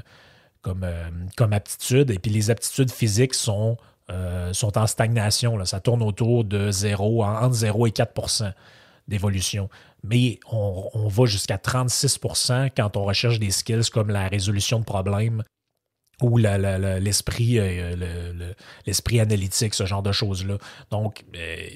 euh, 0.67 1.11
comme 1.37 1.53
aptitude. 1.53 2.11
Et 2.11 2.19
puis 2.19 2.31
les 2.31 2.51
aptitudes 2.51 2.91
physiques 2.91 3.35
sont, 3.35 3.77
euh, 4.09 4.55
sont 4.55 4.79
en 4.79 4.87
stagnation. 4.87 5.63
Ça 5.67 5.79
tourne 5.79 6.03
autour 6.03 6.45
de 6.45 6.71
0, 6.71 7.23
entre 7.23 7.53
0 7.53 7.87
et 7.87 7.91
4% 7.91 8.51
d'évolution. 9.09 9.69
Mais 10.05 10.41
on, 10.51 10.89
on 10.95 11.07
va 11.07 11.27
jusqu'à 11.27 11.59
36% 11.59 12.71
quand 12.75 12.97
on 12.97 13.05
recherche 13.05 13.39
des 13.39 13.51
skills 13.51 13.91
comme 13.93 14.09
la 14.09 14.29
résolution 14.29 14.79
de 14.79 14.85
problèmes, 14.85 15.45
ou 16.23 16.39
l'esprit 16.39 17.59
euh, 17.59 18.53
l'esprit 18.87 19.21
analytique, 19.21 19.75
ce 19.75 19.87
genre 19.87 20.03
de 20.03 20.13
choses-là. 20.13 20.59
Donc, 20.91 21.25
euh, 21.37 21.69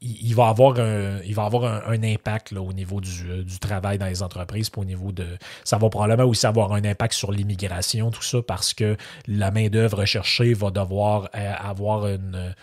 il, 0.00 0.34
va 0.34 0.48
avoir 0.48 0.78
un, 0.78 1.18
avoir 1.36 1.88
un, 1.88 2.02
impact 2.02 2.52
au 2.52 2.72
niveau 2.72 3.00
euh, 3.00 3.42
du, 3.42 3.58
travail 3.58 3.98
dans 3.98 4.06
les 4.06 4.22
entreprises, 4.22 4.70
au 4.76 4.84
niveau 4.84 5.12
de. 5.12 5.26
Ça 5.64 5.78
va 5.78 5.88
probablement 5.88 6.28
aussi 6.28 6.46
avoir 6.46 6.72
un 6.72 6.84
impact 6.84 7.14
sur 7.14 7.32
l'immigration, 7.32 8.10
tout 8.10 8.22
ça, 8.22 8.42
parce 8.42 8.74
que 8.74 8.96
la 9.26 9.50
main-d'œuvre 9.50 9.98
recherchée 9.98 10.54
va 10.54 10.70
devoir 10.70 11.28
avoir 11.32 12.06
une, 12.06 12.54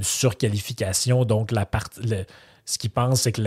surqualification. 0.00 1.24
Donc, 1.24 1.52
ce 2.66 2.78
qu'il 2.78 2.90
pense, 2.90 3.22
c'est 3.22 3.32
que 3.32 3.42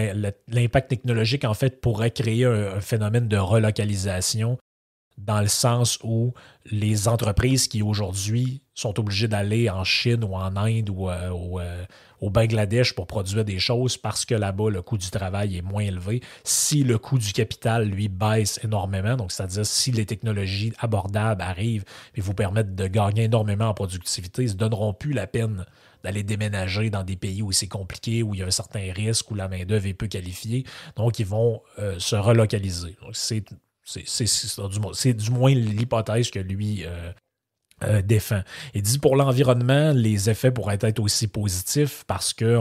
l'impact 0.48 0.90
technologique, 0.90 1.44
en 1.44 1.54
fait, 1.54 1.82
pourrait 1.82 2.12
créer 2.12 2.46
un, 2.46 2.80
phénomène 2.80 3.28
de 3.28 3.38
relocalisation 3.38 4.58
dans 5.18 5.42
le 5.42 5.48
sens 5.48 5.98
où 6.04 6.34
les 6.66 7.08
entreprises 7.08 7.68
qui 7.68 7.82
aujourd'hui 7.82 8.62
sont 8.76 9.00
obligées 9.00 9.28
d'aller 9.28 9.70
en 9.70 9.84
Chine 9.84 10.24
ou 10.24 10.36
en 10.36 10.56
Inde 10.56 10.90
ou 10.90 11.10
euh, 11.10 11.32
euh, 11.60 11.86
au, 12.22 12.30
Bangladesh 12.30 12.94
pour 12.94 13.08
produire 13.08 13.44
des 13.44 13.58
choses 13.58 13.98
parce 13.98 14.26
que 14.26 14.36
là-bas, 14.36 14.70
le 14.70 14.84
coût 14.84 14.98
du 14.98 15.10
travail 15.10 15.58
est 15.58 15.64
moins 15.64 15.82
élevé. 15.82 16.22
Si 16.44 16.84
le 16.84 17.00
coût 17.00 17.18
du 17.18 17.34
capital, 17.34 17.88
lui, 17.90 18.08
baisse 18.08 18.60
énormément, 18.64 19.16
donc 19.16 19.32
c'est-à-dire 19.32 19.66
si 19.66 19.92
les 19.92 20.06
technologies 20.06 20.74
abordables 20.80 21.42
arrivent 21.42 21.86
et 22.16 22.22
vous 22.22 22.36
permettent 22.36 22.76
de 22.76 22.88
gagner 22.88 23.24
énormément 23.24 23.70
en 23.70 23.74
productivité, 23.74 24.44
ils 24.44 24.52
ne 24.52 24.58
donneront 24.58 24.94
plus 24.94 25.14
la 25.14 25.26
peine 25.26 25.66
d'aller 26.04 26.22
déménager 26.22 26.92
dans 26.92 27.04
des 27.04 27.16
pays 27.16 27.42
où 27.42 27.52
c'est 27.52 27.68
compliqué, 27.68 28.22
où 28.22 28.36
il 28.36 28.42
y 28.42 28.44
a 28.44 28.46
un 28.46 28.52
certain 28.52 28.94
risque, 28.94 29.32
où 29.32 29.36
la 29.36 29.48
main-d'œuvre 29.48 29.88
est 29.88 29.94
peu 29.96 30.08
qualifiée. 30.08 30.64
Donc, 30.96 31.18
ils 31.18 31.26
vont 31.26 31.62
euh, 31.80 31.98
se 31.98 32.16
relocaliser. 32.16 32.96
C'est 33.14 33.44
c'est 33.88 35.14
du, 35.14 35.32
moins 35.32 35.54
l'hypothèse 35.54 36.30
que 36.30 36.40
lui 36.40 36.84
euh, 36.86 37.12
euh, 37.84 38.02
défend. 38.02 38.42
Il 38.74 38.82
dit 38.82 39.00
pour 39.00 39.16
l'environnement, 39.16 39.92
les 39.94 40.30
effets 40.30 40.52
pourraient 40.52 40.80
être 40.82 41.00
aussi 41.00 41.28
positifs 41.28 42.04
parce 42.08 42.34
que 42.34 42.60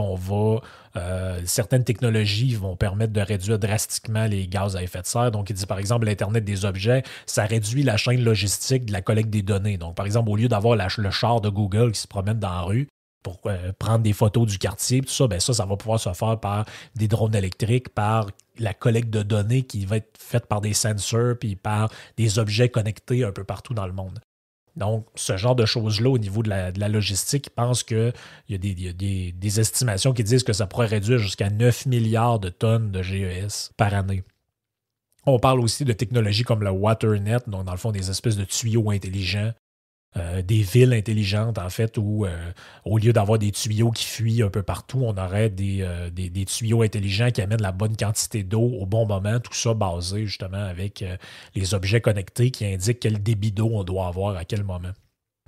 euh, 0.97 1.41
certaines 1.45 1.85
technologies 1.85 2.55
vont 2.55 2.77
permettre 2.77 3.13
de 3.13 3.21
réduire 3.21 3.59
drastiquement 3.59 4.27
les 4.27 4.47
gaz 4.47 4.77
à 4.77 4.83
effet 4.83 5.01
de 5.01 5.07
serre. 5.07 5.31
Donc, 5.31 5.51
il 5.51 5.55
dit 5.55 5.67
par 5.67 5.79
exemple 5.79 6.07
l'Internet 6.07 6.45
des 6.45 6.65
objets, 6.65 7.03
ça 7.27 7.45
réduit 7.45 7.83
la 7.83 7.97
chaîne 7.97 8.23
logistique 8.23 8.85
de 8.85 8.93
la 8.93 9.03
collecte 9.03 9.31
des 9.31 9.43
données. 9.43 9.79
Donc, 9.79 9.97
par 9.97 10.07
exemple, 10.07 10.31
au 10.31 10.37
lieu 10.37 10.49
d'avoir 10.49 10.77
le 10.77 11.11
char 11.11 11.41
de 11.41 11.49
Google 11.49 11.93
qui 11.93 12.01
se 12.01 12.09
promène 12.09 12.39
dans 12.39 12.51
la 12.51 12.61
rue, 12.61 12.87
pour 13.27 13.41
euh, 13.47 13.73
prendre 13.77 14.05
des 14.05 14.13
photos 14.13 14.47
du 14.47 14.57
quartier, 14.57 15.01
tout 15.01 15.09
ça, 15.09 15.27
ben 15.27 15.41
ça, 15.41 15.53
ça 15.53 15.67
va 15.67 15.77
pouvoir 15.77 15.99
se 15.99 16.13
faire 16.13 16.39
par 16.39 16.65
des 16.95 17.09
drones 17.09 17.35
électriques, 17.35 17.89
par 17.89 18.31
la 18.61 18.73
collecte 18.73 19.11
de 19.11 19.25
données 19.25 19.65
qui 19.65 19.85
va 19.85 19.97
être 19.97 20.17
faite 20.17 20.47
par 20.47 20.61
des 20.61 20.75
sensors, 20.75 21.35
puis 21.41 21.57
par 21.57 21.91
des 22.17 22.39
objets 22.39 22.69
connectés 22.69 23.25
un 23.25 23.33
peu 23.33 23.43
partout 23.43 23.75
dans 23.75 23.89
le 23.89 23.93
monde. 23.93 24.21
Donc, 24.77 25.09
ce 25.17 25.37
genre 25.37 25.57
de 25.57 25.67
choses-là, 25.67 26.09
au 26.09 26.19
niveau 26.19 26.45
de 26.45 26.51
la, 26.51 26.89
logistique, 26.89 27.49
ils 27.49 27.51
pensent 27.51 27.83
qu'il 27.83 28.13
y 28.49 28.55
a, 28.55 28.59
des, 28.59 29.33
des, 29.33 29.61
estimations 29.61 30.13
qui 30.13 30.23
disent 30.23 30.45
que 30.45 30.53
ça 30.53 30.69
pourrait 30.69 30.87
réduire 30.87 31.19
jusqu'à 31.19 31.51
9 31.51 31.87
milliards 31.87 32.39
de 32.39 32.51
tonnes 32.51 32.93
de 32.93 33.03
GES 33.03 33.73
par 33.77 33.93
année. 33.93 34.23
On 35.25 35.41
parle 35.41 35.59
aussi 35.59 35.85
de 35.85 35.93
technologies 35.93 36.45
comme 36.45 36.63
le 36.63 36.71
WaterNet, 36.71 37.49
donc 37.49 37.65
dans 37.65 37.73
le 37.73 37.79
fond 37.79 37.91
des 37.91 38.09
espèces 38.09 38.37
de 38.37 38.45
tuyaux 38.45 38.93
intelligents 38.93 39.53
euh, 40.17 40.43
des 40.43 40.63
villes 40.63 40.95
intelligentes, 40.95 41.59
en 41.59 41.69
fait, 41.69 41.99
où 41.99 42.25
euh, 42.25 42.53
au 42.85 42.99
lieu 42.99 43.13
d'avoir 43.13 43.39
des 43.39 43.53
tuyaux 43.53 43.91
qui 43.91 44.05
fuient 44.05 44.43
un 44.43 44.49
peu 44.49 44.63
partout, 44.63 45.01
on 45.03 45.17
aurait 45.17 45.53
euh, 45.61 46.11
des, 46.11 46.31
des, 46.31 46.45
tuyaux 46.47 46.83
intelligents 46.83 47.31
qui 47.31 47.43
amènent 47.43 47.61
la 47.61 47.73
bonne 47.73 47.97
quantité 47.97 48.43
d'eau 48.43 48.63
au 48.63 48.87
bon 48.87 49.07
moment, 49.07 49.41
tout 49.41 49.55
ça 49.55 49.75
basé 49.75 50.27
justement 50.27 50.65
avec 50.65 51.05
les 51.55 51.75
objets 51.75 52.01
connectés 52.01 52.51
qui 52.51 52.65
indiquent 52.65 53.01
quel 53.01 53.23
débit 53.23 53.53
d'eau 53.53 53.71
on 53.73 53.85
doit 53.85 54.07
avoir 54.07 54.37
à 54.37 54.45
quel 54.45 54.65
moment. 54.65 54.93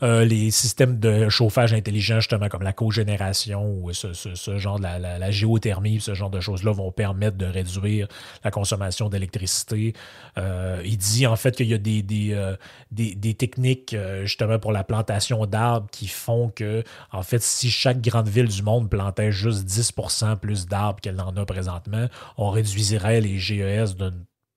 Euh, 0.03 0.25
les 0.25 0.51
systèmes 0.51 0.99
de 0.99 1.29
chauffage 1.29 1.73
intelligent, 1.73 2.21
justement, 2.21 2.49
comme 2.49 2.63
la 2.63 2.73
cogénération 2.73 3.69
ou 3.71 3.93
ce, 3.93 4.59
genre 4.59 4.79
de 4.79 4.85
la, 4.85 5.31
géothermie, 5.31 6.01
ce 6.01 6.15
genre 6.15 6.31
de 6.31 6.41
choses-là 6.41 6.73
vont 6.73 6.93
permettre 6.93 7.37
de 7.37 7.47
réduire 7.47 8.07
la 8.45 8.51
consommation 8.51 9.09
d'électricité. 9.09 9.95
Euh, 10.37 10.81
il 10.85 10.99
dit 10.99 11.27
en 11.27 11.37
fait 11.37 11.57
qu'il 11.57 11.67
y 11.67 11.75
a 11.75 11.79
des, 11.79 12.05
euh, 12.33 12.57
techniques 13.39 13.97
justement 14.23 14.59
pour 14.59 14.73
la 14.73 14.85
plantation 14.85 15.47
d'arbres 15.47 15.89
qui 15.91 16.09
font 16.09 16.51
que, 16.51 16.85
en 17.13 17.23
fait, 17.23 17.43
si 17.43 17.71
chaque 17.71 18.01
grande 18.01 18.29
ville 18.29 18.49
du 18.49 18.63
monde 18.63 18.89
plantait 18.89 19.33
juste 19.33 19.67
10% 19.67 20.37
plus 20.37 20.67
d'arbres 20.67 21.01
qu'elle 21.01 21.21
en 21.21 21.37
a 21.37 21.45
présentement, 21.45 22.07
on 22.37 22.51
réduirait 22.51 23.21
les 23.21 23.39
GES 23.39 23.97
de 23.97 24.13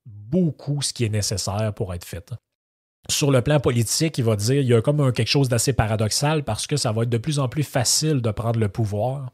beaucoup 0.06 0.82
ce 0.82 0.92
qui 0.92 1.04
est 1.04 1.08
nécessaire 1.08 1.72
pour 1.74 1.92
être 1.94 2.04
fait 2.04 2.32
sur 3.08 3.30
le 3.30 3.42
plan 3.42 3.60
politique, 3.60 4.18
il 4.18 4.24
va 4.24 4.36
dire 4.36 4.60
il 4.60 4.68
y 4.68 4.74
a 4.74 4.80
comme 4.80 5.12
quelque 5.12 5.28
chose 5.28 5.48
d'assez 5.48 5.72
paradoxal 5.72 6.44
parce 6.44 6.66
que 6.66 6.76
ça 6.76 6.92
va 6.92 7.02
être 7.02 7.10
de 7.10 7.18
plus 7.18 7.38
en 7.38 7.48
plus 7.48 7.64
facile 7.64 8.20
de 8.20 8.30
prendre 8.30 8.60
le 8.60 8.68
pouvoir, 8.68 9.32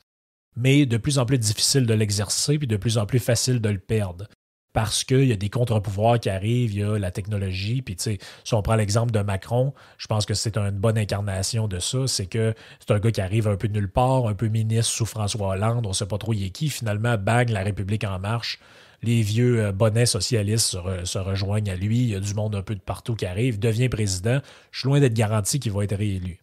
mais 0.57 0.87
de 0.87 0.97
plus 0.97 1.19
en 1.19 1.27
plus 1.27 1.39
difficile 1.39 1.87
de 1.87 1.95
l'exercer, 1.95 2.59
puis 2.59 2.67
de 2.67 2.77
plus 2.77 2.99
en 2.99 3.07
plus 3.07 3.19
facile 3.19 3.61
de 3.61 3.69
le 3.69 3.79
perdre. 3.79 4.27
Parce 4.75 5.03
qu'il 5.03 5.25
y 5.25 5.33
a 5.33 5.37
des 5.37 5.49
contre-pouvoirs 5.49 6.21
qui 6.21 6.29
arrivent, 6.29 6.73
il 6.73 6.81
y 6.81 6.83
a 6.83 6.99
la 6.99 7.11
technologie, 7.11 7.83
puis 7.83 7.97
tu 7.97 8.03
sais, 8.03 8.19
si 8.45 8.55
on 8.55 8.63
prend 8.63 8.77
l'exemple 8.77 9.11
de 9.11 9.21
Macron, 9.21 9.73
je 9.97 10.07
pense 10.07 10.27
que 10.27 10.35
c'est 10.35 10.57
une 10.57 10.71
bonne 10.79 10.99
incarnation 10.99 11.69
de 11.69 11.79
ça, 11.79 12.07
c'est 12.07 12.27
que 12.27 12.55
c'est 12.79 12.93
un 12.93 12.99
gars 12.99 13.11
qui 13.11 13.21
arrive 13.21 13.49
un 13.49 13.57
peu 13.57 13.67
de 13.67 13.73
nulle 13.73 13.91
part, 13.91 14.29
un 14.29 14.35
peu 14.35 14.49
ministre 14.49 14.93
sous 14.93 15.07
François 15.07 15.49
Hollande, 15.49 15.87
on 15.87 15.93
sait 15.93 16.07
pas 16.07 16.19
trop 16.19 16.33
il 16.33 16.45
est 16.45 16.51
qui, 16.51 16.69
finalement, 16.69 17.17
bang, 17.17 17.49
la 17.49 17.63
République 17.63 18.05
en 18.05 18.19
marche, 18.19 18.61
les 19.03 19.23
vieux 19.23 19.67
euh, 19.67 19.73
bonnets 19.73 20.07
socialistes 20.07 20.77
se, 21.05 21.19
rejoignent 21.19 21.71
à 21.71 21.77
lui, 21.77 21.99
il 21.99 22.09
y 22.11 22.15
a 22.15 22.21
du 22.21 22.35
monde 22.35 22.55
un 22.55 22.63
peu 22.63 22.75
de 22.75 22.81
partout 22.81 23.15
qui 23.15 23.27
arrive, 23.27 23.59
devient 23.59 23.89
président. 23.89 24.41
Je 24.71 24.81
suis 24.81 24.89
loin 24.89 25.01
d'être 25.01 25.15
garanti 25.15 25.61
qu'il 25.61 25.73
va 25.73 25.85
être 25.85 25.97
réélu. 25.97 26.39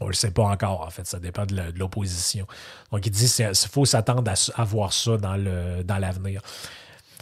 On 0.00 0.06
ne 0.06 0.10
le 0.10 0.14
sait 0.14 0.32
pas 0.32 0.42
encore, 0.42 0.80
en 0.80 0.90
fait, 0.90 1.06
ça 1.06 1.20
dépend 1.20 1.46
de 1.46 1.72
l'opposition. 1.76 2.46
Donc, 2.90 3.06
il 3.06 3.10
dit 3.10 3.32
qu'il 3.32 3.54
faut 3.70 3.84
s'attendre 3.84 4.32
à, 4.54 4.64
voir 4.64 4.92
ça 4.92 5.16
dans 5.16 5.98
l'avenir. 5.98 6.42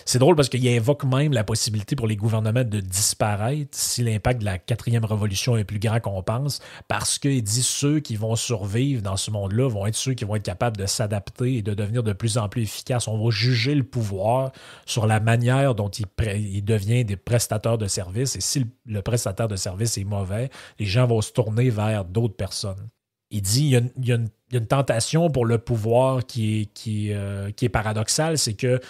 C'est 0.04 0.18
drôle 0.18 0.36
parce 0.36 0.48
qu'il 0.48 0.66
évoque 0.66 1.04
même 1.04 1.32
la 1.32 1.44
possibilité 1.44 1.96
pour 1.96 2.06
les 2.06 2.16
gouvernements 2.16 2.64
de 2.64 2.80
disparaître 2.80 3.70
si 3.72 4.02
l'impact 4.02 4.40
de 4.40 4.44
la 4.44 4.58
quatrième 4.58 5.04
révolution 5.04 5.56
est 5.56 5.64
plus 5.64 5.78
grand 5.78 6.00
qu'on 6.00 6.22
pense, 6.22 6.60
parce 6.88 7.18
qu'il 7.18 7.42
dit 7.42 7.62
ceux 7.62 8.00
qui 8.00 8.16
vont 8.16 8.36
survivre 8.36 9.02
dans 9.02 9.16
ce 9.16 9.30
monde-là 9.30 9.68
vont 9.68 9.86
être 9.86 9.96
ceux 9.96 10.14
qui 10.14 10.24
vont 10.24 10.36
être 10.36 10.42
capables 10.42 10.76
de 10.76 10.86
s'adapter 10.86 11.56
et 11.56 11.62
de 11.62 11.74
devenir 11.74 12.02
de 12.02 12.12
plus 12.12 12.38
en 12.38 12.48
plus 12.48 12.62
efficaces. 12.62 13.08
On 13.08 13.22
va 13.22 13.30
juger 13.30 13.74
le 13.74 13.84
pouvoir 13.84 14.52
sur 14.86 15.06
la 15.06 15.20
manière 15.20 15.74
dont 15.74 15.90
il, 15.90 16.64
devient 16.64 17.04
des 17.04 17.16
prestateurs 17.16 17.78
de 17.78 17.86
services, 17.86 18.36
et 18.36 18.40
si 18.40 18.66
le, 18.86 19.02
prestataire 19.02 19.48
de 19.48 19.56
services 19.56 19.98
est 19.98 20.04
mauvais, 20.04 20.50
les 20.78 20.86
gens 20.86 21.06
vont 21.06 21.20
se 21.20 21.32
tourner 21.32 21.70
vers 21.70 22.04
d'autres 22.04 22.36
personnes. 22.36 22.88
Il 23.30 23.42
dit 23.42 23.76
il 23.98 24.06
y, 24.06 24.12
a 24.12 24.16
une, 24.16 24.66
tentation 24.66 25.30
pour 25.30 25.46
le 25.46 25.58
pouvoir 25.58 26.26
qui 26.26 26.62
est, 26.62 26.64
qui, 26.66 27.12
euh, 27.12 27.52
qui 27.52 27.64
est 27.64 27.68
paradoxale, 27.68 28.38
c'est 28.38 28.54
que 28.54 28.80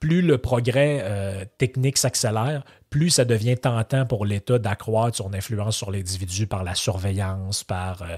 plus 0.00 0.22
le 0.22 0.38
progrès 0.38 1.00
euh, 1.02 1.44
technique 1.58 1.98
s'accélère, 1.98 2.64
plus 2.90 3.10
ça 3.10 3.24
devient 3.24 3.56
tentant 3.56 4.06
pour 4.06 4.24
l'État 4.24 4.58
d'accroître 4.58 5.16
son 5.16 5.34
influence 5.34 5.76
sur 5.76 5.90
l'individu 5.90 6.46
par 6.46 6.64
la 6.64 6.74
surveillance, 6.74 7.64
par 7.64 8.02
euh, 8.02 8.16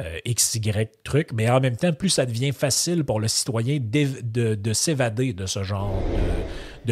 euh, 0.00 0.18
X, 0.24 0.54
Y 0.56 0.90
truc, 1.04 1.30
mais 1.32 1.48
en 1.50 1.60
même 1.60 1.76
temps, 1.76 1.92
plus 1.92 2.08
ça 2.08 2.26
devient 2.26 2.52
facile 2.52 3.04
pour 3.04 3.20
le 3.20 3.28
citoyen 3.28 3.78
de, 3.80 4.72
s'évader 4.72 5.32
de 5.32 5.46
ce 5.46 5.62
genre 5.62 5.92
de, 5.92 6.42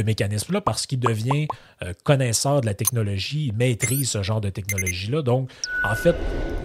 mécanisme-là 0.02 0.60
parce 0.60 0.86
qu'il 0.86 1.00
devient 1.00 1.46
euh, 1.82 1.92
connaisseur 2.04 2.60
de 2.60 2.66
la 2.66 2.74
technologie, 2.74 3.46
il 3.46 3.56
maîtrise 3.56 4.10
ce 4.10 4.22
genre 4.22 4.40
de 4.40 4.50
technologie-là. 4.50 5.22
Donc, 5.22 5.50
en 5.84 5.94
fait, 5.94 6.14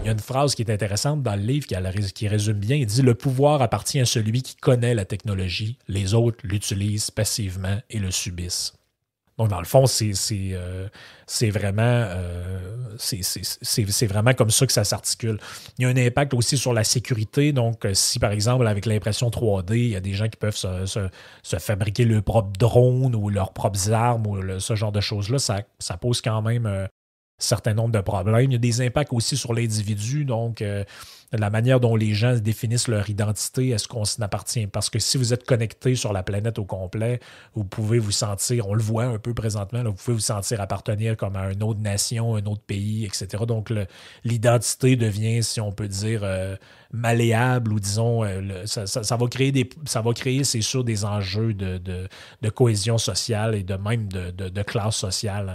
il 0.02 0.06
y 0.06 0.08
a 0.08 0.12
une 0.12 0.18
phrase 0.18 0.54
qui 0.54 0.62
est 0.62 0.70
intéressante 0.70 1.22
dans 1.22 1.36
le 1.36 1.42
livre 1.42 1.66
qui, 1.66 1.74
qui 2.12 2.28
résume 2.28 2.58
bien. 2.58 2.76
Il 2.76 2.86
dit 2.86 3.02
Le 3.02 3.14
pouvoir 3.14 3.62
appartient 3.62 4.00
à 4.00 4.06
celui 4.06 4.42
qui 4.42 4.56
connaît 4.56 4.94
la 4.94 5.04
technologie, 5.04 5.78
les 5.88 6.14
autres 6.14 6.38
l'utilisent 6.44 7.10
passivement 7.10 7.78
et 7.90 7.98
le 7.98 8.10
subissent. 8.10 8.72
Donc, 9.38 9.48
dans 9.48 9.58
le 9.58 9.66
fond, 9.66 9.86
c'est 9.86 10.14
euh, 10.52 10.88
vraiment, 11.42 11.82
euh, 11.82 12.96
c'est 12.96 14.06
vraiment 14.06 14.32
comme 14.32 14.50
ça 14.50 14.66
que 14.66 14.72
ça 14.72 14.84
s'articule. 14.84 15.38
Il 15.78 15.82
y 15.82 15.84
a 15.84 15.88
un 15.88 15.96
impact 15.96 16.32
aussi 16.32 16.56
sur 16.56 16.72
la 16.72 16.84
sécurité. 16.84 17.52
Donc, 17.52 17.84
euh, 17.84 17.92
si 17.92 18.18
par 18.18 18.32
exemple, 18.32 18.66
avec 18.66 18.86
l'impression 18.86 19.28
3D, 19.28 19.74
il 19.74 19.88
y 19.88 19.96
a 19.96 20.00
des 20.00 20.14
gens 20.14 20.28
qui 20.28 20.38
peuvent 20.38 20.56
se, 20.56 21.08
fabriquer 21.58 22.06
leur 22.06 22.22
propre 22.22 22.52
drone 22.58 23.14
ou 23.14 23.28
leurs 23.28 23.52
propres 23.52 23.92
armes 23.92 24.26
ou 24.26 24.58
ce 24.58 24.74
genre 24.74 24.92
de 24.92 25.00
choses-là, 25.00 25.38
ça, 25.38 25.60
ça, 25.78 25.98
pose 25.98 26.22
quand 26.22 26.40
même 26.40 26.64
un 26.64 26.88
certain 27.38 27.74
nombre 27.74 27.92
de 27.92 28.00
problèmes. 28.00 28.50
Il 28.50 28.52
y 28.52 28.56
a 28.56 28.58
des 28.58 28.80
impacts 28.80 29.12
aussi 29.12 29.36
sur 29.36 29.52
l'individu. 29.52 30.24
Donc, 30.24 30.64
la 31.32 31.50
manière 31.50 31.80
dont 31.80 31.96
les 31.96 32.14
gens 32.14 32.36
définissent 32.36 32.88
leur 32.88 33.08
identité, 33.10 33.70
est-ce 33.70 33.88
qu'on 33.88 34.04
s'en 34.04 34.22
appartient? 34.22 34.66
Parce 34.66 34.90
que 34.90 34.98
si 34.98 35.18
vous 35.18 35.32
êtes 35.32 35.44
connecté 35.44 35.94
sur 35.94 36.12
la 36.12 36.22
planète 36.22 36.58
au 36.58 36.64
complet, 36.64 37.20
vous 37.54 37.64
pouvez 37.64 37.98
vous 37.98 38.12
sentir, 38.12 38.68
on 38.68 38.74
le 38.74 38.82
voit 38.82 39.04
un 39.04 39.18
peu 39.18 39.34
présentement, 39.34 39.82
vous 39.82 39.92
pouvez 39.92 40.14
vous 40.14 40.20
sentir 40.20 40.60
appartenir 40.60 41.16
comme 41.16 41.36
à 41.36 41.52
une 41.52 41.62
autre 41.62 41.80
nation, 41.80 42.36
un 42.36 42.44
autre 42.46 42.62
pays, 42.62 43.04
etc. 43.04 43.44
Donc 43.46 43.72
l'identité 44.24 44.96
devient, 44.96 45.42
si 45.42 45.60
on 45.60 45.72
peut 45.72 45.88
dire, 45.88 46.20
euh, 46.22 46.56
malléable 46.92 47.72
ou 47.72 47.80
disons, 47.80 48.24
euh, 48.24 48.64
ça, 48.66 49.16
va 49.16 49.26
créer 49.28 49.52
des, 49.52 49.68
ça 49.84 50.00
va 50.00 50.12
créer, 50.12 50.44
c'est 50.44 50.60
sûr, 50.60 50.84
des 50.84 51.04
enjeux 51.04 51.54
de, 51.54 52.08
cohésion 52.54 52.98
sociale 52.98 53.54
et 53.54 53.62
de 53.62 53.74
même 53.74 54.08
de, 54.08 54.62
classe 54.62 54.96
sociale 54.96 55.48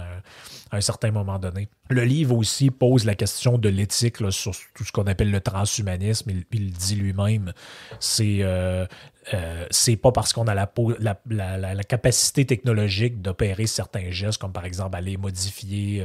à 0.70 0.76
un, 0.76 0.80
certain 0.80 1.10
moment 1.10 1.38
donné. 1.38 1.68
Le 1.90 2.04
livre 2.04 2.36
aussi 2.36 2.70
pose 2.70 3.04
la 3.04 3.14
question 3.14 3.58
de 3.58 3.68
l'éthique 3.68 4.18
sur 4.30 4.52
tout 4.74 4.84
ce 4.84 4.92
qu'on 4.92 5.06
appelle 5.06 5.30
le 5.30 5.40
transhumanisme. 5.62 6.30
Il, 6.52 6.72
dit 6.72 6.96
lui-même, 6.96 7.52
c'est 8.00 8.38
euh, 8.40 8.86
euh, 9.34 9.66
c'est 9.70 9.96
pas 9.96 10.12
parce 10.12 10.32
qu'on 10.32 10.46
a 10.46 10.54
la, 10.54 11.84
capacité 11.84 12.44
technologique 12.44 13.22
d'opérer 13.22 13.66
certains 13.66 14.10
gestes, 14.10 14.40
comme 14.40 14.52
par 14.52 14.64
exemple 14.64 14.96
aller 14.96 15.16
modifier 15.16 16.04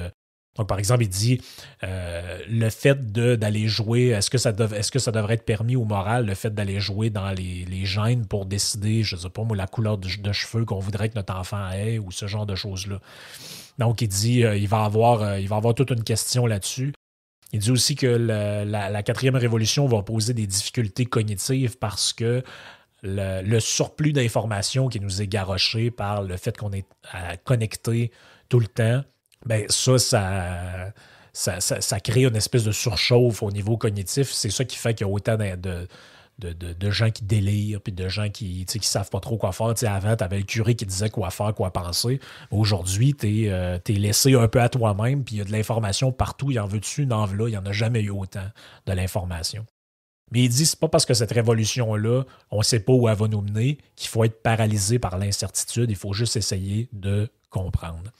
donc, 0.57 0.67
par 0.67 0.79
exemple, 0.79 1.03
il 1.03 1.09
dit 1.09 1.39
euh, 1.83 2.39
le 2.49 2.69
fait 2.69 3.11
d'aller 3.11 3.67
jouer, 3.67 4.07
est-ce 4.07 4.29
que, 4.29 4.37
ça 4.37 4.49
est 4.49 4.91
que 4.91 4.99
ça 4.99 5.11
devrait 5.11 5.35
être 5.35 5.45
permis 5.45 5.75
ou 5.75 5.83
moral, 5.83 6.25
le 6.25 6.33
fait 6.33 6.53
d'aller 6.53 6.79
jouer 6.79 7.09
dans 7.09 7.29
les, 7.31 7.65
les, 7.65 7.85
gènes 7.85 8.25
pour 8.25 8.45
décider, 8.45 9.03
je 9.03 9.15
ne 9.15 9.21
sais 9.21 9.29
pas 9.29 9.43
moi, 9.43 9.55
la 9.55 9.67
couleur 9.67 9.97
de, 9.97 10.07
cheveux 10.31 10.65
qu'on 10.65 10.79
voudrait 10.79 11.09
que 11.09 11.15
notre 11.15 11.35
enfant 11.35 11.69
ait 11.71 11.99
ou 11.99 12.11
ce 12.11 12.27
genre 12.27 12.45
de 12.45 12.55
choses-là. 12.55 12.99
Donc, 13.77 14.01
il 14.01 14.07
dit 14.07 14.43
euh, 14.43 14.57
il, 14.57 14.67
va 14.67 14.83
avoir, 14.83 15.21
euh, 15.21 15.39
il 15.39 15.47
va 15.47 15.57
avoir 15.57 15.75
toute 15.75 15.91
une 15.91 16.03
question 16.03 16.47
là-dessus. 16.47 16.93
Il 17.53 17.59
dit 17.59 17.71
aussi 17.71 17.95
que 17.95 18.07
la, 18.07 19.03
quatrième 19.03 19.35
révolution 19.35 19.87
va 19.87 20.03
poser 20.03 20.33
des 20.33 20.47
difficultés 20.47 21.05
cognitives 21.05 21.77
parce 21.77 22.13
que 22.13 22.43
le, 23.03 23.59
surplus 23.59 24.13
d'informations 24.13 24.89
qui 24.89 24.99
nous 24.99 25.21
est 25.21 25.27
garoché 25.27 25.91
par 25.91 26.23
le 26.23 26.35
fait 26.35 26.57
qu'on 26.57 26.71
est 26.71 26.85
connecté 27.45 28.11
tout 28.49 28.59
le 28.59 28.67
temps 28.67 29.03
ben 29.45 29.65
ça, 29.69 30.91
ça, 31.33 31.61
ça, 31.61 31.99
crée 31.99 32.25
une 32.25 32.35
espèce 32.35 32.63
de 32.63 32.71
surchauffe 32.71 33.43
au 33.43 33.51
niveau 33.51 33.77
cognitif. 33.77 34.31
C'est 34.31 34.49
ça 34.49 34.65
qui 34.65 34.75
fait 34.75 34.93
qu'il 34.93 35.05
y 35.05 35.09
a 35.09 35.13
autant 35.13 35.37
de, 35.37 35.87
gens 36.89 37.09
qui 37.09 37.23
délirent, 37.23 37.81
puis 37.81 37.93
de 37.93 38.07
gens 38.07 38.29
qui 38.29 38.65
ne 38.73 38.81
savent 38.81 39.09
pas 39.09 39.19
trop 39.19 39.37
quoi 39.37 39.51
faire. 39.51 39.73
avant, 39.91 40.15
tu 40.15 40.23
avais 40.23 40.37
le 40.37 40.43
curé 40.43 40.75
qui 40.75 40.85
disait 40.85 41.09
quoi 41.09 41.29
faire, 41.29 41.53
quoi 41.53 41.71
penser. 41.71 42.19
Aujourd'hui, 42.51 43.13
tu 43.13 43.45
es, 43.45 43.49
euh, 43.49 43.77
laissé 43.87 44.35
un 44.35 44.47
peu 44.47 44.61
à 44.61 44.69
toi-même, 44.69 45.23
puis 45.23 45.35
il 45.35 45.37
y 45.39 45.41
a 45.41 45.45
de 45.45 45.51
l'information 45.51 46.11
partout. 46.11 46.51
Il 46.51 46.59
en 46.59 46.67
veut 46.67 46.79
dessus, 46.79 47.07
en 47.09 47.25
là. 47.25 47.47
Il 47.47 47.51
n'y 47.51 47.57
en 47.57 47.65
a 47.65 47.71
jamais 47.71 48.01
eu 48.01 48.11
autant 48.11 48.47
de 48.85 48.93
l'information. 48.93 49.65
Mais 50.31 50.43
il 50.43 50.49
dit 50.49 50.65
c'est 50.65 50.79
pas 50.79 50.89
parce 50.89 51.05
que 51.05 51.13
cette 51.13 51.31
révolution-là, 51.31 52.23
on 52.51 52.57
ne 52.57 52.63
sait 52.63 52.81
pas 52.81 52.93
où 52.93 53.07
elle 53.07 53.15
va 53.15 53.27
nous 53.27 53.41
mener, 53.41 53.77
qu'il 53.95 54.09
faut 54.09 54.23
être 54.23 54.41
paralysé 54.41 54.99
par 54.99 55.17
l'incertitude. 55.17 55.89
Il 55.89 55.95
faut 55.95 56.13
juste 56.13 56.35
essayer 56.35 56.89
de 56.91 57.29
comprendre. 57.49 58.11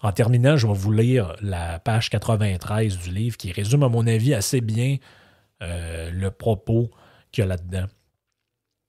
En 0.00 0.12
terminant, 0.12 0.56
je 0.56 0.66
vais 0.66 0.72
vous 0.72 0.92
lire 0.92 1.36
la 1.42 1.78
page 1.78 2.10
93 2.10 2.98
du 2.98 3.10
livre 3.10 3.36
qui 3.36 3.52
résume, 3.52 3.82
à 3.82 3.88
mon 3.88 4.06
avis, 4.06 4.34
assez 4.34 4.60
bien 4.60 4.96
euh, 5.62 6.10
le 6.10 6.30
propos 6.30 6.90
qu'il 7.32 7.42
y 7.42 7.44
a 7.44 7.48
là-dedans. 7.48 7.86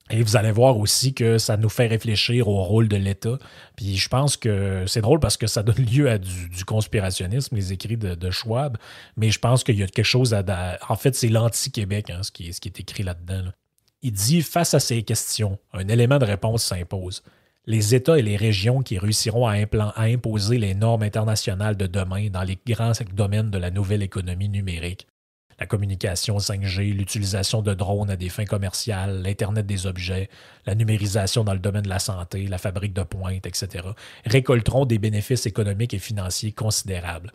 Et 0.09 0.21
vous 0.21 0.35
allez 0.35 0.51
voir 0.51 0.77
aussi 0.77 1.13
que 1.13 1.37
ça 1.37 1.55
nous 1.55 1.69
fait 1.69 1.87
réfléchir 1.87 2.49
au 2.49 2.61
rôle 2.61 2.89
de 2.89 2.97
l'État. 2.97 3.39
Puis 3.77 3.95
je 3.95 4.09
pense 4.09 4.35
que 4.35 4.83
c'est 4.85 5.01
drôle 5.01 5.19
parce 5.19 5.37
que 5.37 5.47
ça 5.47 5.63
donne 5.63 5.85
lieu 5.91 6.09
à 6.09 6.17
du, 6.17 6.65
conspirationnisme, 6.65 7.55
les 7.55 7.71
écrits 7.73 7.97
de, 7.97 8.31
Schwab. 8.31 8.77
Mais 9.15 9.31
je 9.31 9.39
pense 9.39 9.63
qu'il 9.63 9.79
y 9.79 9.83
a 9.83 9.87
quelque 9.87 10.05
chose 10.05 10.33
à. 10.33 10.77
en 10.89 10.95
fait, 10.95 11.15
c'est 11.15 11.29
l'anti-Québec, 11.29 12.09
hein, 12.09 12.21
ce, 12.21 12.31
qui, 12.31 12.51
ce 12.53 12.59
qui 12.59 12.67
est 12.67 12.79
écrit 12.79 13.03
là-dedans. 13.03 13.51
Il 14.01 14.11
dit 14.11 14.41
Face 14.41 14.73
à 14.73 14.81
ces 14.81 15.03
questions, 15.03 15.57
un 15.71 15.87
élément 15.87 16.19
de 16.19 16.25
réponse 16.25 16.63
s'impose 16.63 17.23
les 17.65 17.95
États 17.95 18.19
et 18.19 18.21
les 18.21 18.35
régions 18.35 18.81
qui 18.81 18.97
réussiront 18.97 19.47
à, 19.47 19.55
imposer 19.97 20.57
les 20.57 20.73
normes 20.73 21.03
internationales 21.03 21.77
de 21.77 21.87
demain 21.87 22.29
dans 22.29 22.43
les 22.43 22.57
grands 22.67 22.91
domaines 23.13 23.51
de 23.51 23.57
la 23.57 23.71
nouvelle 23.71 24.03
économie 24.03 24.49
numérique. 24.49 25.07
La 25.59 25.65
communication 25.65 26.37
5G, 26.37 26.93
l'utilisation 26.93 27.61
de 27.61 27.73
drones 27.73 28.09
à 28.09 28.15
des 28.15 28.29
fins 28.29 28.45
commerciales, 28.45 29.21
l'Internet 29.21 29.65
des 29.65 29.85
objets, 29.85 30.29
la 30.65 30.75
numérisation 30.75 31.43
dans 31.43 31.53
le 31.53 31.59
domaine 31.59 31.83
de 31.83 31.89
la 31.89 31.99
santé, 31.99 32.47
la 32.47 32.57
fabrique 32.57 32.93
de 32.93 33.03
pointe, 33.03 33.45
etc., 33.45 33.87
récolteront 34.25 34.85
des 34.85 34.99
bénéfices 34.99 35.45
économiques 35.45 35.93
et 35.93 35.99
financiers 35.99 36.51
considérables. 36.51 37.31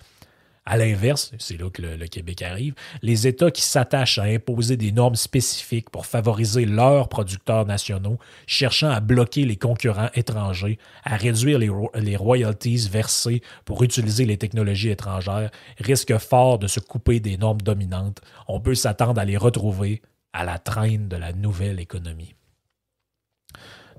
À 0.71 0.77
l'inverse, 0.77 1.33
c'est 1.39 1.59
là 1.59 1.71
que 1.71 1.81
le, 1.81 2.07
Québec 2.09 2.43
arrive, 2.43 2.75
les 3.01 3.27
États 3.27 3.51
qui 3.51 3.62
s'attachent 3.62 4.19
à 4.19 4.25
imposer 4.25 4.77
des 4.77 4.93
normes 4.93 5.14
spécifiques 5.14 5.89
pour 5.89 6.05
favoriser 6.05 6.66
leurs 6.66 7.09
producteurs 7.09 7.64
nationaux, 7.64 8.19
cherchant 8.47 8.91
à 8.91 9.01
bloquer 9.01 9.47
les 9.47 9.57
concurrents 9.57 10.11
étrangers, 10.12 10.79
à 11.05 11.16
réduire 11.16 11.59
les, 11.59 12.16
royalties 12.16 12.87
versées 12.93 13.41
pour 13.64 13.83
utiliser 13.83 14.27
les 14.27 14.37
technologies 14.37 14.91
étrangères, 14.91 15.51
risquent 15.79 16.19
fort 16.19 16.59
de 16.59 16.66
se 16.66 16.81
couper 16.81 17.19
des 17.19 17.39
normes 17.39 17.62
dominantes. 17.62 18.21
On 18.47 18.61
peut 18.61 18.75
s'attendre 18.75 19.23
à 19.23 19.25
les 19.25 19.39
retrouver 19.39 20.03
à 20.35 20.45
la 20.45 20.59
traîne 20.59 21.09
de 21.09 21.16
la 21.16 21.33
nouvelle 21.33 21.81
économie. 21.81 22.35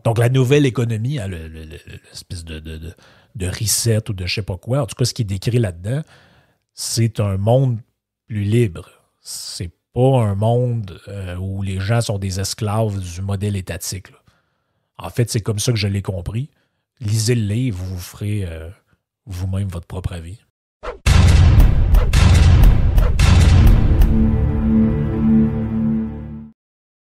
Donc, 0.03 0.19
la 0.19 0.29
nouvelle 0.29 0.67
économie, 0.67 1.17
hein, 1.17 1.29
l'espèce 1.29 2.45
de, 2.45 2.59
de, 2.59 3.47
reset 3.47 4.07
ou 4.07 4.13
de 4.13 4.27
je 4.27 4.35
sais 4.35 4.43
pas 4.43 4.57
quoi, 4.57 4.83
en 4.83 4.85
tout 4.85 4.95
cas, 4.95 5.05
ce 5.05 5.15
qui 5.15 5.23
est 5.23 5.25
décrit 5.25 5.57
là-dedans, 5.57 6.03
c'est 6.81 7.19
un 7.19 7.35
monde 7.35 7.81
plus 8.27 8.43
libre. 8.43 8.89
C'est 9.19 9.73
pas 9.93 10.21
un 10.21 10.33
monde 10.33 11.01
euh, 11.09 11.35
où 11.35 11.61
les 11.61 11.77
gens 11.77 11.99
sont 11.99 12.19
des 12.19 12.39
esclaves 12.39 13.01
du 13.01 13.21
modèle 13.21 13.57
étatique. 13.57 14.07
En 14.97 15.09
fait, 15.09 15.29
c'est 15.29 15.41
comme 15.41 15.59
ça 15.59 15.73
que 15.73 15.77
je 15.77 15.89
l'ai 15.89 16.01
compris. 16.01 16.49
Lisez 17.01 17.35
le 17.35 17.41
livre, 17.41 17.83
vous 17.83 17.99
ferez 17.99 18.45
euh, 18.45 18.69
vous-même 19.25 19.67
votre 19.67 19.87
propre 19.87 20.13
avis. 20.13 20.39